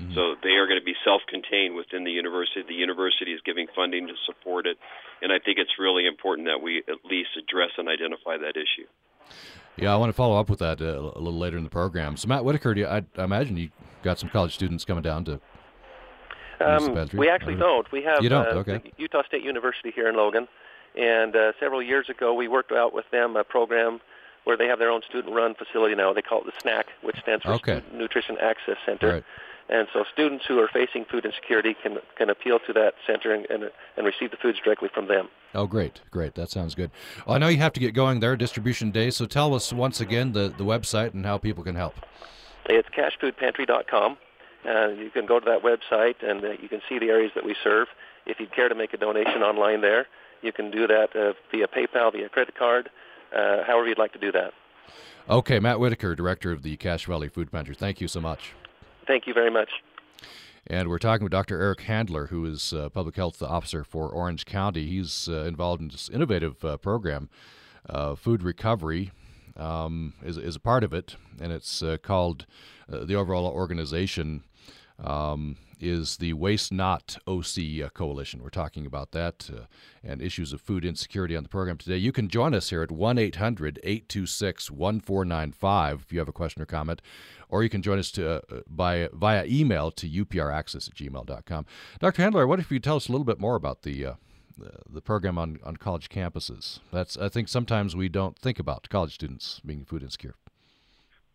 Mm-hmm. 0.00 0.14
So 0.14 0.36
they 0.42 0.54
are 0.54 0.66
going 0.66 0.78
to 0.78 0.84
be 0.84 0.94
self-contained 1.04 1.74
within 1.74 2.04
the 2.04 2.12
university. 2.12 2.62
The 2.66 2.74
university 2.74 3.32
is 3.32 3.40
giving 3.44 3.66
funding 3.74 4.06
to 4.06 4.14
support 4.26 4.66
it, 4.66 4.78
and 5.22 5.32
I 5.32 5.38
think 5.38 5.58
it's 5.58 5.74
really 5.78 6.06
important 6.06 6.46
that 6.46 6.62
we 6.62 6.84
at 6.86 7.02
least 7.04 7.30
address 7.36 7.70
and 7.78 7.88
identify 7.88 8.38
that 8.38 8.54
issue. 8.54 8.86
Yeah, 9.76 9.92
I 9.92 9.96
want 9.96 10.10
to 10.10 10.14
follow 10.14 10.38
up 10.38 10.50
with 10.50 10.60
that 10.60 10.80
uh, 10.80 10.84
a 10.84 11.20
little 11.20 11.38
later 11.38 11.56
in 11.56 11.64
the 11.64 11.70
program. 11.70 12.16
So, 12.16 12.28
Matt 12.28 12.44
Whitaker, 12.44 12.74
you, 12.76 12.86
I, 12.86 13.02
I, 13.16 13.24
imagine 13.24 13.56
you 13.56 13.70
got 14.02 14.18
some 14.18 14.28
college 14.28 14.54
students 14.54 14.84
coming 14.84 15.02
down 15.02 15.24
to. 15.26 15.40
Um, 16.60 17.08
we 17.14 17.28
actually 17.28 17.54
don't. 17.54 17.90
We 17.92 18.02
have 18.02 18.22
you 18.22 18.28
don't. 18.28 18.48
Uh, 18.48 18.60
okay. 18.60 18.92
Utah 18.96 19.22
State 19.26 19.42
University 19.42 19.92
here 19.94 20.08
in 20.08 20.16
Logan, 20.16 20.48
and 20.96 21.34
uh, 21.34 21.52
several 21.60 21.82
years 21.82 22.08
ago 22.08 22.34
we 22.34 22.48
worked 22.48 22.72
out 22.72 22.92
with 22.92 23.04
them 23.12 23.36
a 23.36 23.44
program 23.44 24.00
where 24.48 24.56
they 24.56 24.66
have 24.66 24.78
their 24.78 24.90
own 24.90 25.02
student-run 25.06 25.54
facility 25.54 25.94
now. 25.94 26.14
They 26.14 26.22
call 26.22 26.40
it 26.40 26.46
the 26.46 26.66
SNAC, 26.66 26.84
which 27.02 27.16
stands 27.20 27.44
for 27.44 27.52
okay. 27.52 27.80
Student 27.80 27.94
Nutrition 27.96 28.38
Access 28.40 28.78
Center. 28.86 29.12
Right. 29.12 29.24
And 29.68 29.86
so 29.92 30.04
students 30.10 30.46
who 30.48 30.58
are 30.58 30.68
facing 30.68 31.04
food 31.04 31.26
insecurity 31.26 31.76
can 31.82 31.98
can 32.16 32.30
appeal 32.30 32.58
to 32.66 32.72
that 32.72 32.94
center 33.06 33.34
and, 33.34 33.44
and, 33.50 33.70
and 33.98 34.06
receive 34.06 34.30
the 34.30 34.38
foods 34.38 34.56
directly 34.64 34.88
from 34.88 35.06
them. 35.06 35.28
Oh, 35.54 35.66
great, 35.66 36.00
great. 36.10 36.34
That 36.36 36.48
sounds 36.48 36.74
good. 36.74 36.90
Well, 37.26 37.36
I 37.36 37.38
know 37.38 37.48
you 37.48 37.58
have 37.58 37.74
to 37.74 37.80
get 37.80 37.92
going 37.92 38.20
there, 38.20 38.34
distribution 38.38 38.90
day. 38.90 39.10
So 39.10 39.26
tell 39.26 39.54
us 39.54 39.70
once 39.70 40.00
again 40.00 40.32
the, 40.32 40.48
the 40.56 40.64
website 40.64 41.12
and 41.12 41.26
how 41.26 41.36
people 41.36 41.62
can 41.62 41.74
help. 41.74 41.96
It's 42.64 42.88
cachefoodpantry.com. 42.88 44.16
Uh, 44.66 44.88
you 44.88 45.10
can 45.10 45.26
go 45.26 45.38
to 45.38 45.44
that 45.44 45.62
website 45.62 46.26
and 46.26 46.42
uh, 46.42 46.52
you 46.62 46.70
can 46.70 46.80
see 46.88 46.98
the 46.98 47.10
areas 47.10 47.32
that 47.34 47.44
we 47.44 47.54
serve. 47.62 47.88
If 48.24 48.40
you'd 48.40 48.52
care 48.52 48.70
to 48.70 48.74
make 48.74 48.94
a 48.94 48.96
donation 48.96 49.42
online 49.42 49.82
there, 49.82 50.06
you 50.40 50.52
can 50.52 50.70
do 50.70 50.86
that 50.86 51.14
uh, 51.14 51.34
via 51.50 51.66
PayPal, 51.66 52.12
via 52.12 52.30
credit 52.30 52.56
card, 52.56 52.88
uh, 53.34 53.64
however 53.66 53.88
you'd 53.88 53.98
like 53.98 54.12
to 54.12 54.18
do 54.18 54.32
that. 54.32 54.52
Okay, 55.28 55.58
Matt 55.58 55.78
Whitaker, 55.78 56.14
director 56.14 56.52
of 56.52 56.62
the 56.62 56.76
Cache 56.76 57.06
Valley 57.06 57.28
Food 57.28 57.52
Pantry. 57.52 57.74
Thank 57.74 58.00
you 58.00 58.08
so 58.08 58.20
much. 58.20 58.54
Thank 59.06 59.26
you 59.26 59.34
very 59.34 59.50
much. 59.50 59.68
And 60.66 60.88
we're 60.88 60.98
talking 60.98 61.24
with 61.24 61.32
Dr. 61.32 61.60
Eric 61.60 61.82
Handler, 61.82 62.26
who 62.26 62.44
is 62.44 62.72
uh, 62.72 62.90
public 62.90 63.16
health 63.16 63.42
officer 63.42 63.84
for 63.84 64.10
Orange 64.10 64.44
County. 64.44 64.86
He's 64.86 65.28
uh, 65.28 65.44
involved 65.44 65.80
in 65.80 65.88
this 65.88 66.10
innovative 66.10 66.62
uh, 66.64 66.76
program, 66.76 67.30
uh, 67.88 68.14
Food 68.14 68.42
Recovery. 68.42 69.12
Um, 69.56 70.14
is, 70.22 70.38
is 70.38 70.54
a 70.54 70.60
part 70.60 70.84
of 70.84 70.92
it, 70.92 71.16
and 71.40 71.52
it's 71.52 71.82
uh, 71.82 71.96
called 72.00 72.46
uh, 72.92 73.04
the 73.04 73.16
overall 73.16 73.46
organization 73.46 74.44
um, 75.02 75.56
is 75.80 76.16
the 76.16 76.32
Waste 76.32 76.72
Not 76.72 77.18
OC 77.26 77.84
uh, 77.84 77.88
Coalition. 77.90 78.42
We're 78.42 78.50
talking 78.50 78.86
about 78.86 79.12
that 79.12 79.48
uh, 79.52 79.60
and 80.02 80.20
issues 80.20 80.52
of 80.52 80.60
food 80.60 80.84
insecurity 80.84 81.36
on 81.36 81.42
the 81.42 81.48
program 81.48 81.78
today. 81.78 81.96
You 81.96 82.12
can 82.12 82.28
join 82.28 82.54
us 82.54 82.70
here 82.70 82.82
at 82.82 82.90
1 82.90 83.18
800 83.18 83.78
826 83.82 84.70
1495 84.70 86.02
if 86.02 86.12
you 86.12 86.18
have 86.18 86.28
a 86.28 86.32
question 86.32 86.62
or 86.62 86.66
comment, 86.66 87.00
or 87.48 87.62
you 87.62 87.68
can 87.68 87.82
join 87.82 87.98
us 87.98 88.10
to, 88.12 88.36
uh, 88.36 88.60
by, 88.68 89.08
via 89.12 89.44
email 89.46 89.90
to 89.92 90.08
upraccess 90.08 90.88
at 90.88 90.94
gmail.com. 90.94 91.66
Dr. 92.00 92.22
Handler, 92.22 92.46
what 92.46 92.58
if 92.58 92.70
you 92.70 92.80
tell 92.80 92.96
us 92.96 93.08
a 93.08 93.12
little 93.12 93.24
bit 93.24 93.38
more 93.38 93.54
about 93.54 93.82
the 93.82 94.06
uh, 94.06 94.14
the 94.88 95.00
program 95.00 95.38
on, 95.38 95.60
on 95.62 95.76
college 95.76 96.08
campuses. 96.08 96.80
That's 96.92 97.16
I 97.16 97.28
think 97.28 97.48
sometimes 97.48 97.94
we 97.94 98.08
don't 98.08 98.36
think 98.36 98.58
about 98.58 98.88
college 98.88 99.14
students 99.14 99.60
being 99.64 99.84
food 99.84 100.02
insecure. 100.02 100.34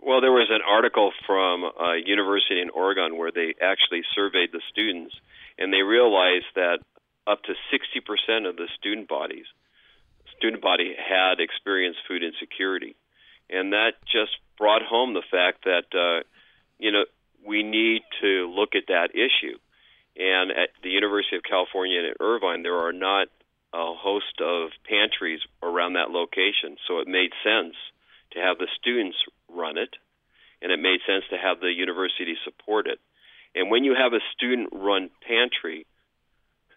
Well, 0.06 0.20
there 0.20 0.34
was 0.34 0.50
an 0.52 0.60
article 0.68 1.14
from 1.26 1.64
a 1.64 1.96
university 2.04 2.60
in 2.60 2.70
Oregon 2.70 3.18
where 3.18 3.32
they 3.32 3.56
actually 3.62 4.04
surveyed 4.14 4.52
the 4.52 4.60
students, 4.70 5.16
and 5.58 5.72
they 5.72 5.82
realized 5.82 6.52
that 6.56 6.80
up 7.26 7.40
to 7.44 7.54
60% 7.72 8.50
of 8.50 8.58
the 8.58 8.68
student 8.78 9.08
bodies, 9.08 9.46
student 10.36 10.62
body 10.62 10.94
had 10.94 11.40
experienced 11.40 12.00
food 12.06 12.22
insecurity, 12.22 12.98
and 13.50 13.72
that 13.72 13.94
just 14.04 14.36
brought 14.58 14.82
home 14.82 15.14
the 15.14 15.24
fact 15.32 15.64
that 15.64 15.88
uh, 15.96 16.24
you 16.80 16.92
know 16.92 17.06
we 17.48 17.64
need 17.64 18.02
to 18.22 18.52
look 18.52 18.76
at 18.76 18.88
that 18.88 19.12
issue. 19.16 19.58
And 20.18 20.52
at 20.52 20.70
the 20.84 20.90
University 20.90 21.38
of 21.38 21.44
California 21.44 22.00
in 22.00 22.14
Irvine, 22.20 22.62
there 22.62 22.78
are 22.78 22.94
not 22.94 23.30
a 23.74 23.96
host 23.96 24.42
of 24.42 24.70
pantries 24.84 25.40
around 25.64 25.94
that 25.94 26.12
location, 26.12 26.76
so 26.88 27.00
it 27.00 27.08
made 27.08 27.32
sense 27.42 27.76
to 28.34 28.40
have 28.40 28.58
the 28.58 28.68
students 28.80 29.18
run 29.50 29.78
it, 29.78 29.96
and 30.62 30.72
it 30.72 30.80
made 30.80 31.00
sense 31.06 31.24
to 31.30 31.38
have 31.38 31.60
the 31.60 31.72
university 31.72 32.36
support 32.44 32.88
it. 32.88 33.00
And 33.56 33.70
when 33.70 33.84
you 33.84 33.96
have 33.96 34.14
a 34.14 34.24
student 34.36 34.70
run 34.72 35.10
pantry, 35.28 35.86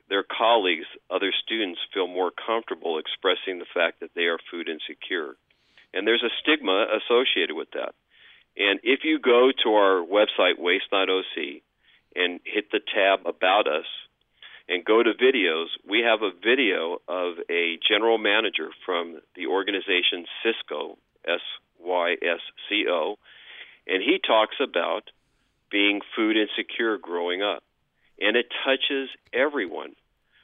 their 0.08 0.24
colleagues, 0.24 0.86
other 1.10 1.32
students, 1.44 1.80
feel 1.92 2.06
more 2.06 2.30
comfortable 2.30 2.98
expressing 2.98 3.58
the 3.58 3.72
fact 3.72 4.00
that 4.00 4.10
they 4.14 4.24
are 4.24 4.38
food 4.50 4.68
insecure. 4.68 5.36
And 5.92 6.06
there's 6.06 6.22
a 6.22 6.34
stigma 6.40 6.86
associated 6.98 7.56
with 7.56 7.70
that. 7.72 7.94
And 8.56 8.80
if 8.82 9.00
you 9.04 9.18
go 9.18 9.50
to 9.64 9.70
our 9.70 10.04
website, 10.04 10.58
Waste 10.58 10.86
Not 10.92 11.10
OC, 11.10 11.62
and 12.14 12.40
hit 12.44 12.70
the 12.70 12.80
tab 12.80 13.26
About 13.26 13.66
Us, 13.66 13.86
and 14.68 14.84
go 14.84 15.02
to 15.02 15.12
videos, 15.12 15.66
we 15.88 16.00
have 16.00 16.22
a 16.22 16.30
video 16.32 16.98
of 17.06 17.34
a 17.50 17.78
general 17.88 18.18
manager 18.18 18.70
from 18.84 19.20
the 19.36 19.46
organization 19.46 20.26
Sysco, 20.44 20.96
S 21.26 21.40
Y 21.80 22.16
S 22.22 22.40
C 22.68 22.86
O, 22.88 23.16
and 23.86 24.02
he 24.02 24.18
talks 24.18 24.56
about 24.60 25.10
being 25.70 26.00
food 26.14 26.36
insecure 26.36 26.98
growing 26.98 27.42
up. 27.42 27.62
And 28.20 28.36
it 28.36 28.46
touches 28.64 29.10
everyone. 29.32 29.94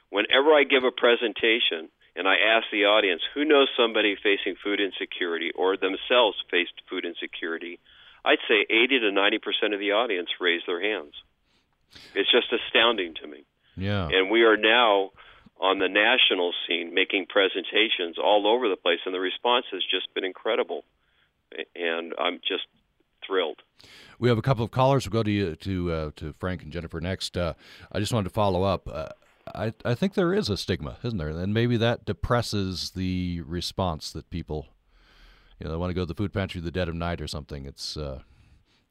Whenever 0.09 0.53
I 0.53 0.63
give 0.63 0.83
a 0.83 0.91
presentation 0.91 1.89
and 2.15 2.27
I 2.27 2.35
ask 2.35 2.67
the 2.71 2.85
audience 2.85 3.21
who 3.33 3.45
knows 3.45 3.67
somebody 3.75 4.15
facing 4.15 4.55
food 4.63 4.79
insecurity 4.79 5.51
or 5.55 5.75
themselves 5.75 6.37
faced 6.51 6.73
food 6.87 7.03
insecurity, 7.03 7.79
I'd 8.23 8.37
say 8.47 8.65
80 8.69 8.99
to 8.99 9.11
90% 9.11 9.73
of 9.73 9.79
the 9.79 9.93
audience 9.93 10.29
raise 10.39 10.61
their 10.67 10.81
hands. 10.81 11.13
It's 12.13 12.31
just 12.31 12.53
astounding 12.53 13.15
to 13.21 13.27
me. 13.27 13.43
Yeah. 13.75 14.07
And 14.07 14.29
we 14.29 14.43
are 14.43 14.57
now 14.57 15.11
on 15.59 15.79
the 15.79 15.87
national 15.87 16.53
scene 16.67 16.93
making 16.93 17.27
presentations 17.27 18.17
all 18.21 18.47
over 18.47 18.67
the 18.69 18.75
place, 18.75 18.99
and 19.05 19.13
the 19.13 19.19
response 19.19 19.65
has 19.71 19.81
just 19.89 20.13
been 20.13 20.25
incredible. 20.25 20.83
And 21.75 22.13
I'm 22.17 22.39
just 22.39 22.63
thrilled. 23.25 23.61
We 24.19 24.29
have 24.29 24.37
a 24.37 24.41
couple 24.41 24.65
of 24.65 24.71
callers. 24.71 25.05
We'll 25.05 25.19
go 25.19 25.23
to 25.23 25.31
you, 25.31 25.55
to 25.55 25.91
uh, 25.91 26.11
to 26.17 26.33
Frank 26.33 26.63
and 26.63 26.71
Jennifer 26.71 26.99
next. 26.99 27.37
Uh, 27.37 27.53
I 27.91 27.99
just 27.99 28.13
wanted 28.13 28.29
to 28.29 28.33
follow 28.33 28.63
up. 28.63 28.87
Uh, 28.91 29.09
I 29.53 29.73
I 29.85 29.93
think 29.93 30.13
there 30.13 30.33
is 30.33 30.49
a 30.49 30.57
stigma, 30.57 30.97
isn't 31.03 31.17
there? 31.17 31.29
And 31.29 31.53
maybe 31.53 31.77
that 31.77 32.05
depresses 32.05 32.91
the 32.91 33.41
response 33.41 34.11
that 34.11 34.29
people, 34.29 34.67
you 35.59 35.65
know, 35.65 35.71
they 35.71 35.77
want 35.77 35.89
to 35.91 35.93
go 35.93 36.01
to 36.01 36.05
the 36.05 36.15
food 36.15 36.33
pantry 36.33 36.61
the 36.61 36.71
dead 36.71 36.89
of 36.89 36.95
night 36.95 37.21
or 37.21 37.27
something. 37.27 37.65
It's 37.65 37.97
uh, 37.97 38.19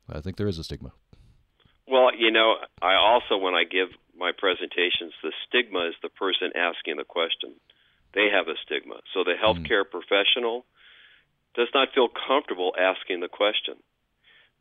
I 0.08 0.20
think 0.20 0.36
there 0.36 0.48
is 0.48 0.58
a 0.58 0.64
stigma. 0.64 0.92
Well, 1.88 2.10
you 2.16 2.30
know, 2.30 2.54
I 2.80 2.94
also 2.94 3.36
when 3.36 3.54
I 3.54 3.64
give 3.64 3.88
my 4.16 4.32
presentations, 4.36 5.12
the 5.22 5.32
stigma 5.46 5.88
is 5.88 5.94
the 6.02 6.08
person 6.08 6.52
asking 6.56 6.96
the 6.96 7.04
question. 7.04 7.54
They 8.14 8.28
have 8.28 8.48
a 8.48 8.56
stigma. 8.64 9.00
So 9.14 9.24
the 9.24 9.34
healthcare 9.40 9.84
mm. 9.84 9.90
professional 9.90 10.66
does 11.54 11.68
not 11.74 11.88
feel 11.94 12.08
comfortable 12.08 12.72
asking 12.78 13.20
the 13.20 13.28
question. 13.28 13.76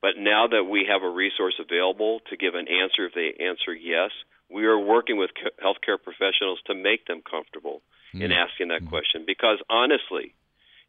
But 0.01 0.17
now 0.17 0.47
that 0.47 0.63
we 0.63 0.87
have 0.89 1.03
a 1.03 1.09
resource 1.09 1.55
available 1.59 2.21
to 2.29 2.37
give 2.37 2.55
an 2.55 2.67
answer 2.67 3.05
if 3.05 3.13
they 3.13 3.43
answer 3.43 3.73
yes, 3.73 4.11
we 4.49 4.65
are 4.65 4.79
working 4.79 5.17
with 5.17 5.29
healthcare 5.63 6.01
professionals 6.01 6.59
to 6.67 6.73
make 6.73 7.05
them 7.05 7.21
comfortable 7.21 7.81
mm. 8.13 8.23
in 8.23 8.31
asking 8.31 8.69
that 8.69 8.83
mm. 8.83 8.89
question. 8.89 9.23
Because 9.27 9.59
honestly, 9.69 10.33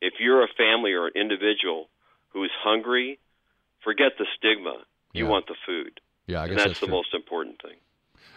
if 0.01 0.14
you're 0.18 0.42
a 0.42 0.48
family 0.57 0.92
or 0.92 1.07
an 1.07 1.12
individual 1.14 1.88
who 2.31 2.44
is 2.44 2.51
hungry, 2.62 3.18
forget 3.85 4.12
the 4.18 4.27
stigma. 4.38 4.83
You 5.12 5.25
yeah. 5.25 5.31
want 5.31 5.46
the 5.46 5.57
food. 5.66 6.01
Yeah, 6.27 6.40
I 6.40 6.46
guess 6.46 6.51
and 6.51 6.59
that's, 6.59 6.68
that's 6.70 6.81
the 6.81 6.87
true. 6.87 6.96
most 6.96 7.14
important 7.14 7.61
thing. 7.61 7.77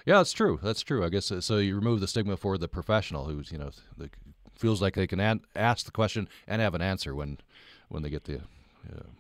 Yeah, 0.06 0.18
that's 0.18 0.34
true. 0.34 0.60
That's 0.62 0.82
true. 0.82 1.04
I 1.04 1.10
guess 1.10 1.32
uh, 1.32 1.42
so. 1.42 1.58
You 1.58 1.76
remove 1.76 2.00
the 2.00 2.08
stigma 2.08 2.38
for 2.38 2.58
the 2.58 2.68
professional 2.68 3.26
who's 3.26 3.52
you 3.52 3.58
know 3.58 3.72
feels 4.56 4.82
like 4.82 4.96
they 4.96 5.08
can 5.08 5.20
an- 5.20 5.42
ask 5.56 5.86
the 5.86 5.92
question 5.92 6.28
and 6.48 6.62
have 6.62 6.76
an 6.76 6.82
answer 6.82 7.14
when 7.16 7.40
when 7.90 8.04
they 8.04 8.10
get 8.10 8.26
the 8.26 8.42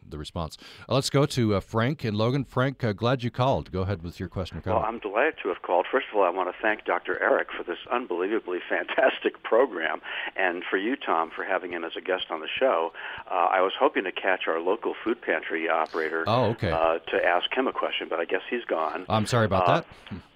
the 0.09 0.17
response. 0.17 0.57
Uh, 0.87 0.95
let's 0.95 1.09
go 1.09 1.25
to 1.25 1.55
uh, 1.55 1.59
Frank 1.59 2.03
and 2.03 2.15
Logan. 2.15 2.43
Frank, 2.43 2.83
uh, 2.83 2.93
glad 2.93 3.23
you 3.23 3.31
called. 3.31 3.71
Go 3.71 3.81
ahead 3.81 4.03
with 4.03 4.19
your 4.19 4.29
question. 4.29 4.61
Well, 4.65 4.83
I'm 4.85 4.99
delighted 4.99 5.35
to 5.43 5.49
have 5.49 5.61
called. 5.61 5.85
First 5.91 6.07
of 6.11 6.17
all, 6.17 6.23
I 6.23 6.29
want 6.29 6.49
to 6.49 6.55
thank 6.61 6.85
Dr. 6.85 7.21
Eric 7.21 7.49
for 7.55 7.63
this 7.63 7.77
unbelievably 7.91 8.59
fantastic 8.69 9.43
program, 9.43 10.01
and 10.35 10.63
for 10.69 10.77
you, 10.77 10.95
Tom, 10.95 11.31
for 11.35 11.43
having 11.43 11.71
him 11.71 11.83
as 11.83 11.93
a 11.97 12.01
guest 12.01 12.25
on 12.29 12.39
the 12.39 12.47
show. 12.59 12.91
Uh, 13.29 13.33
I 13.51 13.61
was 13.61 13.73
hoping 13.77 14.03
to 14.05 14.11
catch 14.11 14.47
our 14.47 14.59
local 14.59 14.93
food 15.03 15.21
pantry 15.21 15.69
operator 15.69 16.23
oh, 16.27 16.45
okay. 16.51 16.71
Uh, 16.71 16.99
to 16.99 17.25
ask 17.25 17.51
him 17.55 17.67
a 17.67 17.73
question, 17.73 18.07
but 18.09 18.19
I 18.19 18.25
guess 18.25 18.41
he's 18.49 18.65
gone. 18.65 19.05
I'm 19.09 19.25
sorry 19.25 19.45
about 19.45 19.65
that. 19.67 19.85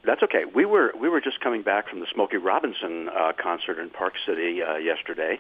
That's 0.05 0.23
okay. 0.23 0.45
We 0.45 0.65
were 0.65 0.93
we 0.99 1.09
were 1.09 1.19
just 1.19 1.41
coming 1.41 1.61
back 1.61 1.89
from 1.89 1.99
the 1.99 2.07
Smokey 2.13 2.37
Robinson 2.37 3.09
uh, 3.09 3.33
concert 3.33 3.79
in 3.79 3.89
Park 3.89 4.13
City 4.25 4.63
uh, 4.63 4.77
yesterday, 4.77 5.39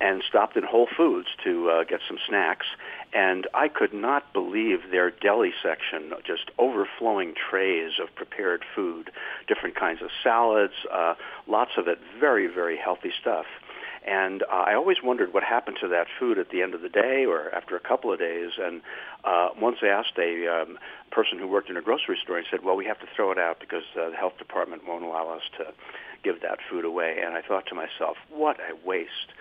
and 0.00 0.22
stopped 0.28 0.56
in 0.56 0.64
Whole 0.64 0.88
Foods 0.96 1.28
to 1.44 1.70
uh, 1.70 1.84
get 1.84 2.00
some 2.08 2.18
snacks. 2.28 2.66
And 3.12 3.48
I 3.54 3.68
could 3.68 3.92
not 3.92 4.32
believe 4.32 4.90
their 4.90 5.10
deli 5.10 5.52
section, 5.62 6.12
just 6.24 6.50
overflowing 6.58 7.34
trays 7.34 7.92
of 8.00 8.14
prepared 8.14 8.64
food, 8.74 9.10
different 9.48 9.74
kinds 9.74 10.00
of 10.00 10.10
salads, 10.22 10.74
uh, 10.92 11.14
lots 11.48 11.72
of 11.76 11.88
it, 11.88 11.98
very 12.20 12.46
very 12.46 12.76
healthy 12.76 13.12
stuff. 13.20 13.46
And 14.06 14.42
uh, 14.44 14.46
I 14.66 14.74
always 14.74 14.98
wondered 15.02 15.34
what 15.34 15.42
happened 15.42 15.76
to 15.82 15.88
that 15.88 16.06
food 16.18 16.38
at 16.38 16.50
the 16.50 16.62
end 16.62 16.74
of 16.74 16.80
the 16.80 16.88
day 16.88 17.26
or 17.26 17.54
after 17.54 17.76
a 17.76 17.80
couple 17.80 18.12
of 18.12 18.18
days. 18.18 18.52
And 18.58 18.80
uh, 19.24 19.50
once 19.60 19.78
I 19.82 19.88
asked 19.88 20.16
a 20.18 20.46
um, 20.48 20.78
person 21.10 21.38
who 21.38 21.46
worked 21.46 21.68
in 21.68 21.76
a 21.76 21.82
grocery 21.82 22.18
store 22.22 22.38
and 22.38 22.46
said, 22.50 22.64
well, 22.64 22.76
we 22.76 22.86
have 22.86 22.98
to 23.00 23.06
throw 23.14 23.30
it 23.30 23.38
out 23.38 23.60
because 23.60 23.82
uh, 24.00 24.10
the 24.10 24.16
health 24.16 24.38
department 24.38 24.86
won't 24.88 25.04
allow 25.04 25.28
us 25.28 25.42
to 25.58 25.66
give 26.22 26.40
that 26.42 26.58
food 26.68 26.84
away. 26.84 27.16
And 27.24 27.34
I 27.34 27.42
thought 27.42 27.66
to 27.66 27.74
myself, 27.74 28.16
what 28.30 28.58
a 28.60 28.86
waste. 28.86 29.32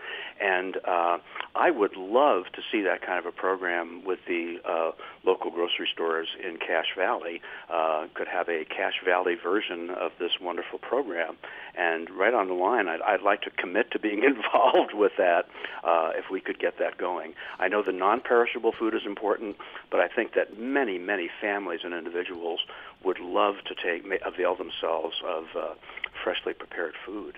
And 0.42 0.78
uh, 0.88 1.18
I 1.56 1.70
would 1.70 1.98
love 1.98 2.46
to 2.54 2.62
see 2.72 2.82
that 2.84 3.02
kind 3.06 3.20
of 3.20 3.26
a 3.26 3.32
program 3.32 4.04
with 4.06 4.20
the 4.28 4.58
uh, 4.63 4.92
local 5.26 5.52
grocery 5.52 5.89
stores 5.92 6.30
in 6.42 6.58
Cache 6.58 6.96
Valley. 6.98 7.42
Uh, 7.70 8.08
could 8.13 8.28
have 8.28 8.48
a 8.48 8.63
Cache 8.65 9.02
Valley 9.04 9.36
version 9.36 9.89
of 9.89 10.12
this 10.20 10.32
wonderful 10.42 10.80
program. 10.80 11.36
And 11.76 12.10
right 12.10 12.34
on 12.34 12.48
the 12.48 12.54
line, 12.54 12.88
I'd, 12.88 13.02
I'd 13.02 13.22
like 13.22 13.42
to 13.42 13.50
commit 13.50 13.92
to 13.92 14.00
being 14.00 14.24
involved 14.24 14.94
with 14.94 15.13
that 15.18 15.46
uh, 15.84 16.12
if 16.15 16.26
we 16.32 16.39
could 16.39 16.60
get 16.60 16.80
that 16.80 16.98
going. 16.98 17.34
I 17.60 17.68
know 17.68 17.84
the 17.84 17.92
non-perishable 17.92 18.74
food 18.80 18.94
is 18.94 19.02
important, 19.06 19.58
but 19.92 20.00
I 20.00 20.08
think 20.08 20.34
that 20.36 20.58
many, 20.58 20.98
many 20.98 21.30
families 21.42 21.82
and 21.84 21.94
individuals 21.94 22.62
would 23.04 23.20
love 23.20 23.56
to 23.65 23.76
take 23.76 24.06
avail 24.26 24.56
themselves 24.56 25.15
of 25.26 25.44
uh, 25.56 25.74
freshly 26.23 26.53
prepared 26.53 26.93
food. 27.05 27.38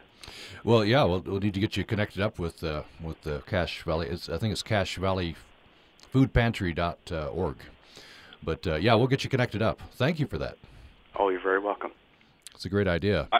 Well, 0.63 0.85
yeah, 0.85 1.03
we'll, 1.03 1.21
we'll 1.21 1.39
need 1.39 1.53
to 1.55 1.59
get 1.59 1.75
you 1.75 1.83
connected 1.83 2.21
up 2.21 2.39
with 2.39 2.63
uh, 2.63 2.83
with 3.01 3.21
the 3.21 3.41
Cache 3.47 3.83
Valley. 3.83 4.07
It's, 4.07 4.29
I 4.29 4.37
think 4.37 4.51
it's 4.51 4.63
Cache 4.63 4.97
Valley 4.97 5.35
Food 6.11 6.33
Pantry 6.33 6.73
dot 6.73 7.11
org. 7.11 7.57
But 8.43 8.65
uh, 8.67 8.75
yeah, 8.75 8.95
we'll 8.95 9.07
get 9.07 9.23
you 9.23 9.29
connected 9.29 9.61
up. 9.61 9.81
Thank 9.93 10.19
you 10.19 10.27
for 10.27 10.37
that. 10.37 10.57
Oh, 11.17 11.29
you're 11.29 11.41
very 11.41 11.59
welcome. 11.59 11.91
It's 12.55 12.65
a 12.65 12.69
great 12.69 12.87
idea. 12.87 13.27
I, 13.31 13.39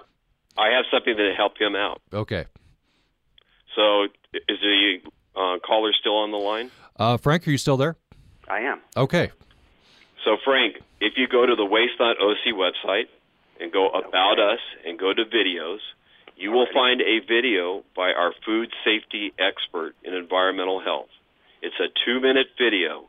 I 0.57 0.69
have 0.75 0.85
something 0.91 1.15
to 1.15 1.33
help 1.35 1.59
him 1.59 1.75
out. 1.75 2.01
Okay. 2.13 2.45
So, 3.75 4.03
is 4.33 4.59
the 4.61 4.97
uh, 5.35 5.59
caller 5.65 5.91
still 5.99 6.17
on 6.17 6.31
the 6.31 6.37
line? 6.37 6.71
Uh, 6.97 7.17
Frank, 7.17 7.47
are 7.47 7.51
you 7.51 7.57
still 7.57 7.77
there? 7.77 7.95
I 8.49 8.59
am. 8.61 8.81
Okay. 8.97 9.31
So, 10.25 10.37
Frank, 10.43 10.77
if 10.99 11.13
you 11.17 11.27
go 11.27 11.45
to 11.45 11.55
the 11.55 11.65
Waste.OC 11.65 12.53
website 12.53 13.05
and 13.61 13.71
go 13.71 13.89
About. 13.89 14.39
Us 14.39 14.59
and 14.85 14.97
go 14.97 15.13
to 15.13 15.23
videos, 15.25 15.79
you 16.35 16.51
will 16.51 16.67
find 16.73 17.01
a 17.01 17.19
video 17.19 17.83
by 17.95 18.11
our 18.11 18.33
food 18.45 18.69
safety 18.83 19.33
expert 19.37 19.93
in 20.03 20.13
environmental 20.13 20.81
health. 20.81 21.09
It's 21.61 21.75
a 21.79 21.93
two 22.05 22.19
minute 22.19 22.47
video 22.57 23.07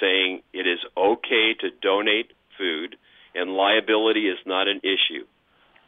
saying 0.00 0.42
it 0.52 0.66
is 0.66 0.78
okay 0.96 1.54
to 1.60 1.70
donate 1.82 2.30
food 2.56 2.96
and 3.34 3.50
liability 3.50 4.28
is 4.28 4.38
not 4.46 4.68
an 4.68 4.80
issue. 4.84 5.26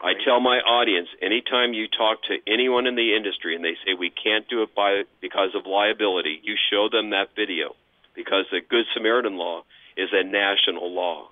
I 0.00 0.14
tell 0.24 0.40
my 0.40 0.58
audience 0.64 1.08
anytime 1.20 1.74
you 1.74 1.86
talk 1.86 2.22
to 2.24 2.38
anyone 2.50 2.86
in 2.86 2.96
the 2.96 3.14
industry 3.14 3.54
and 3.54 3.62
they 3.62 3.76
say 3.84 3.92
we 3.92 4.10
can't 4.10 4.48
do 4.48 4.62
it 4.62 4.74
by 4.74 5.02
because 5.20 5.50
of 5.54 5.66
liability, 5.66 6.40
you 6.42 6.56
show 6.72 6.88
them 6.90 7.10
that 7.10 7.36
video 7.36 7.76
because 8.16 8.46
the 8.50 8.60
Good 8.66 8.86
Samaritan 8.94 9.36
law 9.36 9.62
is 9.96 10.08
a 10.12 10.24
national 10.24 10.90
law. 10.90 11.28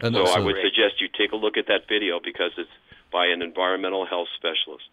And 0.00 0.14
so 0.14 0.26
I 0.26 0.40
would 0.40 0.54
great. 0.54 0.64
suggest 0.64 1.00
you 1.00 1.08
take 1.08 1.32
a 1.32 1.36
look 1.36 1.56
at 1.56 1.66
that 1.68 1.86
video 1.88 2.20
because 2.22 2.50
it's 2.58 2.70
by 3.12 3.26
an 3.26 3.42
environmental 3.42 4.06
health 4.06 4.28
specialist. 4.36 4.88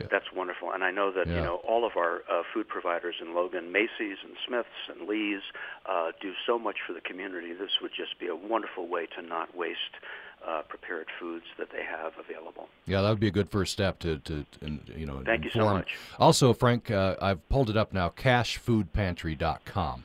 Yeah. 0.00 0.06
That's 0.12 0.32
wonderful, 0.32 0.70
and 0.70 0.84
I 0.84 0.92
know 0.92 1.10
that 1.10 1.26
yeah. 1.26 1.34
you 1.34 1.40
know 1.40 1.56
all 1.66 1.84
of 1.84 1.96
our 1.96 2.22
uh, 2.30 2.42
food 2.54 2.68
providers 2.68 3.16
in 3.20 3.34
Logan, 3.34 3.72
Macey's 3.72 4.18
and 4.22 4.36
Smiths 4.46 4.68
and 4.88 5.08
Lee's, 5.08 5.42
uh, 5.90 6.12
do 6.22 6.34
so 6.46 6.56
much 6.56 6.76
for 6.86 6.92
the 6.92 7.00
community. 7.00 7.52
This 7.52 7.80
would 7.82 7.90
just 7.96 8.16
be 8.20 8.28
a 8.28 8.36
wonderful 8.36 8.86
way 8.86 9.08
to 9.16 9.22
not 9.22 9.56
waste 9.56 9.98
uh, 10.46 10.62
prepared 10.68 11.08
foods 11.18 11.46
that 11.58 11.70
they 11.72 11.82
have 11.82 12.12
available. 12.18 12.68
Yeah, 12.86 13.02
that 13.02 13.10
would 13.10 13.18
be 13.18 13.26
a 13.26 13.32
good 13.32 13.50
first 13.50 13.72
step 13.72 13.98
to, 14.00 14.18
to, 14.18 14.46
to 14.60 14.80
you 14.96 15.06
know. 15.06 15.22
Thank 15.24 15.44
inform. 15.44 15.44
you 15.44 15.50
so 15.50 15.64
much. 15.64 15.96
Also, 16.18 16.52
Frank, 16.52 16.90
uh, 16.92 17.16
I've 17.20 17.48
pulled 17.48 17.68
it 17.68 17.76
up 17.76 17.92
now. 17.92 18.08
CacheFoodPantry.com. 18.10 20.04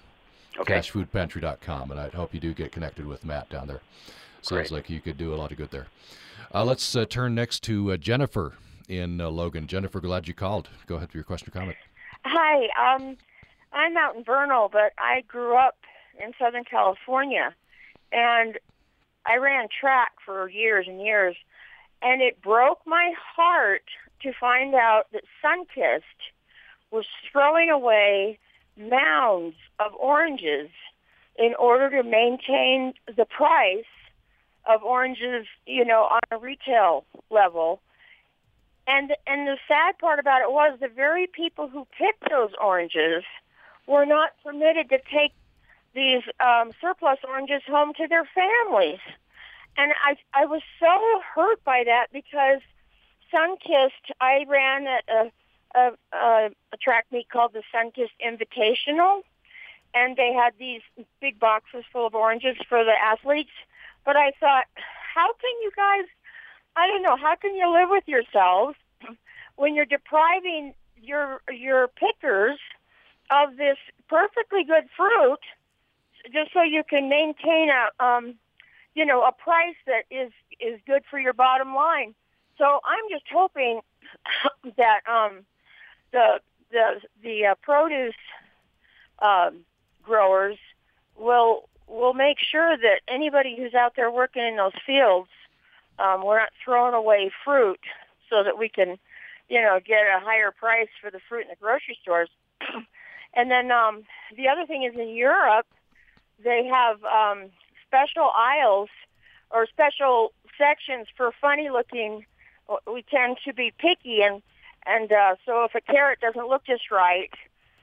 Okay. 0.60 0.76
CacheFoodPantry.com, 0.76 1.92
and 1.92 2.00
I 2.00 2.10
hope 2.10 2.34
you 2.34 2.40
do 2.40 2.54
get 2.54 2.72
connected 2.72 3.06
with 3.06 3.26
Matt 3.26 3.50
down 3.50 3.68
there. 3.68 3.82
Sounds 4.42 4.70
Great. 4.70 4.72
like 4.72 4.90
you 4.90 5.02
could 5.02 5.18
do 5.18 5.34
a 5.34 5.38
lot 5.38 5.52
of 5.52 5.58
good 5.58 5.72
there. 5.72 5.88
Uh, 6.54 6.64
let's 6.64 6.96
uh, 6.96 7.06
turn 7.06 7.34
next 7.34 7.64
to 7.64 7.94
uh, 7.94 7.98
Jennifer 7.98 8.54
in 8.88 9.20
uh, 9.20 9.30
Logan. 9.30 9.68
Jennifer, 9.68 10.00
glad 10.00 10.28
you 10.28 10.34
called. 10.34 10.70
Go 10.86 10.96
ahead 10.96 11.10
with 11.10 11.16
your 11.16 11.24
question 11.24 11.50
or 11.50 11.52
comment. 11.52 11.78
Hi, 12.26 12.96
um, 12.96 13.18
I'm 13.72 13.98
out 13.98 14.16
in 14.16 14.24
Vernal, 14.24 14.70
but 14.72 14.94
I 14.98 15.22
grew 15.28 15.58
up 15.58 15.78
in 16.24 16.34
Southern 16.40 16.64
California, 16.64 17.56
and 18.12 18.60
I 19.26 19.38
ran 19.38 19.68
track 19.80 20.12
for 20.24 20.50
years 20.50 20.86
and 20.88 21.02
years, 21.02 21.36
and 22.02 22.22
it 22.22 22.42
broke 22.42 22.82
my 22.86 23.14
heart 23.36 23.84
to 24.22 24.32
find 24.40 24.76
out 24.76 25.06
that 25.14 25.24
Sunkist 25.44 26.02
was 26.92 27.06
throwing 27.32 27.70
away 27.70 28.38
mounds 28.78 29.56
of 29.80 29.94
oranges 29.96 30.70
in 31.38 31.54
order 31.56 31.90
to 31.90 32.04
maintain 32.04 32.94
the 33.08 33.26
price 33.26 33.86
of 34.66 34.84
oranges, 34.84 35.46
you 35.66 35.84
know, 35.84 36.04
on 36.04 36.22
a 36.32 36.38
retail 36.38 37.06
level. 37.30 37.82
And 38.86 39.16
and 39.28 39.48
the 39.48 39.58
sad 39.68 39.98
part 39.98 40.20
about 40.20 40.42
it 40.42 40.52
was 40.52 40.78
the 40.80 40.90
very 40.90 41.28
people 41.28 41.68
who 41.70 41.88
picked 41.98 42.30
those 42.30 42.52
oranges 42.62 43.24
were 43.88 44.06
not 44.06 44.32
permitted 44.44 44.90
to 44.90 45.00
take 45.12 45.34
these 45.94 46.24
um, 46.40 46.72
surplus 46.82 47.20
oranges 47.28 47.62
home 47.68 47.94
to 47.98 48.08
their 48.08 48.28
families. 48.36 49.00
And 49.78 49.94
I 50.06 50.18
I 50.34 50.46
was 50.46 50.62
so 50.80 51.22
hurt 51.34 51.64
by 51.64 51.84
that 51.86 52.08
because 52.12 52.62
Sunkist, 53.34 54.12
I 54.22 54.46
ran 54.48 54.86
a, 54.86 55.00
a, 55.12 55.32
a, 55.76 55.92
a 56.14 56.78
track 56.82 57.06
meet 57.12 57.30
called 57.30 57.54
the 57.54 57.64
Sunkist 57.74 58.12
Invitational, 58.26 59.22
and 59.94 60.16
they 60.16 60.34
had 60.34 60.54
these 60.60 60.82
big 61.22 61.40
boxes 61.40 61.84
full 61.92 62.08
of 62.08 62.16
oranges 62.16 62.58
for 62.68 62.84
the 62.84 62.94
athletes. 62.94 63.52
But 64.06 64.16
I 64.18 64.32
thought, 64.40 64.66
how 64.76 65.34
can 65.34 65.52
you 65.62 65.72
guys, 65.76 66.06
I 66.76 66.88
don't 66.88 67.04
know, 67.04 67.16
how 67.16 67.36
can 67.36 67.56
you 67.56 67.72
live 67.72 67.90
with 67.90 68.08
yourselves 68.08 68.76
when 69.56 69.76
you're 69.76 69.86
depriving 69.86 70.74
your 71.02 71.42
your 71.52 71.88
pickers 71.88 72.60
of 73.30 73.58
this 73.58 73.78
perfectly 74.08 74.64
good 74.64 74.86
fruit 74.96 75.40
just 76.32 76.54
so 76.54 76.62
you 76.62 76.84
can 76.90 77.10
maintain 77.10 77.70
a 77.70 78.04
um 78.04 78.36
you 78.96 79.06
know 79.06 79.24
a 79.24 79.32
price 79.32 79.76
that 79.86 80.04
is 80.10 80.32
is 80.60 80.80
good 80.88 81.04
for 81.10 81.20
your 81.20 81.34
bottom 81.34 81.76
line 81.76 82.16
so 82.58 82.80
i'm 82.86 83.10
just 83.10 83.26
hoping 83.32 83.82
that 84.78 85.02
um 85.08 85.46
the 86.14 86.40
the 86.72 87.02
the 87.22 87.46
uh, 87.48 87.56
produce 87.62 88.16
um 89.20 89.66
growers 90.04 90.58
will 91.18 91.68
will 91.88 92.14
make 92.14 92.38
sure 92.40 92.78
that 92.78 93.02
anybody 93.10 93.56
who's 93.58 93.74
out 93.74 93.96
there 93.98 94.10
working 94.10 94.44
in 94.44 94.56
those 94.56 94.72
fields 94.86 95.30
um 96.00 96.24
we're 96.24 96.40
not 96.40 96.50
throwing 96.64 96.94
away 96.94 97.30
fruit 97.44 97.82
so 98.30 98.44
that 98.44 98.58
we 98.58 98.70
can 98.70 98.98
you 99.50 99.62
know 99.62 99.80
get 99.86 100.04
a 100.16 100.20
higher 100.22 100.52
price 100.52 100.88
for 101.02 101.12
the 101.12 101.20
fruit 101.28 101.42
in 101.42 101.50
the 101.50 101.56
grocery 101.60 101.98
stores 102.02 102.30
and 103.34 103.52
then 103.52 103.72
um 103.72 104.04
the 104.38 104.48
other 104.48 104.66
thing 104.66 104.84
is 104.84 104.96
in 104.98 105.10
europe 105.10 105.68
they 106.44 106.66
have 106.66 107.04
um, 107.04 107.50
special 107.88 108.32
aisles 108.36 108.90
or 109.52 109.66
special 109.68 110.34
sections 110.58 111.08
for 111.16 111.32
funny 111.40 111.70
looking. 111.70 112.26
We 112.92 113.04
tend 113.04 113.38
to 113.46 113.54
be 113.54 113.74
picky, 113.78 114.22
and 114.22 114.42
and 114.86 115.12
uh, 115.12 115.36
so 115.46 115.64
if 115.64 115.76
a 115.76 115.82
carrot 115.82 116.20
doesn't 116.20 116.48
look 116.48 116.66
just 116.66 116.92
right, 116.92 117.32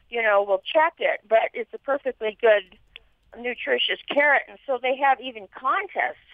you 0.09 0.23
know, 0.23 0.45
we'll 0.47 0.63
check 0.73 0.95
it. 0.99 1.21
But 1.29 1.51
it's 1.55 1.73
a 1.73 1.79
perfectly 1.79 2.37
good, 2.41 2.79
nutritious 3.39 4.01
carrot, 4.11 4.43
and 4.49 4.59
so 4.67 4.79
they 4.81 4.97
have 4.97 5.21
even 5.21 5.49
contests 5.55 6.29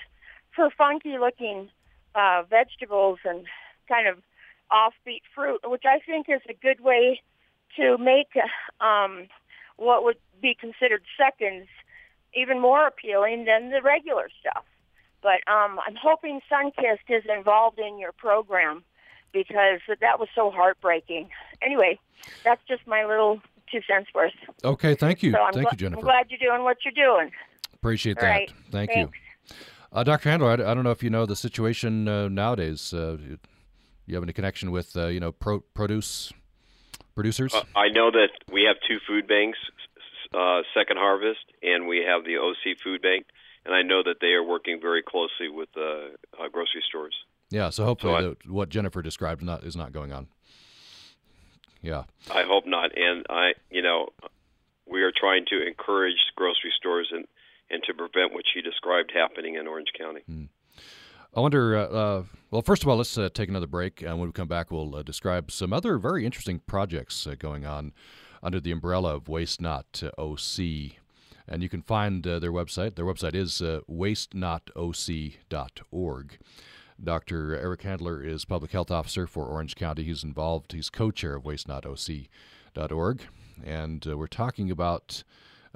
for 0.55 0.71
funky 0.71 1.19
looking 1.19 1.69
uh, 2.15 2.43
vegetables 2.49 3.19
and 3.25 3.45
kind 3.89 4.09
of 4.09 4.19
offbeat 4.73 5.23
fruit, 5.35 5.61
which 5.65 5.85
I 5.87 6.01
think 6.01 6.27
is 6.29 6.41
a 6.49 6.55
good 6.55 6.81
way 6.81 7.21
to 7.77 7.99
make 7.99 8.33
um, 8.81 9.29
what 9.77 10.03
would 10.05 10.17
be 10.41 10.57
considered 10.59 11.03
seconds 11.17 11.69
even 12.35 12.61
more 12.61 12.87
appealing 12.87 13.45
than 13.45 13.71
the 13.71 13.83
regular 13.83 14.29
stuff. 14.41 14.65
But 15.23 15.41
um, 15.51 15.79
I'm 15.87 15.97
hoping 15.97 16.41
Sunkist 16.51 17.09
is 17.09 17.25
involved 17.29 17.79
in 17.79 17.99
your 17.99 18.13
program 18.13 18.85
because 19.33 19.81
that 20.01 20.19
was 20.19 20.29
so 20.35 20.51
heartbreaking. 20.51 21.29
Anyway, 21.63 21.99
that's 22.45 22.61
just 22.69 22.87
my 22.87 23.05
little 23.05 23.41
two 23.71 23.81
cents 23.89 24.09
worth. 24.15 24.33
Okay, 24.65 24.95
thank 24.95 25.23
you. 25.23 25.33
So 25.33 25.39
thank 25.53 25.69
gl- 25.69 25.73
you, 25.73 25.77
Jennifer. 25.79 25.99
I'm 26.01 26.05
glad 26.05 26.27
you're 26.31 26.51
doing 26.51 26.63
what 26.65 26.79
you're 26.85 26.93
doing. 26.93 27.31
Appreciate 27.75 28.19
All 28.19 28.23
that. 28.25 28.31
right. 28.31 28.53
Thank 28.71 28.91
Thanks. 28.93 29.17
you. 29.51 29.57
Uh, 29.93 30.03
Dr. 30.03 30.29
Handler, 30.31 30.51
I, 30.51 30.55
I 30.55 30.75
don't 30.75 30.85
know 30.85 30.91
if 30.91 31.03
you 31.03 31.11
know 31.11 31.27
the 31.27 31.37
situation 31.37 32.09
uh, 32.09 32.29
nowadays. 32.29 32.93
Uh, 32.95 33.17
you- 33.21 33.39
you 34.09 34.15
have 34.15 34.23
any 34.23 34.33
connection 34.33 34.71
with, 34.71 34.97
uh, 34.97 35.09
you 35.09 35.19
know, 35.19 35.33
pro- 35.33 35.59
produce 35.75 36.33
producers? 37.17 37.53
Uh, 37.53 37.63
I 37.75 37.89
know 37.89 38.13
that 38.13 38.29
we 38.53 38.63
have 38.63 38.77
two 38.89 38.99
food 39.05 39.27
banks, 39.27 39.59
uh, 40.35 40.63
Second 40.75 40.99
Harvest, 40.99 41.45
and 41.63 41.87
we 41.87 42.05
have 42.07 42.25
the 42.25 42.37
OC 42.39 42.79
Food 42.83 43.03
Bank, 43.03 43.27
and 43.65 43.75
I 43.75 43.83
know 43.83 44.03
that 44.03 44.17
they 44.21 44.33
are 44.33 44.43
working 44.43 44.81
very 44.81 45.03
closely 45.03 45.49
with 45.49 45.69
uh, 45.77 46.43
uh, 46.43 46.49
grocery 46.53 46.83
stores. 46.89 47.15
yeah, 47.51 47.71
so 47.71 47.85
hopefully 47.85 48.15
I- 48.15 48.21
the, 48.23 48.37
what 48.49 48.69
Jennifer 48.69 49.03
described 49.03 49.43
not, 49.43 49.65
is 49.65 49.77
not 49.77 49.93
going 49.93 50.13
on. 50.13 50.29
Yeah. 51.83 52.05
I 52.35 52.43
hope 52.43 52.67
not, 52.67 52.91
and 52.97 53.25
I, 53.29 53.53
you 53.71 53.83
know, 53.83 54.09
we 54.91 55.03
are 55.03 55.13
trying 55.15 55.45
to 55.51 55.67
encourage 55.67 56.17
grocery 56.37 56.73
stores 56.77 57.09
and 57.13 57.27
and 57.69 57.83
to 57.83 57.93
prevent 57.95 58.33
what 58.33 58.45
she 58.55 58.63
described 58.63 59.11
happening 59.13 59.57
in 59.57 59.67
Orange 59.67 59.89
County. 59.99 60.21
I 61.35 61.41
wonder. 61.41 61.77
Uh, 61.77 61.83
uh, 61.87 62.23
well, 62.53 62.63
first 62.63 62.83
of 62.83 62.89
all, 62.89 62.97
let's 62.97 63.19
uh, 63.19 63.29
take 63.33 63.49
another 63.49 63.67
break, 63.67 64.03
and 64.03 64.19
when 64.21 64.29
we 64.29 64.33
come 64.33 64.47
back, 64.47 64.71
we'll 64.71 64.95
uh, 64.95 65.03
describe 65.03 65.51
some 65.51 65.73
other 65.73 65.99
very 65.99 66.25
interesting 66.25 66.61
projects 66.61 67.27
uh, 67.27 67.35
going 67.37 67.67
on 67.67 67.93
under 68.47 68.61
the 68.61 68.71
umbrella 68.71 69.17
of 69.17 69.29
Waste 69.29 69.61
Not 69.61 70.05
OC. 70.17 70.61
And 71.49 71.63
you 71.65 71.69
can 71.69 71.83
find 71.83 72.25
uh, 72.25 72.39
their 72.39 72.53
website. 72.53 72.95
Their 72.95 73.05
website 73.05 73.35
is 73.35 73.61
uh, 73.61 73.81
wastenotoc.org. 73.91 76.39
Dr. 77.03 77.59
Eric 77.59 77.83
Handler 77.83 78.23
is 78.23 78.45
public 78.45 78.71
health 78.71 78.93
officer 78.93 79.27
for 79.27 79.47
Orange 79.47 79.75
County. 79.75 80.05
He's 80.05 80.23
involved. 80.23 80.71
He's 80.73 80.91
co-chair 80.91 81.35
of 81.35 81.43
wastenotoc.org, 81.43 83.23
and 83.65 84.07
uh, 84.07 84.17
we're 84.17 84.29
talking 84.29 84.71
about 84.71 85.25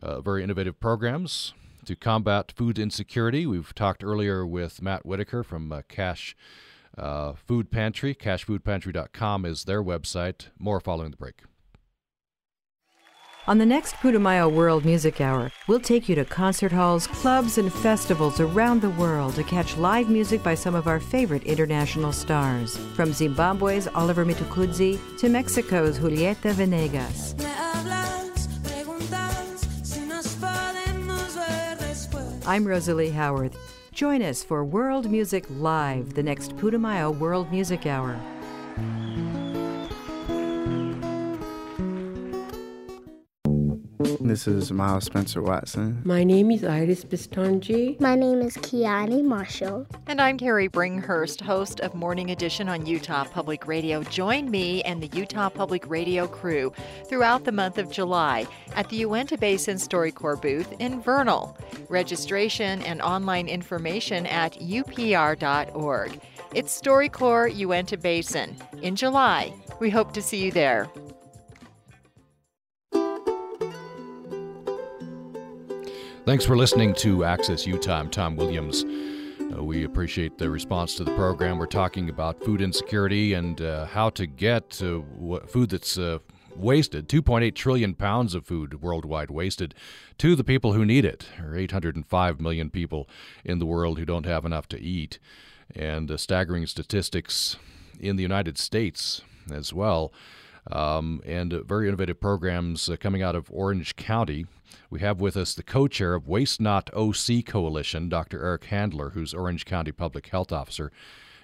uh, 0.00 0.20
very 0.20 0.44
innovative 0.44 0.78
programs 0.80 1.52
to 1.84 1.96
combat 1.96 2.52
food 2.56 2.78
insecurity. 2.78 3.46
We've 3.46 3.74
talked 3.74 4.04
earlier 4.04 4.46
with 4.46 4.80
Matt 4.80 5.04
Whitaker 5.04 5.42
from 5.42 5.72
uh, 5.72 5.82
Cache 5.88 6.36
uh, 6.96 7.32
Food 7.34 7.70
Pantry. 7.70 8.14
CacheFoodPantry.com 8.14 9.44
is 9.44 9.64
their 9.64 9.82
website. 9.82 10.48
More 10.58 10.80
following 10.80 11.10
the 11.10 11.16
break. 11.16 11.42
On 13.50 13.58
the 13.58 13.66
next 13.66 13.96
Putumayo 13.96 14.48
World 14.48 14.84
Music 14.84 15.20
Hour, 15.20 15.50
we'll 15.66 15.80
take 15.80 16.08
you 16.08 16.14
to 16.14 16.24
concert 16.24 16.70
halls, 16.70 17.08
clubs, 17.08 17.58
and 17.58 17.72
festivals 17.72 18.38
around 18.38 18.80
the 18.80 18.90
world 18.90 19.34
to 19.34 19.42
catch 19.42 19.76
live 19.76 20.08
music 20.08 20.40
by 20.40 20.54
some 20.54 20.76
of 20.76 20.86
our 20.86 21.00
favorite 21.00 21.42
international 21.42 22.12
stars. 22.12 22.76
From 22.94 23.12
Zimbabwe's 23.12 23.88
Oliver 23.88 24.24
Mtukudzi 24.24 25.00
to 25.18 25.28
Mexico's 25.28 25.98
Julieta 25.98 26.52
Venegas. 26.52 27.34
I'm 32.46 32.64
Rosalie 32.64 33.10
Howard. 33.10 33.56
Join 33.90 34.22
us 34.22 34.44
for 34.44 34.64
World 34.64 35.10
Music 35.10 35.44
Live, 35.50 36.14
the 36.14 36.22
next 36.22 36.56
Putumayo 36.56 37.18
World 37.18 37.50
Music 37.50 37.84
Hour. 37.84 38.16
This 44.30 44.46
is 44.46 44.70
Miles 44.70 45.06
Spencer 45.06 45.42
Watson. 45.42 46.02
My 46.04 46.22
name 46.22 46.52
is 46.52 46.62
Iris 46.62 47.02
Bistanji. 47.02 47.98
My 47.98 48.14
name 48.14 48.40
is 48.40 48.56
Kiani 48.58 49.24
Marshall. 49.24 49.88
And 50.06 50.20
I'm 50.20 50.38
Carrie 50.38 50.68
Bringhurst, 50.68 51.40
host 51.40 51.80
of 51.80 51.96
Morning 51.96 52.30
Edition 52.30 52.68
on 52.68 52.86
Utah 52.86 53.24
Public 53.24 53.66
Radio. 53.66 54.04
Join 54.04 54.48
me 54.48 54.82
and 54.82 55.02
the 55.02 55.08
Utah 55.18 55.48
Public 55.48 55.84
Radio 55.90 56.28
crew 56.28 56.72
throughout 57.08 57.42
the 57.42 57.50
month 57.50 57.76
of 57.76 57.90
July 57.90 58.46
at 58.76 58.88
the 58.88 58.98
Uinta 58.98 59.36
Basin 59.36 59.78
StoryCorps 59.78 60.40
booth 60.40 60.72
in 60.78 61.02
Vernal. 61.02 61.58
Registration 61.88 62.82
and 62.82 63.02
online 63.02 63.48
information 63.48 64.26
at 64.26 64.52
upr.org. 64.60 66.20
It's 66.54 66.80
StoryCorps 66.80 67.56
Uinta 67.56 67.96
Basin 67.96 68.56
in 68.80 68.94
July. 68.94 69.52
We 69.80 69.90
hope 69.90 70.12
to 70.12 70.22
see 70.22 70.44
you 70.44 70.52
there. 70.52 70.88
Thanks 76.30 76.46
for 76.46 76.56
listening 76.56 76.94
to 76.94 77.24
Access 77.24 77.66
Utah. 77.66 77.98
I'm 77.98 78.08
Tom 78.08 78.36
Williams. 78.36 78.84
Uh, 79.52 79.64
we 79.64 79.82
appreciate 79.82 80.38
the 80.38 80.48
response 80.48 80.94
to 80.94 81.02
the 81.02 81.12
program. 81.16 81.58
We're 81.58 81.66
talking 81.66 82.08
about 82.08 82.44
food 82.44 82.62
insecurity 82.62 83.32
and 83.32 83.60
uh, 83.60 83.86
how 83.86 84.10
to 84.10 84.28
get 84.28 84.80
uh, 84.80 85.00
food 85.48 85.70
that's 85.70 85.98
uh, 85.98 86.20
wasted 86.54 87.08
2.8 87.08 87.56
trillion 87.56 87.94
pounds 87.94 88.36
of 88.36 88.46
food 88.46 88.80
worldwide 88.80 89.32
wasted 89.32 89.74
to 90.18 90.36
the 90.36 90.44
people 90.44 90.72
who 90.72 90.84
need 90.84 91.04
it. 91.04 91.26
Are 91.40 91.56
805 91.56 92.40
million 92.40 92.70
people 92.70 93.08
in 93.44 93.58
the 93.58 93.66
world 93.66 93.98
who 93.98 94.04
don't 94.04 94.24
have 94.24 94.44
enough 94.44 94.68
to 94.68 94.80
eat. 94.80 95.18
And 95.74 96.12
uh, 96.12 96.16
staggering 96.16 96.64
statistics 96.66 97.56
in 97.98 98.14
the 98.14 98.22
United 98.22 98.56
States 98.56 99.22
as 99.52 99.74
well. 99.74 100.12
Um, 100.70 101.20
and 101.24 101.52
uh, 101.52 101.62
very 101.62 101.88
innovative 101.88 102.20
programs 102.20 102.88
uh, 102.88 102.96
coming 102.96 103.22
out 103.22 103.34
of 103.34 103.50
Orange 103.52 103.96
County. 103.96 104.46
We 104.88 105.00
have 105.00 105.20
with 105.20 105.36
us 105.36 105.54
the 105.54 105.62
co 105.62 105.88
chair 105.88 106.14
of 106.14 106.28
Waste 106.28 106.60
Not 106.60 106.90
OC 106.94 107.44
Coalition, 107.46 108.08
Dr. 108.08 108.44
Eric 108.44 108.64
Handler, 108.64 109.10
who's 109.10 109.34
Orange 109.34 109.64
County 109.64 109.92
Public 109.92 110.28
Health 110.28 110.52
Officer 110.52 110.90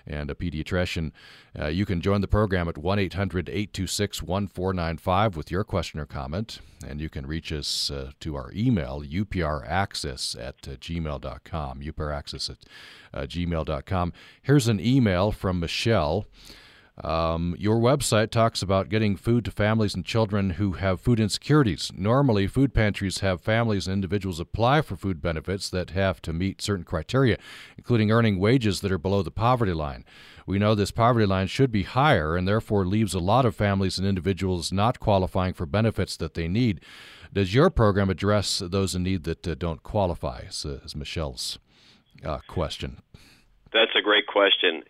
and 0.06 0.30
a 0.30 0.34
pediatrician. 0.34 1.12
Uh, 1.58 1.66
you 1.66 1.84
can 1.84 2.00
join 2.00 2.20
the 2.20 2.28
program 2.28 2.68
at 2.68 2.78
1 2.78 2.98
800 2.98 3.48
826 3.48 4.22
1495 4.22 5.36
with 5.36 5.50
your 5.50 5.64
question 5.64 6.00
or 6.00 6.06
comment. 6.06 6.60
And 6.86 7.00
you 7.00 7.08
can 7.08 7.26
reach 7.26 7.52
us 7.52 7.90
uh, 7.90 8.12
to 8.20 8.36
our 8.36 8.52
email, 8.54 9.02
upraccess 9.02 10.36
at 10.38 10.56
uh, 10.68 10.76
gmail.com. 10.76 11.80
upraccess 11.80 12.50
at 12.50 12.58
uh, 13.12 13.26
gmail.com. 13.26 14.12
Here's 14.42 14.68
an 14.68 14.80
email 14.80 15.32
from 15.32 15.60
Michelle. 15.60 16.26
Um, 17.04 17.54
your 17.58 17.76
website 17.76 18.30
talks 18.30 18.62
about 18.62 18.88
getting 18.88 19.16
food 19.16 19.44
to 19.44 19.50
families 19.50 19.94
and 19.94 20.04
children 20.04 20.50
who 20.50 20.72
have 20.72 21.00
food 21.00 21.20
insecurities. 21.20 21.92
Normally, 21.94 22.46
food 22.46 22.72
pantries 22.72 23.18
have 23.18 23.42
families 23.42 23.86
and 23.86 23.92
individuals 23.92 24.40
apply 24.40 24.80
for 24.80 24.96
food 24.96 25.20
benefits 25.20 25.68
that 25.70 25.90
have 25.90 26.22
to 26.22 26.32
meet 26.32 26.62
certain 26.62 26.84
criteria, 26.84 27.36
including 27.76 28.10
earning 28.10 28.38
wages 28.38 28.80
that 28.80 28.90
are 28.90 28.98
below 28.98 29.22
the 29.22 29.30
poverty 29.30 29.74
line. 29.74 30.06
We 30.46 30.58
know 30.58 30.74
this 30.74 30.90
poverty 30.90 31.26
line 31.26 31.48
should 31.48 31.70
be 31.70 31.82
higher 31.82 32.34
and 32.34 32.48
therefore 32.48 32.86
leaves 32.86 33.12
a 33.12 33.18
lot 33.18 33.44
of 33.44 33.54
families 33.54 33.98
and 33.98 34.06
individuals 34.06 34.72
not 34.72 34.98
qualifying 34.98 35.52
for 35.52 35.66
benefits 35.66 36.16
that 36.16 36.32
they 36.32 36.48
need. 36.48 36.80
Does 37.30 37.54
your 37.54 37.68
program 37.68 38.08
address 38.08 38.62
those 38.64 38.94
in 38.94 39.02
need 39.02 39.24
that 39.24 39.46
uh, 39.46 39.54
don't 39.54 39.82
qualify? 39.82 40.44
Is, 40.48 40.64
uh, 40.64 40.80
is 40.82 40.96
Michelle's 40.96 41.58
uh, 42.24 42.38
question. 42.46 43.02
That's 43.72 43.94
a 43.98 44.00
great 44.00 44.26
question 44.26 44.82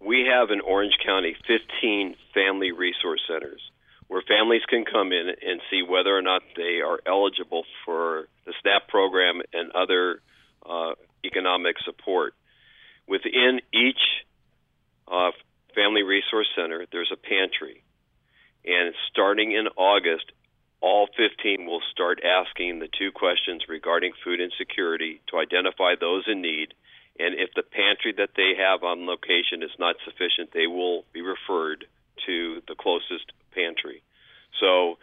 we 0.00 0.26
have 0.32 0.50
in 0.50 0.60
Orange 0.60 0.96
County 1.04 1.36
15 1.46 2.16
family 2.34 2.72
resource 2.72 3.20
centers 3.28 3.60
where 4.10 4.22
families 4.22 4.62
can 4.68 4.84
come 4.84 5.12
in 5.12 5.28
and 5.28 5.60
see 5.70 5.82
whether 5.88 6.16
or 6.16 6.20
not 6.20 6.42
they 6.56 6.80
are 6.84 6.98
eligible 7.06 7.62
for 7.84 8.26
the 8.44 8.52
SNAP 8.60 8.88
program 8.88 9.40
and 9.52 9.70
other 9.70 10.20
uh, 10.68 10.94
economic 11.24 11.76
support. 11.84 12.34
Within 13.06 13.60
each 13.72 14.02
uh, 15.06 15.30
family 15.76 16.02
resource 16.02 16.48
center, 16.56 16.86
there's 16.90 17.12
a 17.12 17.16
pantry. 17.16 17.84
And 18.64 18.94
starting 19.12 19.52
in 19.52 19.68
August, 19.76 20.32
all 20.80 21.06
15 21.16 21.66
will 21.66 21.82
start 21.92 22.18
asking 22.24 22.80
the 22.80 22.88
two 22.88 23.12
questions 23.12 23.62
regarding 23.68 24.10
food 24.24 24.40
insecurity 24.40 25.20
to 25.30 25.38
identify 25.38 25.94
those 25.94 26.24
in 26.26 26.42
need 26.42 26.74
and 27.20 27.34
if 27.34 27.50
the 27.54 27.62
pantry 27.62 28.12
that 28.16 28.30
they 28.36 28.52
have 28.58 28.82
on 28.82 29.06
location 29.06 29.62
is 29.62 29.74
not 29.78 29.96
sufficient, 30.04 30.52
they 30.52 30.66
will 30.66 31.04
be 31.12 31.22
referred 31.22 31.84
to 32.26 32.62
the 32.68 32.74
closest 32.74 33.32
pantry. 33.54 34.02
So 34.60 34.98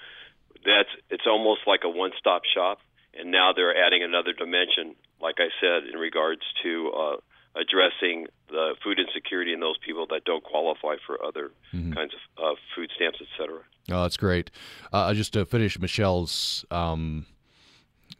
that's 0.65 0.89
it's 1.09 1.27
almost 1.27 1.61
like 1.65 1.81
a 1.83 1.89
one-stop 1.89 2.41
shop. 2.53 2.79
And 3.19 3.31
now 3.31 3.51
they're 3.55 3.75
adding 3.85 4.03
another 4.03 4.31
dimension, 4.31 4.95
like 5.19 5.37
I 5.39 5.49
said, 5.59 5.89
in 5.91 5.97
regards 5.97 6.41
to 6.61 6.91
uh, 6.91 7.15
addressing 7.55 8.27
the 8.49 8.75
food 8.83 8.99
insecurity 8.99 9.53
in 9.53 9.59
those 9.59 9.77
people 9.79 10.05
that 10.11 10.23
don't 10.23 10.43
qualify 10.43 10.95
for 11.05 11.23
other 11.25 11.49
mm-hmm. 11.73 11.93
kinds 11.93 12.13
of 12.13 12.43
uh, 12.43 12.55
food 12.75 12.91
stamps, 12.95 13.17
et 13.19 13.27
cetera. 13.35 13.61
Oh, 13.89 14.03
that's 14.03 14.17
great. 14.17 14.51
Uh, 14.93 15.13
just 15.15 15.33
to 15.33 15.45
finish 15.45 15.79
Michelle's 15.79 16.63
um, 16.69 17.25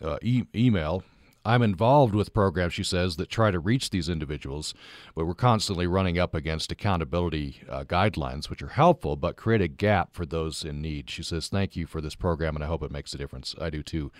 uh, 0.02 0.18
e- 0.24 0.48
email, 0.56 1.04
I'm 1.48 1.62
involved 1.62 2.14
with 2.14 2.34
programs, 2.34 2.74
she 2.74 2.84
says, 2.84 3.16
that 3.16 3.30
try 3.30 3.52
to 3.52 3.60
reach 3.60 3.89
these 3.89 4.10
individuals, 4.10 4.74
but 5.16 5.26
we're 5.26 5.34
constantly 5.34 5.88
running 5.88 6.20
up 6.20 6.36
against 6.36 6.74
accountability 6.74 7.62
uh, 7.70 7.86
guidelines, 7.86 8.50
which 8.50 8.62
are 8.62 8.68
helpful, 8.68 9.16
but 9.16 9.38
create 9.38 9.62
a 9.62 9.70
gap 9.70 10.14
for 10.14 10.26
those 10.26 10.66
in 10.66 10.82
need. 10.82 11.10
She 11.10 11.24
says, 11.24 11.48
Thank 11.48 11.78
you 11.78 11.88
for 11.88 12.02
this 12.02 12.16
program, 12.16 12.56
and 12.56 12.66
I 12.66 12.68
hope 12.68 12.84
it 12.84 12.91
makes 12.91 13.14
a 13.14 13.18
difference. 13.18 13.56
I 13.62 13.70
do 13.70 13.82
too, 13.82 14.12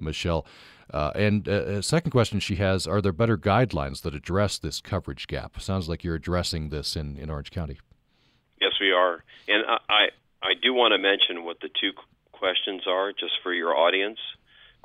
Michelle. 0.00 0.46
Uh, 0.94 1.10
and 1.16 1.48
uh, 1.48 1.64
a 1.64 1.82
second 1.82 2.12
question 2.12 2.38
she 2.38 2.54
has 2.56 2.86
Are 2.86 3.02
there 3.02 3.12
better 3.12 3.36
guidelines 3.36 4.02
that 4.02 4.14
address 4.14 4.56
this 4.56 4.80
coverage 4.80 5.26
gap? 5.26 5.60
Sounds 5.60 5.88
like 5.88 6.04
you're 6.04 6.14
addressing 6.14 6.68
this 6.68 6.94
in, 6.94 7.16
in 7.16 7.30
Orange 7.30 7.50
County. 7.50 7.80
Yes, 8.60 8.72
we 8.80 8.92
are. 8.92 9.24
And 9.48 9.64
I, 9.88 10.06
I 10.40 10.54
do 10.62 10.72
want 10.72 10.92
to 10.92 10.98
mention 10.98 11.44
what 11.44 11.58
the 11.60 11.68
two 11.80 11.90
questions 12.30 12.82
are 12.86 13.12
just 13.12 13.32
for 13.42 13.52
your 13.52 13.76
audience. 13.76 14.18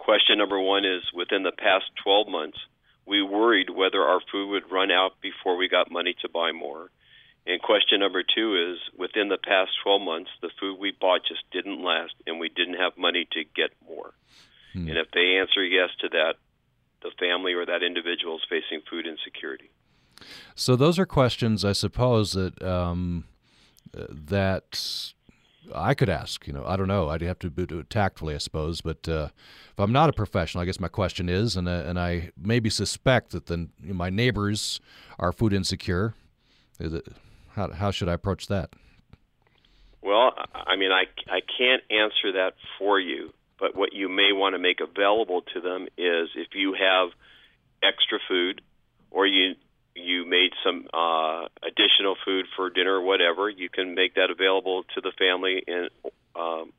Question 0.01 0.39
number 0.39 0.59
one 0.59 0.83
is 0.83 1.03
within 1.13 1.43
the 1.43 1.51
past 1.51 1.85
12 2.03 2.27
months, 2.27 2.57
we 3.05 3.21
worried 3.21 3.69
whether 3.69 4.01
our 4.01 4.19
food 4.31 4.49
would 4.49 4.71
run 4.71 4.89
out 4.89 5.11
before 5.21 5.57
we 5.57 5.69
got 5.69 5.91
money 5.91 6.15
to 6.23 6.27
buy 6.27 6.51
more. 6.51 6.89
And 7.45 7.61
question 7.61 7.99
number 7.99 8.23
two 8.23 8.73
is 8.73 8.79
within 8.97 9.29
the 9.29 9.37
past 9.37 9.69
12 9.83 10.01
months, 10.01 10.31
the 10.41 10.49
food 10.59 10.79
we 10.79 10.91
bought 10.99 11.21
just 11.27 11.43
didn't 11.51 11.83
last 11.83 12.15
and 12.25 12.39
we 12.39 12.49
didn't 12.49 12.81
have 12.81 12.97
money 12.97 13.27
to 13.33 13.43
get 13.55 13.69
more. 13.87 14.13
Hmm. 14.73 14.87
And 14.87 14.97
if 14.97 15.11
they 15.13 15.37
answer 15.37 15.63
yes 15.63 15.89
to 15.99 16.09
that, 16.09 16.33
the 17.03 17.11
family 17.19 17.53
or 17.53 17.67
that 17.67 17.83
individual 17.83 18.37
is 18.37 18.41
facing 18.49 18.81
food 18.89 19.05
insecurity. 19.05 19.69
So 20.55 20.75
those 20.75 20.97
are 20.97 21.05
questions, 21.05 21.63
I 21.63 21.73
suppose, 21.73 22.33
that 22.33 22.59
um, 22.63 23.25
that 23.93 25.13
I 25.73 25.93
could 25.93 26.09
ask. 26.09 26.47
You 26.47 26.53
know, 26.53 26.63
I 26.65 26.75
don't 26.75 26.87
know. 26.87 27.09
I'd 27.09 27.21
have 27.21 27.39
to 27.39 27.49
do 27.49 27.79
it 27.79 27.89
tactfully, 27.89 28.35
I 28.35 28.39
suppose. 28.39 28.81
But 28.81 29.07
uh, 29.07 29.29
if 29.71 29.79
I'm 29.79 29.91
not 29.91 30.09
a 30.09 30.13
professional, 30.13 30.61
I 30.61 30.65
guess 30.65 30.79
my 30.79 30.87
question 30.87 31.29
is, 31.29 31.55
and 31.55 31.67
uh, 31.67 31.83
and 31.85 31.99
I 31.99 32.31
maybe 32.37 32.69
suspect 32.69 33.31
that 33.31 33.47
then 33.47 33.69
you 33.81 33.89
know, 33.89 33.95
my 33.95 34.09
neighbors 34.09 34.79
are 35.19 35.31
food 35.31 35.53
insecure. 35.53 36.13
It, 36.79 37.07
how 37.55 37.71
how 37.71 37.91
should 37.91 38.09
I 38.09 38.13
approach 38.13 38.47
that? 38.47 38.71
Well, 40.01 40.33
I 40.53 40.75
mean, 40.75 40.91
I 40.91 41.03
I 41.27 41.41
can't 41.57 41.83
answer 41.89 42.31
that 42.33 42.53
for 42.77 42.99
you. 42.99 43.33
But 43.59 43.75
what 43.75 43.93
you 43.93 44.09
may 44.09 44.31
want 44.31 44.55
to 44.55 44.59
make 44.59 44.79
available 44.81 45.43
to 45.53 45.61
them 45.61 45.83
is 45.95 46.29
if 46.35 46.55
you 46.55 46.73
have 46.73 47.09
extra 47.83 48.17
food, 48.27 48.61
or 49.11 49.27
you 49.27 49.53
you 49.95 50.25
made 50.25 50.51
some 50.63 50.87
uh, 50.93 51.47
additional 51.63 52.15
food 52.25 52.45
for 52.55 52.69
dinner 52.69 52.95
or 52.95 53.01
whatever, 53.01 53.49
you 53.49 53.69
can 53.69 53.95
make 53.95 54.15
that 54.15 54.29
available 54.29 54.83
to 54.95 55.01
the 55.01 55.11
family 55.17 55.63
in 55.67 55.89
um, 56.35 56.71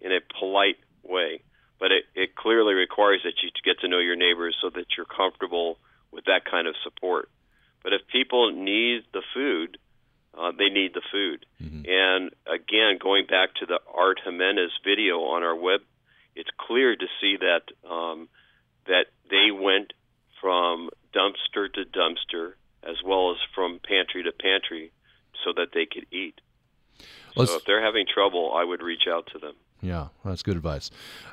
in 0.00 0.12
a 0.12 0.20
polite 0.38 0.76
way. 1.02 1.42
But 1.78 1.92
it, 1.92 2.04
it 2.14 2.36
clearly 2.36 2.74
requires 2.74 3.22
that 3.24 3.42
you 3.42 3.50
get 3.64 3.80
to 3.80 3.88
know 3.88 3.98
your 3.98 4.16
neighbors 4.16 4.56
so 4.60 4.68
that 4.70 4.86
you're 4.96 5.06
comfortable 5.06 5.78
with 6.12 6.24
that 6.26 6.44
kind 6.44 6.66
of 6.66 6.74
support. 6.84 7.30
But 7.82 7.94
if 7.94 8.02
people 8.12 8.52
need 8.52 9.04
the 9.12 9.22
food, 9.32 9.78
uh, 10.38 10.52
they 10.56 10.68
need 10.68 10.92
the 10.92 11.02
food. 11.10 11.46
Mm-hmm. 11.62 11.82
And 11.88 12.30
again, 12.46 12.98
going 13.00 13.26
back 13.26 13.54
to 13.60 13.66
the 13.66 13.80
Art 13.92 14.20
Jimenez 14.22 14.70
video 14.84 15.20
on 15.20 15.42
our 15.42 15.56
web, 15.56 15.80
it's 16.36 16.50
clear 16.58 16.94
to 16.94 17.06
see 17.20 17.36
that 17.40 17.88
um, 17.88 18.28
that 18.86 19.06
they 19.30 19.50
went 19.50 19.92
from 20.40 20.90
dumpster 21.14 21.72
to 21.74 21.84
dumpster 21.84 22.52
as 22.82 22.96
well 23.04 23.30
as 23.30 23.36
from 23.54 23.80
pantry 23.86 24.22
to 24.22 24.32
pantry 24.32 24.90
so 25.44 25.52
that 25.56 25.68
they 25.74 25.86
could 25.86 26.06
eat. 26.10 26.40
Let's, 27.36 27.50
so 27.50 27.58
if 27.58 27.64
they're 27.64 27.82
having 27.84 28.06
trouble, 28.12 28.52
I 28.54 28.64
would 28.64 28.82
reach 28.82 29.06
out 29.08 29.28
to 29.32 29.38
them. 29.38 29.54
Yeah, 29.82 30.08
that's 30.24 30.42
good 30.42 30.56
advice. 30.56 30.90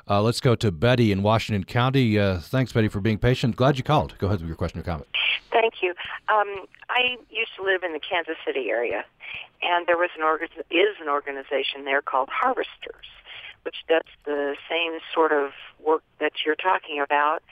Uh, 0.08 0.22
let's 0.22 0.40
go 0.40 0.54
to 0.54 0.72
Betty 0.72 1.12
in 1.12 1.22
Washington 1.22 1.64
County. 1.64 2.18
Uh, 2.18 2.38
thanks, 2.38 2.72
Betty, 2.72 2.88
for 2.88 3.00
being 3.00 3.18
patient. 3.18 3.56
Glad 3.56 3.76
you 3.76 3.84
called. 3.84 4.16
Go 4.18 4.26
ahead 4.28 4.40
with 4.40 4.48
your 4.48 4.56
question 4.56 4.80
or 4.80 4.84
comment. 4.84 5.08
Thank 5.52 5.82
you. 5.82 5.90
Um, 6.28 6.66
I 6.88 7.18
used 7.28 7.50
to 7.56 7.62
live 7.62 7.82
in 7.82 7.92
the 7.92 8.00
Kansas 8.00 8.36
City 8.46 8.70
area, 8.70 9.04
and 9.62 9.86
there 9.86 9.98
was 9.98 10.10
an 10.16 10.22
organ- 10.22 10.48
is 10.70 10.96
an 11.00 11.08
organization 11.08 11.84
there 11.84 12.00
called 12.00 12.30
Harvesters, 12.30 13.06
which 13.64 13.76
does 13.86 14.02
the 14.24 14.56
same 14.70 14.98
sort 15.12 15.32
of 15.32 15.50
work 15.78 16.02
that 16.18 16.32
you're 16.46 16.56
talking 16.56 17.00
about. 17.00 17.42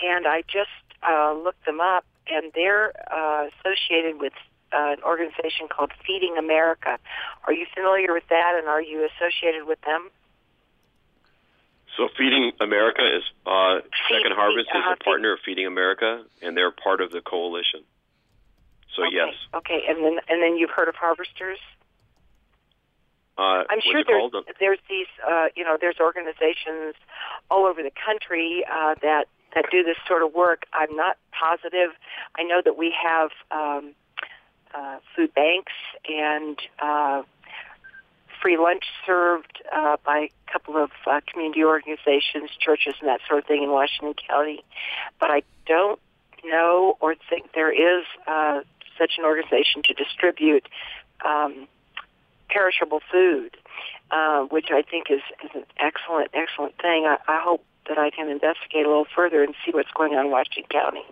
And 0.00 0.28
I 0.28 0.42
just 0.42 0.70
uh, 1.02 1.32
looked 1.32 1.64
them 1.66 1.80
up, 1.80 2.04
and 2.28 2.52
they're 2.54 2.92
uh, 3.12 3.48
associated 3.48 4.20
with 4.20 4.32
uh, 4.72 4.92
an 4.92 5.02
organization 5.02 5.68
called 5.68 5.92
Feeding 6.06 6.36
America. 6.38 6.98
Are 7.46 7.52
you 7.52 7.66
familiar 7.74 8.12
with 8.12 8.28
that, 8.30 8.54
and 8.58 8.68
are 8.68 8.82
you 8.82 9.08
associated 9.08 9.66
with 9.66 9.80
them? 9.82 10.10
So, 11.96 12.08
Feeding 12.18 12.52
America 12.60 13.00
is 13.00 13.22
uh, 13.46 13.80
Second 14.10 14.32
Harvest 14.36 14.68
is 14.68 14.82
a 14.86 14.92
uh, 14.92 14.96
partner 15.02 15.32
of 15.32 15.38
Feeding 15.44 15.66
America, 15.66 16.24
and 16.42 16.56
they're 16.56 16.70
part 16.70 17.00
of 17.00 17.10
the 17.10 17.22
coalition. 17.22 17.80
So, 18.94 19.04
okay. 19.06 19.14
yes. 19.14 19.34
Okay, 19.54 19.80
and 19.88 20.04
then 20.04 20.18
and 20.28 20.42
then 20.42 20.56
you've 20.56 20.70
heard 20.70 20.88
of 20.88 20.94
Harvesters. 20.94 21.58
Uh, 23.38 23.64
I'm 23.68 23.80
sure 23.82 24.02
there's, 24.02 24.32
there's 24.58 24.78
these, 24.88 25.06
uh, 25.28 25.48
you 25.54 25.62
know, 25.62 25.76
there's 25.78 26.00
organizations 26.00 26.94
all 27.50 27.66
over 27.66 27.82
the 27.82 27.92
country 27.92 28.64
uh, 28.64 28.94
that 29.02 29.26
that 29.56 29.64
do 29.72 29.82
this 29.82 29.96
sort 30.06 30.22
of 30.22 30.34
work. 30.34 30.66
I'm 30.72 30.94
not 30.94 31.16
positive. 31.32 31.90
I 32.36 32.44
know 32.44 32.60
that 32.64 32.76
we 32.76 32.94
have 33.02 33.30
um, 33.50 33.94
uh, 34.72 34.98
food 35.16 35.34
banks 35.34 35.72
and 36.08 36.58
uh, 36.80 37.22
free 38.40 38.58
lunch 38.58 38.84
served 39.04 39.62
uh, 39.74 39.96
by 40.04 40.28
a 40.28 40.52
couple 40.52 40.76
of 40.76 40.90
uh, 41.06 41.20
community 41.32 41.64
organizations, 41.64 42.50
churches, 42.60 42.94
and 43.00 43.08
that 43.08 43.20
sort 43.26 43.40
of 43.40 43.46
thing 43.46 43.62
in 43.62 43.70
Washington 43.70 44.14
County. 44.28 44.62
But 45.18 45.30
I 45.30 45.42
don't 45.66 45.98
know 46.44 46.98
or 47.00 47.14
think 47.28 47.52
there 47.54 47.72
is 47.72 48.04
uh, 48.26 48.60
such 48.98 49.12
an 49.18 49.24
organization 49.24 49.82
to 49.84 49.94
distribute 49.94 50.68
um, 51.24 51.66
perishable 52.50 53.00
food, 53.10 53.56
uh, 54.10 54.42
which 54.42 54.66
I 54.70 54.82
think 54.82 55.06
is, 55.10 55.22
is 55.42 55.50
an 55.54 55.64
excellent, 55.78 56.30
excellent 56.34 56.76
thing. 56.76 57.06
I, 57.06 57.16
I 57.26 57.40
hope 57.42 57.64
that 57.88 57.98
I 57.98 58.10
can 58.10 58.28
investigate 58.28 58.84
a 58.84 58.88
little 58.88 59.06
further 59.14 59.42
and 59.42 59.54
see 59.64 59.72
what's 59.72 59.90
going 59.92 60.14
on 60.14 60.26
in 60.26 60.30
Washington 60.30 60.64
County. 60.70 61.04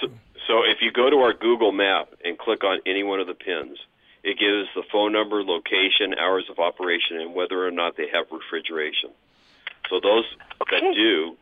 So, 0.00 0.08
so 0.46 0.62
if 0.64 0.78
you 0.80 0.92
go 0.92 1.10
to 1.10 1.16
our 1.16 1.32
Google 1.32 1.72
map 1.72 2.08
and 2.24 2.38
click 2.38 2.64
on 2.64 2.80
any 2.86 3.02
one 3.02 3.20
of 3.20 3.26
the 3.26 3.34
pins, 3.34 3.78
it 4.22 4.38
gives 4.38 4.68
the 4.74 4.82
phone 4.90 5.12
number, 5.12 5.42
location, 5.42 6.14
hours 6.18 6.44
of 6.50 6.58
operation, 6.58 7.20
and 7.20 7.34
whether 7.34 7.66
or 7.66 7.70
not 7.70 7.96
they 7.96 8.08
have 8.12 8.26
refrigeration. 8.32 9.10
So 9.90 10.00
those 10.00 10.24
okay. 10.62 10.80
that 10.80 10.94
do 10.94 11.36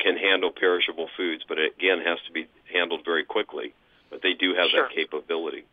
can 0.00 0.16
handle 0.16 0.50
perishable 0.50 1.08
foods, 1.16 1.44
but 1.48 1.58
it 1.58 1.74
again 1.76 2.00
has 2.04 2.18
to 2.26 2.32
be 2.32 2.48
handled 2.72 3.04
very 3.04 3.24
quickly. 3.24 3.72
But 4.10 4.22
they 4.22 4.32
do 4.32 4.54
have 4.54 4.70
sure. 4.70 4.88
that 4.88 4.94
capability. 4.94 5.64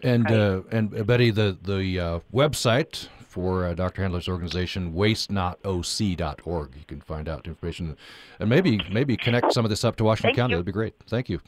And 0.00 0.30
uh, 0.30 0.62
and 0.70 1.06
Betty, 1.06 1.30
the 1.30 1.56
the 1.62 1.98
uh, 1.98 2.20
website 2.32 3.08
for 3.34 3.66
uh, 3.66 3.74
Dr. 3.74 4.02
Handler's 4.02 4.28
organization, 4.28 4.92
wastenotoc.org. 4.94 6.76
You 6.76 6.84
can 6.86 7.00
find 7.00 7.28
out 7.28 7.48
information 7.48 7.96
and 8.38 8.48
maybe 8.48 8.80
maybe 8.92 9.16
connect 9.16 9.52
some 9.52 9.64
of 9.64 9.70
this 9.70 9.84
up 9.84 9.96
to 9.96 10.04
Washington 10.04 10.28
Thank 10.28 10.36
County. 10.36 10.52
you. 10.52 10.56
That'd 10.58 10.66
be 10.66 10.72
great. 10.72 10.94
Thank 11.08 11.28
you. 11.28 11.40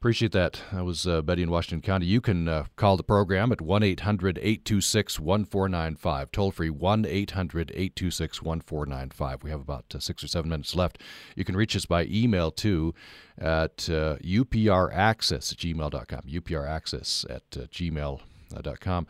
Appreciate 0.00 0.32
that. 0.32 0.60
That 0.72 0.84
was 0.84 1.06
uh, 1.06 1.22
Betty 1.22 1.42
in 1.42 1.50
Washington 1.50 1.80
County. 1.80 2.06
You 2.06 2.20
can 2.20 2.46
uh, 2.48 2.64
call 2.76 2.96
the 2.96 3.02
program 3.02 3.52
at 3.52 3.60
1 3.60 3.82
800 3.82 4.38
826 4.38 5.20
1495. 5.20 6.30
Toll 6.32 6.50
free 6.50 6.70
1 6.70 7.04
800 7.06 7.70
826 7.70 8.42
1495. 8.42 9.42
We 9.42 9.50
have 9.50 9.60
about 9.60 9.84
uh, 9.94 9.98
six 9.98 10.22
or 10.24 10.28
seven 10.28 10.50
minutes 10.50 10.74
left. 10.74 10.98
You 11.36 11.44
can 11.44 11.56
reach 11.56 11.74
us 11.76 11.86
by 11.86 12.04
email 12.04 12.50
too 12.50 12.94
at 13.38 13.88
uh, 13.90 14.16
upraccess 14.22 15.52
at 15.52 15.58
gmail.com. 15.58 16.20
upraccess 16.28 17.24
at 17.30 17.42
uh, 17.56 17.66
gmail.com. 17.66 19.06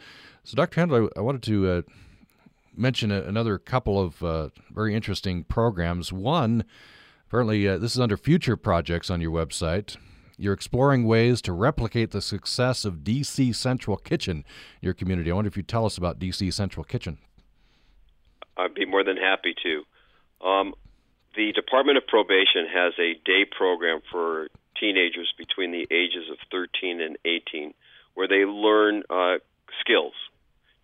So, 0.47 0.57
Dr. 0.57 0.79
Handler, 0.79 1.09
I 1.17 1.23
wanted 1.23 1.43
to 1.45 1.71
uh, 1.71 1.83
mention 2.77 3.11
a, 3.11 3.23
another 3.23 3.57
couple 3.57 3.99
of 3.99 4.23
uh, 4.23 4.51
very 4.71 4.95
interesting 4.95 5.43
programs. 5.43 6.13
One, 6.13 6.65
apparently, 7.27 7.67
uh, 7.67 7.79
this 7.79 7.95
is 7.95 8.01
under 8.01 8.19
future 8.19 8.55
projects 8.55 9.09
on 9.09 9.23
your 9.23 9.31
website. 9.31 9.97
You're 10.37 10.53
exploring 10.53 11.07
ways 11.07 11.41
to 11.43 11.55
replicate 11.55 12.11
the 12.11 12.21
success 12.21 12.85
of 12.85 12.97
DC 12.97 13.55
Central 13.55 13.97
Kitchen 13.97 14.39
in 14.39 14.45
your 14.83 14.93
community. 14.93 15.31
I 15.31 15.35
wonder 15.35 15.49
if 15.49 15.57
you'd 15.57 15.67
tell 15.67 15.87
us 15.87 15.97
about 15.97 16.19
DC 16.19 16.53
Central 16.53 16.85
Kitchen. 16.85 17.17
I'd 18.59 18.75
be 18.75 18.85
more 18.85 19.03
than 19.03 19.17
happy 19.17 19.55
to. 19.63 20.47
Um, 20.47 20.75
the 21.37 21.53
Department 21.53 21.97
of 21.97 22.07
Probation 22.07 22.67
has 22.71 22.93
a 22.99 23.15
day 23.25 23.47
program 23.51 24.01
for 24.13 24.49
teenagers 24.79 25.33
between 25.39 25.73
the 25.73 25.87
ages 25.91 26.29
of 26.31 26.37
13 26.51 27.01
and 27.01 27.17
18 27.25 27.73
where 28.13 28.29
they 28.29 28.45
learn 28.45 29.03
uh, 29.09 29.37
skills 29.81 30.13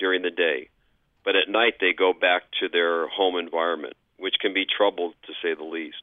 during 0.00 0.22
the 0.22 0.30
day. 0.30 0.70
But 1.24 1.36
at 1.36 1.48
night, 1.48 1.74
they 1.80 1.92
go 1.92 2.12
back 2.12 2.42
to 2.60 2.68
their 2.68 3.06
home 3.08 3.36
environment, 3.36 3.94
which 4.18 4.34
can 4.40 4.54
be 4.54 4.64
troubled 4.66 5.14
to 5.26 5.32
say 5.42 5.54
the 5.54 5.62
least. 5.62 6.02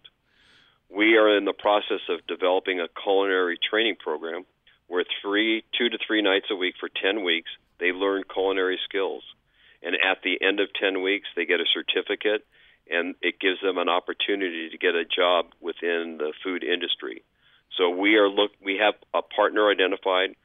We 0.90 1.18
are 1.18 1.36
in 1.38 1.44
the 1.44 1.54
process 1.54 2.02
of 2.08 2.26
developing 2.28 2.80
a 2.80 2.88
culinary 3.04 3.58
training 3.58 3.98
program 4.00 4.46
where 4.88 5.04
three, 5.22 5.64
two 5.78 5.90
to 5.90 5.98
three 6.06 6.22
nights 6.22 6.46
a 6.50 6.56
week 6.56 6.76
for 6.80 6.88
10 6.90 7.24
weeks, 7.24 7.50
they 7.80 7.92
learn 7.92 8.24
culinary 8.32 8.80
skills. 8.88 9.24
And 9.84 9.96
at 9.96 10.20
the 10.24 10.40
end 10.42 10.60
of 10.60 10.70
10 10.80 11.02
weeks, 11.02 11.28
they 11.36 11.46
get 11.46 11.60
a 11.60 11.66
certificate, 11.74 12.46
and 12.90 13.16
it 13.22 13.40
gives 13.40 13.60
them 13.62 13.78
an 13.78 13.90
opportunity 13.90 14.70
to 14.70 14.78
get 14.78 14.96
a 14.96 15.04
job 15.04 15.48
within 15.60 16.18
the 16.18 16.32
food 16.44 16.64
industry. 16.64 17.24
So 17.78 17.90
we 17.90 18.16
are 18.16 18.30
look. 18.30 18.52
We 18.64 18.78
have 18.78 18.96
a 19.14 19.22
partner 19.22 19.70
identified. 19.70 20.36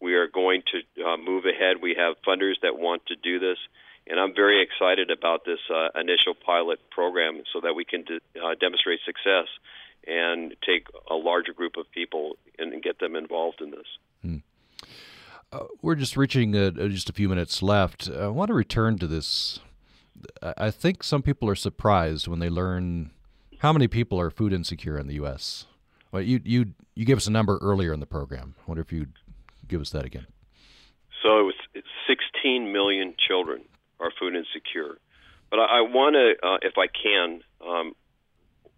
We 0.00 0.14
are 0.14 0.28
going 0.28 0.62
to 0.72 1.04
uh, 1.04 1.16
move 1.16 1.44
ahead. 1.44 1.76
We 1.82 1.94
have 1.98 2.16
funders 2.26 2.54
that 2.62 2.78
want 2.78 3.06
to 3.06 3.16
do 3.16 3.38
this, 3.38 3.58
and 4.06 4.18
I'm 4.18 4.34
very 4.34 4.62
excited 4.62 5.10
about 5.10 5.44
this 5.44 5.60
uh, 5.68 5.98
initial 5.98 6.34
pilot 6.34 6.78
program 6.90 7.42
so 7.52 7.60
that 7.60 7.74
we 7.74 7.84
can 7.84 8.04
de- 8.04 8.20
uh, 8.40 8.54
demonstrate 8.58 9.00
success 9.04 9.48
and 10.06 10.54
take 10.66 10.86
a 11.10 11.14
larger 11.14 11.52
group 11.52 11.76
of 11.76 11.90
people 11.92 12.36
and, 12.58 12.82
get 12.82 12.98
them 12.98 13.14
involved 13.14 13.60
in 13.60 13.70
this. 13.70 13.86
Uh, 15.52 15.64
we're 15.82 15.96
just 15.96 16.16
reaching 16.16 16.54
uh, 16.54 16.70
uh, 16.80 16.88
just 16.88 17.10
a 17.10 17.12
few 17.12 17.28
minutes 17.28 17.62
left. 17.62 18.08
I 18.08 18.28
want 18.28 18.48
to 18.48 18.54
return 18.54 18.98
to 18.98 19.06
this. 19.06 19.58
I 20.42 20.54
I 20.56 20.70
think 20.70 21.02
some 21.02 21.22
people 21.22 21.48
are 21.48 21.56
surprised 21.56 22.28
when 22.28 22.38
they 22.38 22.48
learn 22.48 23.10
how 23.58 23.72
many 23.72 23.88
people 23.88 24.20
are 24.20 24.30
food 24.30 24.52
insecure 24.52 24.98
in 24.98 25.06
the 25.08 25.14
U.S. 25.14 25.66
Well, 26.12 26.22
you 26.22 26.40
you 26.44 26.74
you 26.94 27.04
gave 27.04 27.16
us 27.16 27.26
a 27.26 27.32
number 27.32 27.58
earlier 27.60 27.92
in 27.92 28.00
the 28.00 28.06
program. 28.06 28.54
I 28.60 28.62
wonder 28.66 28.80
if 28.80 28.92
you'd 28.92 29.12
give 29.70 29.80
us 29.80 29.90
that 29.90 30.04
again. 30.04 30.26
So 31.22 31.40
it 31.40 31.42
was 31.42 31.54
it's 31.74 31.86
16 32.06 32.72
million 32.72 33.14
children 33.16 33.62
are 34.00 34.10
food 34.18 34.34
insecure. 34.34 34.98
But 35.50 35.60
I, 35.60 35.78
I 35.78 35.80
want 35.82 36.14
to, 36.14 36.46
uh, 36.46 36.58
if 36.62 36.74
I 36.78 36.86
can, 36.86 37.40
um, 37.66 37.92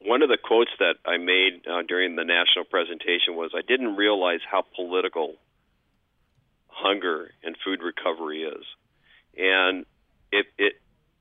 one 0.00 0.22
of 0.22 0.28
the 0.28 0.38
quotes 0.42 0.70
that 0.78 0.96
I 1.04 1.16
made 1.18 1.66
uh, 1.66 1.82
during 1.86 2.16
the 2.16 2.24
national 2.24 2.64
presentation 2.64 3.36
was, 3.36 3.52
"I 3.54 3.62
didn't 3.62 3.96
realize 3.96 4.40
how 4.48 4.64
political 4.74 5.34
hunger 6.66 7.30
and 7.44 7.56
food 7.64 7.80
recovery 7.82 8.42
is," 8.42 8.64
and 9.36 9.86
it, 10.32 10.46
it 10.58 10.80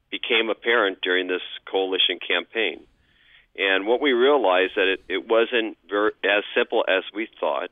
became 0.10 0.50
apparent 0.50 1.02
during 1.02 1.28
this 1.28 1.44
coalition 1.70 2.20
campaign. 2.26 2.88
And 3.56 3.86
what 3.86 4.02
we 4.02 4.14
realized 4.14 4.74
that 4.76 4.88
it, 4.88 5.04
it 5.10 5.28
wasn't 5.28 5.78
very, 5.88 6.12
as 6.24 6.44
simple 6.56 6.86
as 6.88 7.04
we 7.14 7.28
thought 7.40 7.70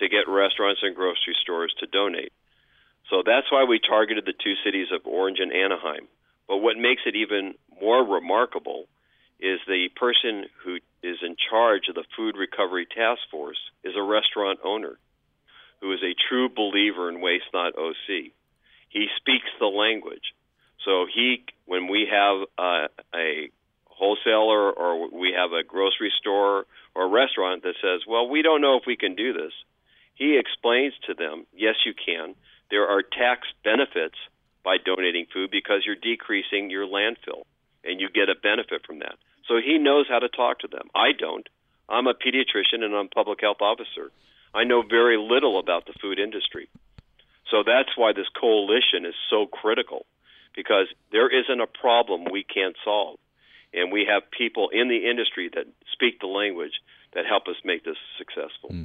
to 0.00 0.08
get 0.08 0.28
restaurants 0.28 0.80
and 0.82 0.96
grocery 0.96 1.36
stores 1.40 1.72
to 1.78 1.86
donate. 1.86 2.32
So 3.08 3.22
that's 3.24 3.50
why 3.50 3.64
we 3.64 3.78
targeted 3.78 4.24
the 4.24 4.32
two 4.32 4.54
cities 4.64 4.88
of 4.92 5.06
Orange 5.06 5.38
and 5.40 5.52
Anaheim. 5.52 6.08
But 6.48 6.58
what 6.58 6.76
makes 6.76 7.02
it 7.06 7.16
even 7.16 7.54
more 7.80 8.04
remarkable 8.04 8.86
is 9.38 9.60
the 9.66 9.88
person 9.96 10.46
who 10.64 10.76
is 11.02 11.16
in 11.22 11.36
charge 11.50 11.88
of 11.88 11.94
the 11.94 12.04
Food 12.16 12.36
Recovery 12.36 12.86
Task 12.86 13.20
Force 13.30 13.58
is 13.84 13.94
a 13.96 14.02
restaurant 14.02 14.60
owner 14.64 14.98
who 15.80 15.92
is 15.92 16.00
a 16.02 16.14
true 16.28 16.48
believer 16.48 17.08
in 17.08 17.20
Waste 17.20 17.48
Not 17.54 17.76
OC. 17.76 18.32
He 18.88 19.06
speaks 19.16 19.48
the 19.58 19.66
language. 19.66 20.34
So 20.84 21.06
he, 21.12 21.44
when 21.66 21.88
we 21.88 22.08
have 22.10 22.46
a 23.14 23.50
wholesaler 23.86 24.72
or 24.72 25.10
we 25.10 25.32
have 25.36 25.52
a 25.52 25.62
grocery 25.62 26.12
store 26.20 26.66
or 26.94 27.04
a 27.04 27.08
restaurant 27.08 27.62
that 27.62 27.74
says, 27.80 28.06
"Well, 28.06 28.28
we 28.28 28.42
don't 28.42 28.60
know 28.60 28.76
if 28.76 28.86
we 28.86 28.96
can 28.96 29.14
do 29.14 29.32
this," 29.32 29.52
he 30.20 30.36
explains 30.36 30.92
to 31.06 31.14
them, 31.14 31.46
"Yes, 31.52 31.76
you 31.86 31.94
can. 31.94 32.36
There 32.70 32.86
are 32.86 33.02
tax 33.02 33.48
benefits 33.64 34.18
by 34.62 34.76
donating 34.76 35.26
food 35.26 35.50
because 35.50 35.84
you're 35.86 35.96
decreasing 35.96 36.68
your 36.68 36.86
landfill, 36.86 37.44
and 37.82 38.00
you 38.00 38.10
get 38.10 38.28
a 38.28 38.34
benefit 38.34 38.86
from 38.86 38.98
that." 38.98 39.16
So 39.48 39.56
he 39.56 39.78
knows 39.78 40.06
how 40.06 40.18
to 40.18 40.28
talk 40.28 40.60
to 40.60 40.68
them. 40.68 40.90
I 40.94 41.12
don't. 41.12 41.48
I'm 41.88 42.06
a 42.06 42.14
pediatrician 42.14 42.84
and 42.84 42.94
I'm 42.94 43.06
a 43.06 43.08
public 43.08 43.40
health 43.40 43.62
officer. 43.62 44.12
I 44.54 44.64
know 44.64 44.82
very 44.82 45.16
little 45.16 45.58
about 45.58 45.86
the 45.86 45.94
food 45.94 46.18
industry. 46.18 46.68
So 47.50 47.62
that's 47.64 47.96
why 47.96 48.12
this 48.12 48.28
coalition 48.28 49.06
is 49.06 49.14
so 49.28 49.46
critical 49.46 50.06
because 50.54 50.86
there 51.10 51.28
isn't 51.28 51.60
a 51.60 51.66
problem 51.66 52.26
we 52.30 52.44
can't 52.44 52.76
solve. 52.84 53.18
And 53.72 53.90
we 53.90 54.04
have 54.04 54.30
people 54.30 54.68
in 54.68 54.88
the 54.88 55.08
industry 55.08 55.48
that 55.54 55.66
speak 55.92 56.20
the 56.20 56.26
language 56.26 56.80
that 57.14 57.24
help 57.26 57.48
us 57.48 57.56
make 57.64 57.84
this 57.84 57.98
successful. 58.18 58.70
Hmm. 58.70 58.84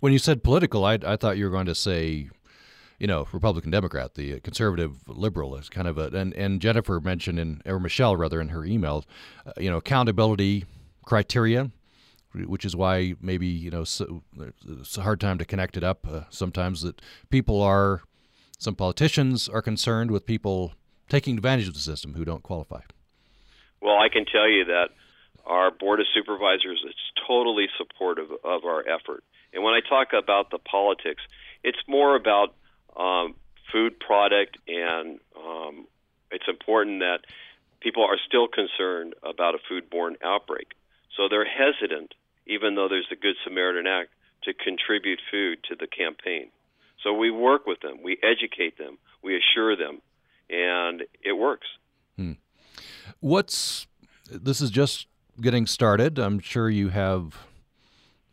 When 0.00 0.12
you 0.12 0.18
said 0.18 0.42
political, 0.42 0.84
I, 0.84 0.98
I 1.04 1.16
thought 1.16 1.36
you 1.36 1.44
were 1.44 1.50
going 1.50 1.66
to 1.66 1.74
say, 1.74 2.28
you 2.98 3.06
know, 3.06 3.26
Republican 3.32 3.70
Democrat, 3.70 4.14
the 4.14 4.40
conservative 4.40 5.08
liberal 5.08 5.56
is 5.56 5.68
kind 5.68 5.86
of 5.88 5.98
a, 5.98 6.06
and, 6.08 6.32
and 6.34 6.60
Jennifer 6.60 7.00
mentioned 7.00 7.38
in, 7.38 7.62
or 7.66 7.78
Michelle 7.78 8.16
rather, 8.16 8.40
in 8.40 8.48
her 8.48 8.64
email, 8.64 9.04
uh, 9.46 9.52
you 9.58 9.70
know, 9.70 9.76
accountability 9.76 10.64
criteria, 11.04 11.70
which 12.34 12.64
is 12.64 12.74
why 12.74 13.14
maybe, 13.20 13.46
you 13.46 13.70
know, 13.70 13.84
so, 13.84 14.22
it's 14.66 14.96
a 14.98 15.02
hard 15.02 15.20
time 15.20 15.38
to 15.38 15.44
connect 15.44 15.76
it 15.76 15.84
up 15.84 16.06
uh, 16.06 16.22
sometimes 16.30 16.82
that 16.82 17.00
people 17.30 17.60
are, 17.62 18.02
some 18.58 18.74
politicians 18.74 19.48
are 19.48 19.62
concerned 19.62 20.10
with 20.10 20.26
people 20.26 20.72
taking 21.08 21.36
advantage 21.36 21.68
of 21.68 21.74
the 21.74 21.80
system 21.80 22.14
who 22.14 22.24
don't 22.24 22.42
qualify. 22.42 22.80
Well, 23.80 23.98
I 23.98 24.08
can 24.08 24.24
tell 24.24 24.48
you 24.48 24.64
that 24.64 24.88
our 25.46 25.70
board 25.70 26.00
of 26.00 26.06
supervisors 26.12 26.82
is 26.86 26.94
totally 27.26 27.66
supportive 27.78 28.30
of 28.44 28.64
our 28.64 28.80
effort. 28.80 29.22
And 29.52 29.62
when 29.62 29.74
I 29.74 29.80
talk 29.80 30.08
about 30.12 30.50
the 30.50 30.58
politics, 30.58 31.22
it's 31.62 31.78
more 31.88 32.16
about 32.16 32.54
um, 32.96 33.34
food 33.72 33.98
product, 33.98 34.58
and 34.68 35.18
um, 35.36 35.86
it's 36.30 36.48
important 36.48 37.00
that 37.00 37.20
people 37.80 38.04
are 38.04 38.18
still 38.26 38.48
concerned 38.48 39.14
about 39.22 39.54
a 39.54 39.58
foodborne 39.70 40.14
outbreak. 40.22 40.72
So 41.16 41.28
they're 41.30 41.46
hesitant, 41.46 42.14
even 42.46 42.74
though 42.74 42.88
there's 42.88 43.06
the 43.08 43.16
Good 43.16 43.36
Samaritan 43.44 43.86
Act, 43.86 44.10
to 44.44 44.52
contribute 44.52 45.20
food 45.30 45.58
to 45.68 45.76
the 45.76 45.86
campaign. 45.86 46.50
So 47.02 47.12
we 47.12 47.30
work 47.30 47.66
with 47.66 47.80
them, 47.80 48.02
we 48.02 48.18
educate 48.22 48.78
them, 48.78 48.98
we 49.22 49.36
assure 49.36 49.76
them, 49.76 50.00
and 50.50 51.02
it 51.22 51.32
works. 51.32 51.66
Hmm. 52.16 52.32
What's 53.20 53.86
this 54.30 54.60
is 54.60 54.70
just 54.70 55.06
getting 55.40 55.66
started. 55.66 56.18
I'm 56.18 56.38
sure 56.40 56.68
you 56.68 56.88
have 56.90 57.36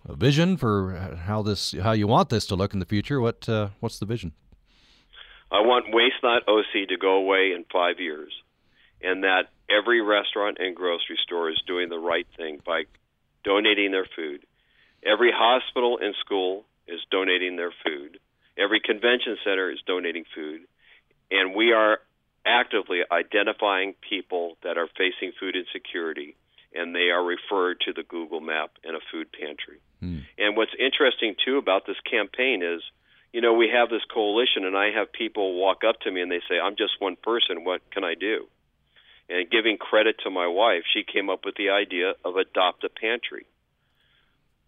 a 0.08 0.16
vision 0.16 0.58
for 0.58 1.18
how 1.26 1.42
this 1.42 1.74
how 1.82 1.92
you 1.92 2.08
want 2.08 2.30
this 2.30 2.46
to 2.48 2.56
look 2.56 2.74
in 2.74 2.80
the 2.80 2.86
future. 2.86 3.22
What 3.22 3.48
uh, 3.48 3.70
what's 3.80 4.00
the 4.00 4.06
vision? 4.06 4.34
I 5.52 5.62
want 5.62 5.94
Waste 5.94 6.16
Not 6.24 6.48
OC 6.48 6.90
to 6.90 6.98
go 6.98 7.16
away 7.16 7.54
in 7.56 7.66
five 7.72 8.00
years, 8.00 8.34
and 9.02 9.24
that 9.24 9.50
every 9.70 10.02
restaurant 10.02 10.58
and 10.60 10.76
grocery 10.76 11.20
store 11.24 11.50
is 11.50 11.62
doing 11.68 11.90
the 11.90 12.00
right 12.00 12.28
thing 12.38 12.60
by 12.66 12.84
donating 13.44 13.92
their 13.92 14.08
food. 14.16 14.46
Every 15.06 15.32
hospital 15.34 16.00
and 16.02 16.16
school 16.20 16.66
is 16.88 17.00
donating 17.12 17.56
their 17.56 17.74
food. 17.86 18.20
Every 18.58 18.80
convention 18.80 19.38
center 19.44 19.72
is 19.72 19.80
donating 19.86 20.26
food. 20.36 20.62
And 21.32 21.56
we 21.56 21.72
are 21.74 22.00
actively 22.46 23.02
identifying 23.12 23.96
people 24.08 24.58
that 24.64 24.78
are 24.78 24.88
facing 24.98 25.32
food 25.40 25.56
insecurity, 25.56 26.36
and 26.76 26.96
they 26.96 27.10
are 27.10 27.24
referred 27.24 27.80
to 27.82 27.94
the 27.94 28.04
Google 28.04 28.42
map 28.42 28.72
and 28.84 28.96
a 28.96 29.00
food 29.12 29.28
pantry. 29.32 29.80
Hmm. 30.00 30.20
And 30.38 30.58
what's 30.58 30.74
interesting, 30.80 31.36
too, 31.44 31.58
about 31.58 31.86
this 31.86 32.00
campaign 32.10 32.64
is 32.64 32.82
you 33.34 33.42
know, 33.42 33.54
we 33.54 33.70
have 33.74 33.90
this 33.90 34.06
coalition, 34.14 34.64
and 34.64 34.78
I 34.78 34.92
have 34.92 35.12
people 35.12 35.60
walk 35.60 35.84
up 35.84 36.00
to 36.02 36.12
me 36.12 36.22
and 36.22 36.32
they 36.32 36.42
say, 36.48 36.60
I'm 36.60 36.76
just 36.76 36.94
one 37.00 37.16
person. 37.16 37.66
What 37.66 37.82
can 37.92 38.04
I 38.04 38.14
do? 38.14 38.46
And 39.28 39.50
giving 39.50 39.78
credit 39.78 40.18
to 40.24 40.30
my 40.30 40.48
wife, 40.48 40.84
she 40.94 41.04
came 41.04 41.30
up 41.32 41.44
with 41.44 41.56
the 41.56 41.72
idea 41.72 42.14
of 42.24 42.36
adopt 42.36 42.84
a 42.84 42.90
pantry. 42.90 43.48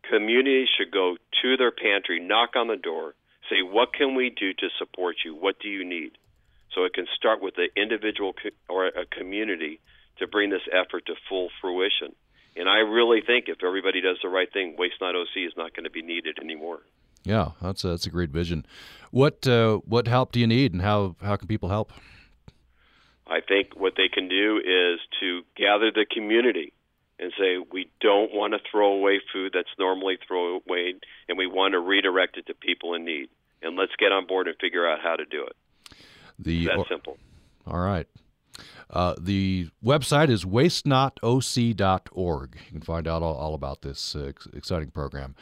Communities 0.10 0.68
should 0.76 0.91
go 0.91 1.18
to 1.43 1.58
their 1.58 1.72
pantry, 1.72 2.20
knock 2.20 2.56
on 2.56 2.68
the 2.68 2.76
door, 2.76 3.14
say, 3.49 3.62
What 3.62 3.93
can 3.93 4.16
we 4.16 4.32
do 4.32 4.53
to 4.53 4.68
support 4.80 5.18
you? 5.24 5.36
What 5.36 5.60
do 5.60 5.68
you 5.68 5.86
need? 5.86 6.18
So 6.74 6.86
it 6.86 6.93
can 6.93 7.06
start 7.16 7.41
with 7.41 7.56
the 7.56 7.68
individual 7.80 8.34
co- 8.34 8.49
or 8.68 8.88
a 8.88 9.06
community 9.06 9.80
to 10.18 10.28
bring 10.28 10.49
this 10.49 10.61
effort 10.72 11.05
to 11.07 11.16
full 11.28 11.49
fruition. 11.61 12.16
And 12.55 12.70
I 12.70 12.80
really 12.80 13.22
think 13.22 13.45
if 13.47 13.63
everybody 13.63 14.01
does 14.01 14.18
the 14.24 14.30
right 14.30 14.51
thing, 14.51 14.76
Waste 14.78 14.95
Not 15.01 15.16
OC 15.16 15.28
is 15.47 15.53
not 15.57 15.76
going 15.76 15.84
to 15.84 15.89
be 15.89 16.01
needed 16.01 16.39
anymore. 16.41 16.80
Yeah, 17.24 17.51
that's 17.61 17.84
a, 17.84 17.89
that's 17.89 18.05
a 18.05 18.09
great 18.09 18.30
vision. 18.30 18.66
What 19.11 19.47
uh, 19.47 19.78
what 19.78 20.07
help 20.07 20.32
do 20.32 20.39
you 20.39 20.47
need, 20.47 20.74
and 20.74 20.82
how 20.82 21.16
how 21.22 21.36
can 21.36 21.47
people 21.47 21.70
help? 21.70 21.91
I 23.28 23.41
think 23.41 23.76
what 23.76 23.93
they 23.97 24.07
can 24.07 24.30
do 24.30 24.57
is 24.57 24.99
to 25.20 25.41
gather 25.57 25.91
the 25.91 26.05
community 26.09 26.72
and 27.20 27.32
say 27.39 27.57
we 27.72 27.89
don't 27.99 28.32
want 28.34 28.53
to 28.53 28.59
throw 28.70 28.93
away 28.93 29.20
food 29.34 29.51
that's 29.53 29.70
normally 29.80 30.18
thrown 30.28 30.61
away, 30.68 30.95
and 31.28 31.38
we 31.38 31.47
want 31.47 31.74
to 31.74 31.80
redirect 31.80 32.38
it 32.38 32.45
to 32.47 32.53
people 32.53 32.93
in 32.93 33.05
need. 33.05 33.30
And 33.61 33.76
let's 33.76 33.93
get 33.97 34.11
on 34.11 34.28
board 34.28 34.47
and 34.47 34.55
figure 34.61 34.88
out 34.88 34.99
how 35.01 35.16
to 35.16 35.26
do 35.26 35.45
it. 35.45 35.55
The 36.38 36.68
that 36.68 36.78
or, 36.78 36.86
simple. 36.88 37.18
All 37.66 37.80
right. 37.80 38.07
Uh, 38.89 39.14
the 39.20 39.70
website 39.84 40.30
is 40.30 40.45
wastenotoc.org. 40.45 42.58
You 42.66 42.72
can 42.72 42.82
find 42.82 43.08
out 43.08 43.22
all, 43.24 43.36
all 43.36 43.53
about 43.53 43.82
this 43.82 44.16
uh, 44.16 44.32
exciting 44.53 44.91
program 44.91 45.36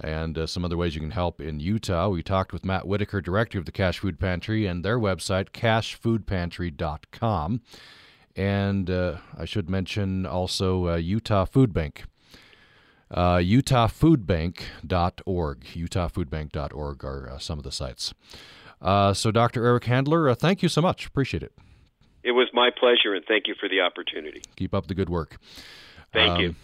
and 0.00 0.38
uh, 0.38 0.46
some 0.46 0.64
other 0.64 0.76
ways 0.76 0.94
you 0.94 1.00
can 1.00 1.10
help 1.10 1.40
in 1.40 1.58
Utah. 1.58 2.08
We 2.08 2.22
talked 2.22 2.52
with 2.52 2.64
Matt 2.64 2.86
Whitaker, 2.86 3.20
director 3.20 3.58
of 3.58 3.64
the 3.64 3.72
Cache 3.72 3.98
Food 3.98 4.20
Pantry, 4.20 4.64
and 4.66 4.84
their 4.84 4.96
website, 4.98 5.50
cachefoodpantry.com. 5.50 7.60
And 8.36 8.90
uh, 8.90 9.16
I 9.36 9.44
should 9.44 9.68
mention 9.68 10.24
also 10.26 10.88
uh, 10.88 10.94
Utah 10.96 11.44
Food 11.44 11.74
Bank. 11.74 12.04
Uh, 13.10 13.38
UtahFoodBank.org. 13.38 15.64
UtahFoodBank.org 15.64 17.04
are 17.04 17.36
some 17.40 17.58
of 17.58 17.64
the 17.64 17.72
sites. 17.72 18.14
So, 18.80 19.32
Dr. 19.32 19.64
Eric 19.64 19.84
Handler, 19.84 20.34
thank 20.34 20.62
you 20.62 20.68
so 20.68 20.82
much. 20.82 21.06
Appreciate 21.06 21.42
it. 21.42 21.52
It 22.22 22.32
was 22.32 22.48
my 22.52 22.70
pleasure, 22.70 23.14
and 23.14 23.24
thank 23.26 23.46
you 23.46 23.54
for 23.58 23.68
the 23.68 23.80
opportunity. 23.80 24.42
Keep 24.56 24.74
up 24.74 24.86
the 24.86 24.94
good 24.94 25.08
work. 25.08 25.38
Thank 26.12 26.30
Um, 26.32 26.40
you. 26.40 26.54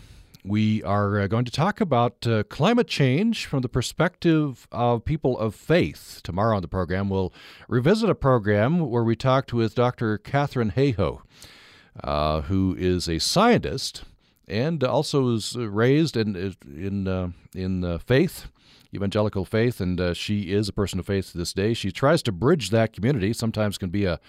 We 0.47 0.83
are 0.83 1.21
uh, 1.21 1.27
going 1.27 1.47
to 1.47 1.51
talk 1.51 1.81
about 1.81 2.27
uh, 2.27 2.43
climate 2.43 2.87
change 2.87 3.47
from 3.47 3.63
the 3.63 3.69
perspective 3.69 4.69
of 4.71 5.03
people 5.05 5.39
of 5.39 5.55
faith. 5.55 6.21
Tomorrow 6.23 6.57
on 6.57 6.63
the 6.63 6.69
program, 6.69 7.09
we'll 7.09 7.33
revisit 7.67 8.11
a 8.11 8.15
program 8.15 8.91
where 8.91 9.05
we 9.05 9.17
talked 9.17 9.55
with 9.55 9.75
Dr. 9.75 10.19
Katharine 10.19 10.73
Hayhoe, 10.73 11.23
uh, 12.03 12.43
who 12.43 12.77
is 12.79 13.09
a 13.09 13.19
scientist 13.21 14.05
and 14.47 14.85
also 14.85 15.31
is 15.31 15.57
raised 15.57 16.15
in 16.15 16.55
in 16.67 17.09
uh, 17.09 17.31
in 17.55 17.83
uh, 17.83 17.97
faith, 17.97 18.49
evangelical 18.95 19.47
faith, 19.47 19.81
and 19.81 19.99
uh, 19.99 20.13
she 20.13 20.53
is 20.53 20.69
a 20.69 20.73
person 20.75 20.99
of 20.99 21.07
faith 21.07 21.33
to 21.33 21.39
this 21.39 21.55
day. 21.55 21.73
She 21.73 21.91
tries 21.91 22.23
to 22.25 22.33
bridge 22.33 22.69
that 22.69 22.93
community. 22.93 23.33
Sometimes 23.33 23.79
can 23.79 23.89
be 23.89 24.05
a 24.05 24.21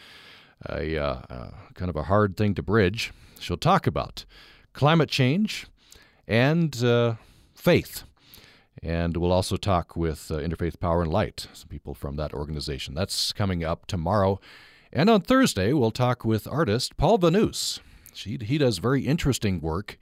a 0.70 0.98
uh, 0.98 1.22
uh, 1.30 1.52
kind 1.74 1.90
of 1.90 1.96
a 1.96 2.04
hard 2.04 2.38
thing 2.38 2.56
to 2.56 2.64
bridge. 2.64 3.12
She'll 3.40 3.58
talk 3.58 3.88
about 3.88 4.26
climate 4.74 5.10
change 5.10 5.68
and 6.28 6.84
uh, 6.84 7.16
faith. 7.54 8.04
And 8.84 9.18
we'll 9.18 9.32
also 9.32 9.58
talk 9.58 9.96
with 9.96 10.30
uh, 10.30 10.36
Interfaith 10.36 10.80
Power 10.80 11.02
and 11.02 11.12
Light, 11.12 11.48
some 11.54 11.70
people 11.70 11.94
from 11.94 12.18
that 12.18 12.34
organization. 12.34 12.94
That's 12.94 13.34
coming 13.34 13.64
up 13.64 13.88
tomorrow. 13.88 14.40
And 14.94 15.10
on 15.10 15.22
Thursday, 15.22 15.74
we'll 15.74 15.92
talk 15.92 16.24
with 16.24 16.48
artist 16.48 16.96
Paul 16.98 17.18
Vanouse. 17.18 17.80
She, 18.14 18.38
he 18.42 18.58
does 18.58 18.78
very 18.78 19.06
interesting 19.06 19.60
work 19.60 19.98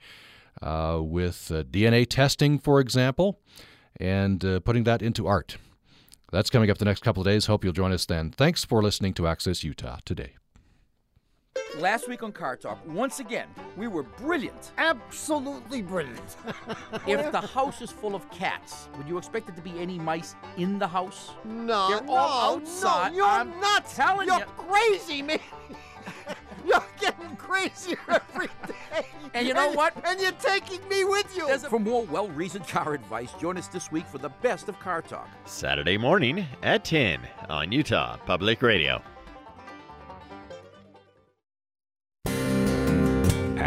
uh, 0.60 0.98
with 1.00 1.50
uh, 1.50 1.64
DNA 1.64 2.06
testing, 2.08 2.58
for 2.58 2.78
example, 2.78 3.40
and 3.98 4.40
putting 4.64 4.84
that 4.84 5.02
into 5.02 5.26
art. 5.26 5.56
That's 6.30 6.50
coming 6.50 6.68
up 6.68 6.78
the 6.78 6.84
next 6.84 7.02
couple 7.02 7.22
of 7.22 7.26
days. 7.26 7.46
Hope 7.46 7.64
you'll 7.64 7.72
join 7.72 7.92
us 7.92 8.06
then. 8.06 8.32
Thanks 8.32 8.64
for 8.64 8.82
listening 8.82 9.14
to 9.14 9.26
Access 9.26 9.62
Utah 9.62 9.98
today. 10.04 10.34
Last 11.78 12.08
week 12.08 12.22
on 12.22 12.30
Car 12.32 12.56
Talk, 12.56 12.78
once 12.86 13.18
again, 13.18 13.48
we 13.76 13.88
were 13.88 14.04
brilliant. 14.04 14.70
Absolutely 14.78 15.82
brilliant. 15.82 16.36
if 17.06 17.32
the 17.32 17.40
house 17.40 17.82
is 17.82 17.90
full 17.90 18.14
of 18.14 18.30
cats, 18.30 18.88
would 18.96 19.08
you 19.08 19.18
expect 19.18 19.46
there 19.46 19.56
to 19.56 19.62
be 19.62 19.78
any 19.80 19.98
mice 19.98 20.36
in 20.56 20.78
the 20.78 20.86
house? 20.86 21.32
No, 21.44 21.88
They're 21.90 22.02
no, 22.04 22.12
all 22.14 22.56
outside. 22.56 23.10
no, 23.10 23.16
you're 23.16 23.26
I'm 23.26 23.60
nuts. 23.60 23.96
telling 23.96 24.28
you're 24.28 24.38
you. 24.38 24.44
crazy, 24.56 25.22
man. 25.22 25.40
you're 26.66 26.84
getting 27.00 27.34
crazier 27.36 27.98
every 28.08 28.46
day. 28.66 29.06
And 29.34 29.46
you 29.46 29.52
know 29.52 29.72
what? 29.72 29.94
And 30.06 30.20
you're 30.20 30.30
taking 30.32 30.86
me 30.88 31.04
with 31.04 31.36
you. 31.36 31.48
For 31.58 31.80
more 31.80 32.04
well 32.04 32.28
reasoned 32.28 32.68
car 32.68 32.94
advice, 32.94 33.32
join 33.40 33.58
us 33.58 33.66
this 33.66 33.90
week 33.90 34.06
for 34.06 34.18
the 34.18 34.28
best 34.28 34.68
of 34.68 34.78
Car 34.78 35.02
Talk. 35.02 35.28
Saturday 35.44 35.98
morning 35.98 36.46
at 36.62 36.84
10 36.84 37.20
on 37.48 37.72
Utah 37.72 38.16
Public 38.18 38.62
Radio. 38.62 39.02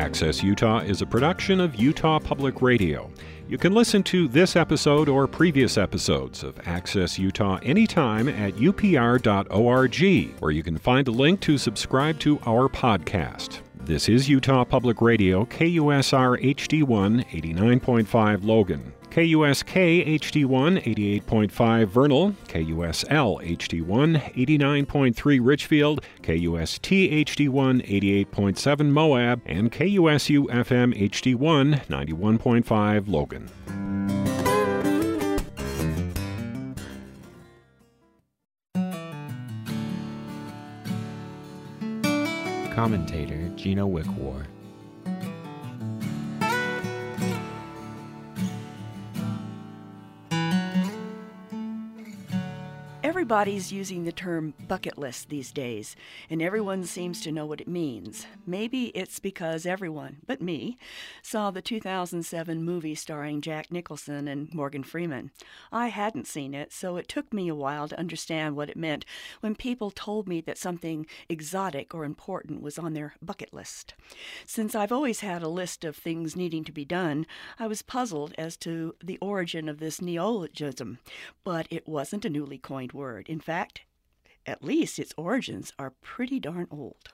Access 0.08 0.42
Utah 0.42 0.80
is 0.80 1.02
a 1.02 1.06
production 1.06 1.60
of 1.60 1.76
Utah 1.76 2.18
Public 2.18 2.62
Radio. 2.62 3.12
You 3.50 3.58
can 3.58 3.74
listen 3.74 4.04
to 4.04 4.30
this 4.30 4.56
episode 4.56 5.10
or 5.10 5.28
previous 5.28 5.78
episodes 5.78 6.44
of 6.44 6.58
Access 6.66 7.20
Utah 7.20 7.60
anytime 7.62 8.30
at 8.30 8.56
upr.org, 8.56 10.40
where 10.40 10.52
you 10.52 10.64
can 10.64 10.78
find 10.78 11.10
a 11.10 11.12
link 11.12 11.42
to 11.42 11.58
subscribe 11.58 12.20
to 12.20 12.40
our 12.46 12.70
podcast. 12.70 13.60
This 13.84 14.08
is 14.08 14.30
Utah 14.30 14.64
Public 14.64 15.02
Radio, 15.02 15.44
KUSR 15.44 16.42
HD1 16.56 17.26
89.5 17.28 18.46
Logan. 18.46 18.94
KUSK 19.18 20.06
HD1 20.06 21.24
88.5 21.26 21.88
Vernal, 21.88 22.34
KUSL 22.50 23.58
HD1 23.58 24.22
89.3 24.36 25.40
Richfield, 25.42 26.06
KUST 26.22 26.84
HD1 26.84 28.26
88.7 28.28 28.86
Moab, 28.92 29.42
and 29.48 29.72
KUSU 29.72 30.46
FM 30.50 30.96
HD1 31.10 31.88
91.5 31.88 33.08
Logan. 33.08 33.50
Commentator 42.76 43.50
Gina 43.56 43.88
Wickwar. 43.88 44.46
Everybody's 53.18 53.72
using 53.72 54.04
the 54.04 54.12
term 54.12 54.54
bucket 54.68 54.96
list 54.96 55.30
these 55.30 55.52
days, 55.52 55.96
and 56.30 56.40
everyone 56.40 56.84
seems 56.84 57.20
to 57.22 57.32
know 57.32 57.48
what 57.48 57.60
it 57.60 57.68
means. 57.68 58.28
Maybe 58.46 58.96
it's 58.96 59.18
because 59.18 59.66
everyone, 59.66 60.18
but 60.28 60.40
me, 60.40 60.78
saw 61.24 61.50
the 61.50 61.64
2007 61.64 62.64
movie 62.64 62.94
starring 62.94 63.42
Jack 63.42 63.72
Nicholson 63.72 64.28
and 64.28 64.54
Morgan 64.54 64.84
Freeman. 64.84 65.32
I 65.72 65.88
hadn't 65.88 66.28
seen 66.28 66.54
it, 66.54 66.72
so 66.72 66.96
it 66.96 67.08
took 67.08 67.34
me 67.34 67.48
a 67.48 67.56
while 67.56 67.88
to 67.88 67.98
understand 67.98 68.56
what 68.56 68.70
it 68.70 68.78
meant 68.78 69.04
when 69.40 69.56
people 69.56 69.90
told 69.90 70.28
me 70.28 70.40
that 70.42 70.60
something 70.60 71.08
exotic 71.28 71.96
or 71.96 72.06
important 72.06 72.62
was 72.62 72.78
on 72.78 72.94
their 72.94 73.16
bucket 73.20 73.52
list. 73.52 73.96
Since 74.46 74.76
I've 74.76 74.92
always 74.92 75.22
had 75.22 75.42
a 75.42 75.50
list 75.50 75.84
of 75.84 75.96
things 75.96 76.36
needing 76.36 76.64
to 76.66 76.72
be 76.72 76.86
done, 76.86 77.26
I 77.58 77.66
was 77.66 77.82
puzzled 77.82 78.36
as 78.38 78.56
to 78.58 78.94
the 79.04 79.18
origin 79.18 79.68
of 79.68 79.80
this 79.80 80.04
neologism, 80.04 81.00
but 81.44 81.66
it 81.72 81.88
wasn't 81.88 82.24
a 82.24 82.30
newly 82.30 82.60
coined 82.60 82.94
word. 82.94 83.07
In 83.28 83.40
fact, 83.40 83.82
at 84.46 84.64
least 84.64 85.00
its 85.00 85.14
origins 85.18 85.74
are 85.78 85.94
pretty 86.02 86.40
darn 86.40 86.68
old. 86.72 87.10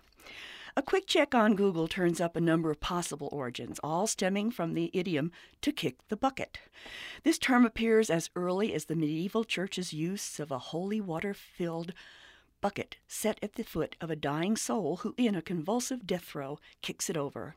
A 0.76 0.82
quick 0.82 1.06
check 1.06 1.36
on 1.36 1.56
Google 1.56 1.88
turns 1.88 2.20
up 2.20 2.36
a 2.36 2.42
number 2.42 2.72
of 2.72 2.80
possible 2.80 3.30
origins, 3.32 3.80
all 3.84 4.08
stemming 4.08 4.50
from 4.50 4.74
the 4.74 4.90
idiom 4.92 5.32
to 5.62 5.72
kick 5.72 5.98
the 6.08 6.18
bucket. 6.18 6.58
This 7.24 7.38
term 7.38 7.64
appears 7.64 8.10
as 8.10 8.32
early 8.36 8.74
as 8.74 8.86
the 8.86 8.96
medieval 8.96 9.44
church's 9.44 9.94
use 9.94 10.40
of 10.40 10.52
a 10.52 10.58
holy 10.58 11.00
water 11.00 11.36
filled 11.36 11.94
bucket 12.60 12.98
set 13.08 13.38
at 13.44 13.54
the 13.54 13.64
foot 13.64 13.96
of 14.02 14.10
a 14.10 14.16
dying 14.16 14.58
soul 14.58 14.98
who, 14.98 15.14
in 15.18 15.36
a 15.36 15.42
convulsive 15.44 16.08
death 16.08 16.24
throe, 16.24 16.58
kicks 16.82 17.08
it 17.08 17.18
over 17.18 17.56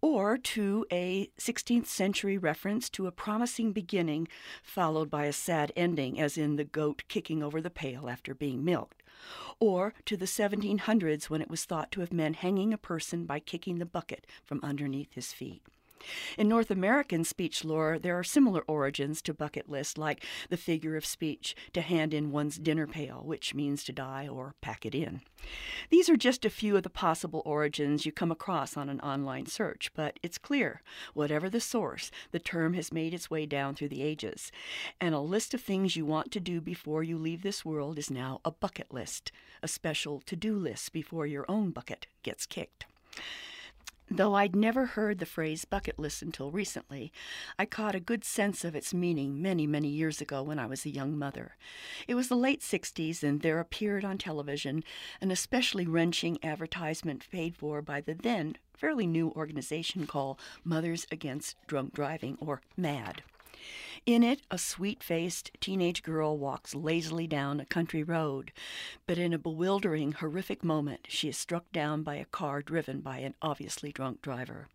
or 0.00 0.36
to 0.38 0.86
a 0.92 1.28
16th 1.38 1.86
century 1.86 2.38
reference 2.38 2.88
to 2.90 3.06
a 3.06 3.12
promising 3.12 3.72
beginning 3.72 4.28
followed 4.62 5.10
by 5.10 5.24
a 5.24 5.32
sad 5.32 5.72
ending, 5.76 6.20
as 6.20 6.36
in 6.36 6.56
the 6.56 6.64
goat 6.64 7.02
kicking 7.08 7.42
over 7.42 7.60
the 7.60 7.70
pail 7.70 8.08
after 8.08 8.34
being 8.34 8.64
milked, 8.64 9.02
or 9.60 9.94
to 10.04 10.16
the 10.16 10.26
1700s 10.26 11.30
when 11.30 11.40
it 11.40 11.50
was 11.50 11.64
thought 11.64 11.90
to 11.92 12.00
have 12.00 12.12
meant 12.12 12.36
hanging 12.36 12.72
a 12.72 12.78
person 12.78 13.24
by 13.24 13.38
kicking 13.38 13.78
the 13.78 13.86
bucket 13.86 14.26
from 14.44 14.60
underneath 14.62 15.14
his 15.14 15.32
feet. 15.32 15.62
In 16.38 16.48
North 16.48 16.70
American 16.70 17.24
speech 17.24 17.64
lore, 17.64 17.98
there 17.98 18.18
are 18.18 18.24
similar 18.24 18.62
origins 18.68 19.22
to 19.22 19.34
bucket 19.34 19.68
list, 19.68 19.98
like 19.98 20.24
the 20.50 20.56
figure 20.56 20.96
of 20.96 21.06
speech 21.06 21.54
to 21.72 21.80
hand 21.80 22.12
in 22.14 22.30
one's 22.30 22.58
dinner 22.58 22.86
pail, 22.86 23.22
which 23.24 23.54
means 23.54 23.84
to 23.84 23.92
die 23.92 24.28
or 24.28 24.54
pack 24.60 24.86
it 24.86 24.94
in. 24.94 25.22
These 25.90 26.08
are 26.08 26.16
just 26.16 26.44
a 26.44 26.50
few 26.50 26.76
of 26.76 26.82
the 26.82 26.90
possible 26.90 27.42
origins 27.44 28.04
you 28.04 28.12
come 28.12 28.32
across 28.32 28.76
on 28.76 28.88
an 28.88 29.00
online 29.00 29.46
search, 29.46 29.90
but 29.94 30.18
it's 30.22 30.38
clear, 30.38 30.82
whatever 31.14 31.48
the 31.48 31.60
source, 31.60 32.10
the 32.30 32.38
term 32.38 32.74
has 32.74 32.92
made 32.92 33.14
its 33.14 33.30
way 33.30 33.46
down 33.46 33.74
through 33.74 33.88
the 33.88 34.02
ages. 34.02 34.50
And 35.00 35.14
a 35.14 35.20
list 35.20 35.54
of 35.54 35.60
things 35.60 35.96
you 35.96 36.04
want 36.04 36.30
to 36.32 36.40
do 36.40 36.60
before 36.60 37.02
you 37.02 37.18
leave 37.18 37.42
this 37.42 37.64
world 37.64 37.98
is 37.98 38.10
now 38.10 38.40
a 38.44 38.50
bucket 38.50 38.92
list, 38.92 39.32
a 39.62 39.68
special 39.68 40.20
to 40.22 40.36
do 40.36 40.56
list 40.56 40.92
before 40.92 41.26
your 41.26 41.44
own 41.48 41.70
bucket 41.70 42.06
gets 42.22 42.46
kicked. 42.46 42.86
Though 44.08 44.34
I'd 44.34 44.54
never 44.54 44.86
heard 44.86 45.18
the 45.18 45.26
phrase 45.26 45.64
bucket 45.64 45.98
list 45.98 46.22
until 46.22 46.52
recently, 46.52 47.12
I 47.58 47.66
caught 47.66 47.96
a 47.96 48.00
good 48.00 48.24
sense 48.24 48.64
of 48.64 48.76
its 48.76 48.94
meaning 48.94 49.42
many, 49.42 49.66
many 49.66 49.88
years 49.88 50.20
ago 50.20 50.44
when 50.44 50.60
I 50.60 50.66
was 50.66 50.86
a 50.86 50.90
young 50.90 51.18
mother. 51.18 51.56
It 52.06 52.14
was 52.14 52.28
the 52.28 52.36
late 52.36 52.60
60s, 52.60 53.24
and 53.24 53.40
there 53.40 53.58
appeared 53.58 54.04
on 54.04 54.16
television 54.16 54.84
an 55.20 55.32
especially 55.32 55.86
wrenching 55.86 56.38
advertisement 56.44 57.28
paid 57.32 57.56
for 57.56 57.82
by 57.82 58.00
the 58.00 58.14
then 58.14 58.58
fairly 58.74 59.08
new 59.08 59.30
organization 59.30 60.06
called 60.06 60.38
Mothers 60.62 61.06
Against 61.10 61.56
Drunk 61.66 61.92
Driving, 61.92 62.38
or 62.40 62.60
MADD. 62.76 63.22
In 64.06 64.22
it, 64.22 64.42
a 64.52 64.56
sweet 64.56 65.02
faced 65.02 65.50
teenage 65.60 66.04
girl 66.04 66.38
walks 66.38 66.76
lazily 66.76 67.26
down 67.26 67.58
a 67.58 67.66
country 67.66 68.04
road, 68.04 68.52
but 69.04 69.18
in 69.18 69.32
a 69.32 69.38
bewildering, 69.38 70.12
horrific 70.12 70.62
moment, 70.62 71.08
she 71.08 71.28
is 71.28 71.36
struck 71.36 71.72
down 71.72 72.04
by 72.04 72.14
a 72.14 72.24
car 72.24 72.62
driven 72.62 73.00
by 73.00 73.18
an 73.18 73.34
obviously 73.42 73.90
drunk 73.90 74.22
driver. 74.22 74.68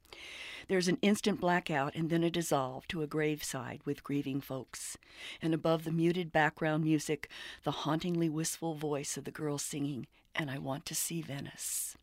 There's 0.68 0.90
an 0.90 0.98
instant 1.02 1.40
blackout 1.40 1.96
and 1.96 2.10
then 2.10 2.26
a 2.26 2.30
dissolve 2.30 2.90
to 2.90 3.04
a 3.04 3.08
graveside 3.08 3.80
with 3.86 4.04
grieving 4.04 4.42
folks. 4.42 4.98
And 5.42 5.54
above 5.54 5.86
the 5.86 5.92
muted 5.94 6.34
background 6.34 6.84
music, 6.84 7.30
the 7.64 7.72
hauntingly 7.72 8.28
wistful 8.28 8.76
voice 8.76 9.16
of 9.16 9.24
the 9.24 9.32
girl 9.32 9.58
singing, 9.58 10.08
And 10.36 10.52
I 10.52 10.58
Want 10.58 10.86
to 10.88 10.96
See 10.96 11.22
Venice. 11.22 11.96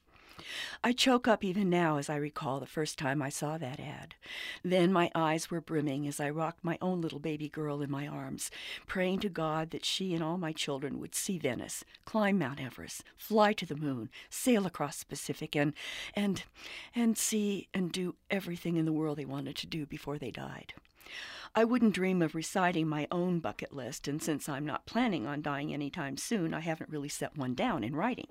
I 0.82 0.92
choke 0.92 1.28
up 1.28 1.44
even 1.44 1.68
now 1.70 1.99
as 1.99 2.09
I 2.09 2.16
recall 2.16 2.61
the 2.61 2.66
first 2.66 2.99
time 2.99 3.20
I 3.20 3.28
saw 3.28 3.59
that 3.59 3.80
ad. 3.80 4.14
Then 4.62 4.92
my 4.92 5.11
eyes 5.14 5.51
were 5.51 5.61
brimming 5.61 6.07
as 6.07 6.20
I 6.20 6.30
rocked 6.30 6.64
my 6.64 6.78
own 6.80 7.01
little 7.01 7.18
baby 7.18 7.49
girl 7.49 7.82
in 7.82 7.90
my 7.90 8.07
arms, 8.07 8.51
praying 8.86 9.20
to 9.20 9.28
God 9.28 9.70
that 9.70 9.84
she 9.84 10.14
and 10.14 10.22
all 10.22 10.38
my 10.38 10.53
children 10.53 10.99
would 11.01 11.14
see 11.14 11.38
Venice, 11.38 11.84
climb 12.05 12.38
Mount 12.38 12.61
Everest, 12.61 13.05
fly 13.16 13.53
to 13.55 13.66
the 13.66 13.76
moon, 13.76 14.11
sail 14.30 14.66
across 14.66 14.99
the 14.99 15.07
Pacific, 15.07 15.57
and 15.57 15.74
and 16.14 16.44
and 16.94 17.18
see 17.18 17.68
and 17.74 17.92
do 17.92 18.14
everything 18.30 18.76
in 18.76 18.84
the 18.84 18.92
world 18.92 19.18
they 19.18 19.24
wanted 19.24 19.57
to 19.57 19.66
do 19.66 19.86
before 19.86 20.18
they 20.18 20.30
died. 20.30 20.74
I 21.54 21.64
wouldn't 21.64 21.94
dream 21.94 22.22
of 22.22 22.34
reciting 22.34 22.88
my 22.88 23.06
own 23.11 23.40
bucket 23.40 23.72
list, 23.72 24.06
and 24.06 24.22
since 24.22 24.48
I'm 24.48 24.66
not 24.66 24.86
planning 24.86 25.26
on 25.26 25.42
dying 25.42 25.72
anytime 25.72 26.16
soon, 26.16 26.54
I 26.54 26.61
haven't 26.61 26.90
really 26.90 27.09
set 27.09 27.36
one 27.36 27.54
down 27.54 27.84
in 27.84 27.96
writing. 27.96 28.28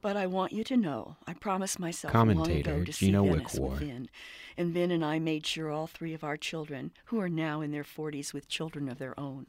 But 0.00 0.16
I 0.16 0.26
want 0.26 0.52
you 0.52 0.64
to 0.64 0.76
know, 0.76 1.16
I 1.26 1.34
promised 1.34 1.78
myself 1.78 2.14
long 2.14 2.30
ago 2.30 2.84
to 2.84 2.92
Gina 2.92 2.92
see 2.92 3.28
Venice 3.28 3.58
Wickwar. 3.58 3.70
with 3.70 3.78
Vin, 3.80 4.08
and 4.56 4.72
Vin 4.72 4.90
and 4.90 5.04
I 5.04 5.18
made 5.18 5.46
sure 5.46 5.70
all 5.70 5.86
three 5.86 6.14
of 6.14 6.24
our 6.24 6.36
children, 6.36 6.92
who 7.06 7.20
are 7.20 7.28
now 7.28 7.60
in 7.60 7.72
their 7.72 7.84
40s 7.84 8.32
with 8.32 8.48
children 8.48 8.88
of 8.88 8.98
their 8.98 9.18
own, 9.18 9.46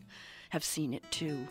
have 0.49 0.63
seen 0.63 0.93
it 0.93 1.09
too. 1.11 1.47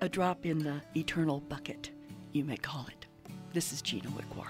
A 0.00 0.08
drop 0.08 0.44
in 0.46 0.58
the 0.58 0.82
eternal 0.94 1.40
bucket, 1.40 1.90
you 2.32 2.44
may 2.44 2.56
call 2.56 2.86
it. 2.88 3.06
This 3.52 3.72
is 3.72 3.82
Gina 3.82 4.10
Wickwar. 4.10 4.48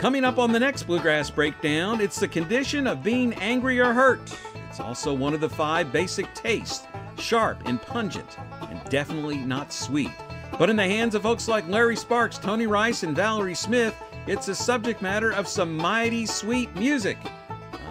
Coming 0.00 0.24
up 0.24 0.38
on 0.38 0.50
the 0.50 0.58
next 0.58 0.84
Bluegrass 0.84 1.28
Breakdown, 1.28 2.00
it's 2.00 2.18
the 2.18 2.26
condition 2.26 2.86
of 2.86 3.02
being 3.02 3.34
angry 3.34 3.78
or 3.80 3.92
hurt. 3.92 4.34
It's 4.66 4.80
also 4.80 5.12
one 5.12 5.34
of 5.34 5.42
the 5.42 5.48
five 5.50 5.92
basic 5.92 6.32
tastes 6.32 6.86
sharp 7.18 7.60
and 7.66 7.82
pungent, 7.82 8.38
and 8.62 8.82
definitely 8.88 9.36
not 9.36 9.74
sweet. 9.74 10.10
But 10.58 10.70
in 10.70 10.76
the 10.76 10.84
hands 10.84 11.14
of 11.14 11.20
folks 11.20 11.48
like 11.48 11.68
Larry 11.68 11.96
Sparks, 11.96 12.38
Tony 12.38 12.66
Rice, 12.66 13.02
and 13.02 13.14
Valerie 13.14 13.54
Smith, 13.54 13.94
it's 14.26 14.48
a 14.48 14.54
subject 14.54 15.02
matter 15.02 15.32
of 15.32 15.46
some 15.46 15.76
mighty 15.76 16.24
sweet 16.24 16.74
music. 16.76 17.18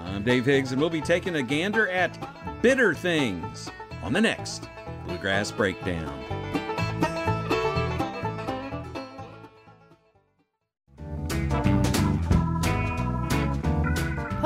I'm 0.06 0.24
Dave 0.24 0.48
Higgs, 0.48 0.72
and 0.72 0.82
we'll 0.82 0.90
be 0.90 1.02
taking 1.02 1.36
a 1.36 1.44
gander 1.44 1.90
at 1.90 2.18
bitter 2.64 2.96
things 2.96 3.70
on 4.02 4.14
the 4.14 4.22
next 4.22 4.68
Bluegrass 5.06 5.52
Breakdown. 5.52 6.59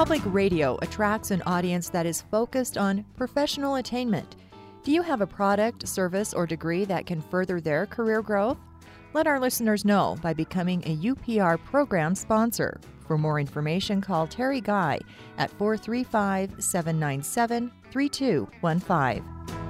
Public 0.04 0.22
radio 0.26 0.78
attracts 0.82 1.32
an 1.32 1.42
audience 1.44 1.88
that 1.88 2.06
is 2.06 2.24
focused 2.24 2.78
on 2.78 3.06
professional 3.16 3.76
attainment. 3.76 4.36
Do 4.84 4.92
you 4.92 5.02
have 5.02 5.22
a 5.22 5.26
product, 5.26 5.88
service, 5.88 6.34
or 6.34 6.46
degree 6.46 6.84
that 6.84 7.06
can 7.06 7.22
further 7.22 7.62
their 7.62 7.86
career 7.86 8.22
growth? 8.22 8.58
Let 9.14 9.28
our 9.28 9.40
listeners 9.40 9.86
know 9.86 10.18
by 10.22 10.34
becoming 10.34 10.84
a 10.86 10.98
UPR 10.98 11.58
program 11.64 12.16
sponsor. 12.16 12.82
For 13.08 13.18
more 13.18 13.40
information, 13.40 14.02
call 14.02 14.28
Terry 14.28 14.60
Guy 14.60 15.00
at 15.38 15.50
435 15.52 16.62
797 16.62 17.72
3215. 17.90 19.63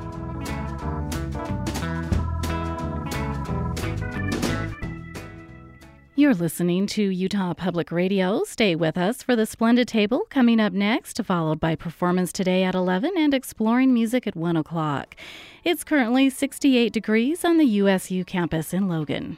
You're 6.23 6.33
listening 6.33 6.87
to 6.87 7.03
Utah 7.03 7.53
Public 7.53 7.91
Radio. 7.91 8.45
Stay 8.45 8.75
with 8.77 8.97
us 8.97 9.21
for 9.21 9.35
the 9.35 9.45
Splendid 9.45 9.89
Table 9.89 10.25
coming 10.29 10.57
up 10.57 10.71
next, 10.71 11.21
followed 11.21 11.59
by 11.59 11.75
Performance 11.75 12.31
Today 12.31 12.63
at 12.63 12.75
11 12.75 13.11
and 13.17 13.33
Exploring 13.33 13.93
Music 13.93 14.25
at 14.25 14.33
1 14.33 14.55
o'clock. 14.55 15.17
It's 15.65 15.83
currently 15.83 16.29
68 16.29 16.93
degrees 16.93 17.43
on 17.43 17.57
the 17.57 17.65
USU 17.65 18.23
campus 18.23 18.73
in 18.73 18.87
Logan. 18.87 19.35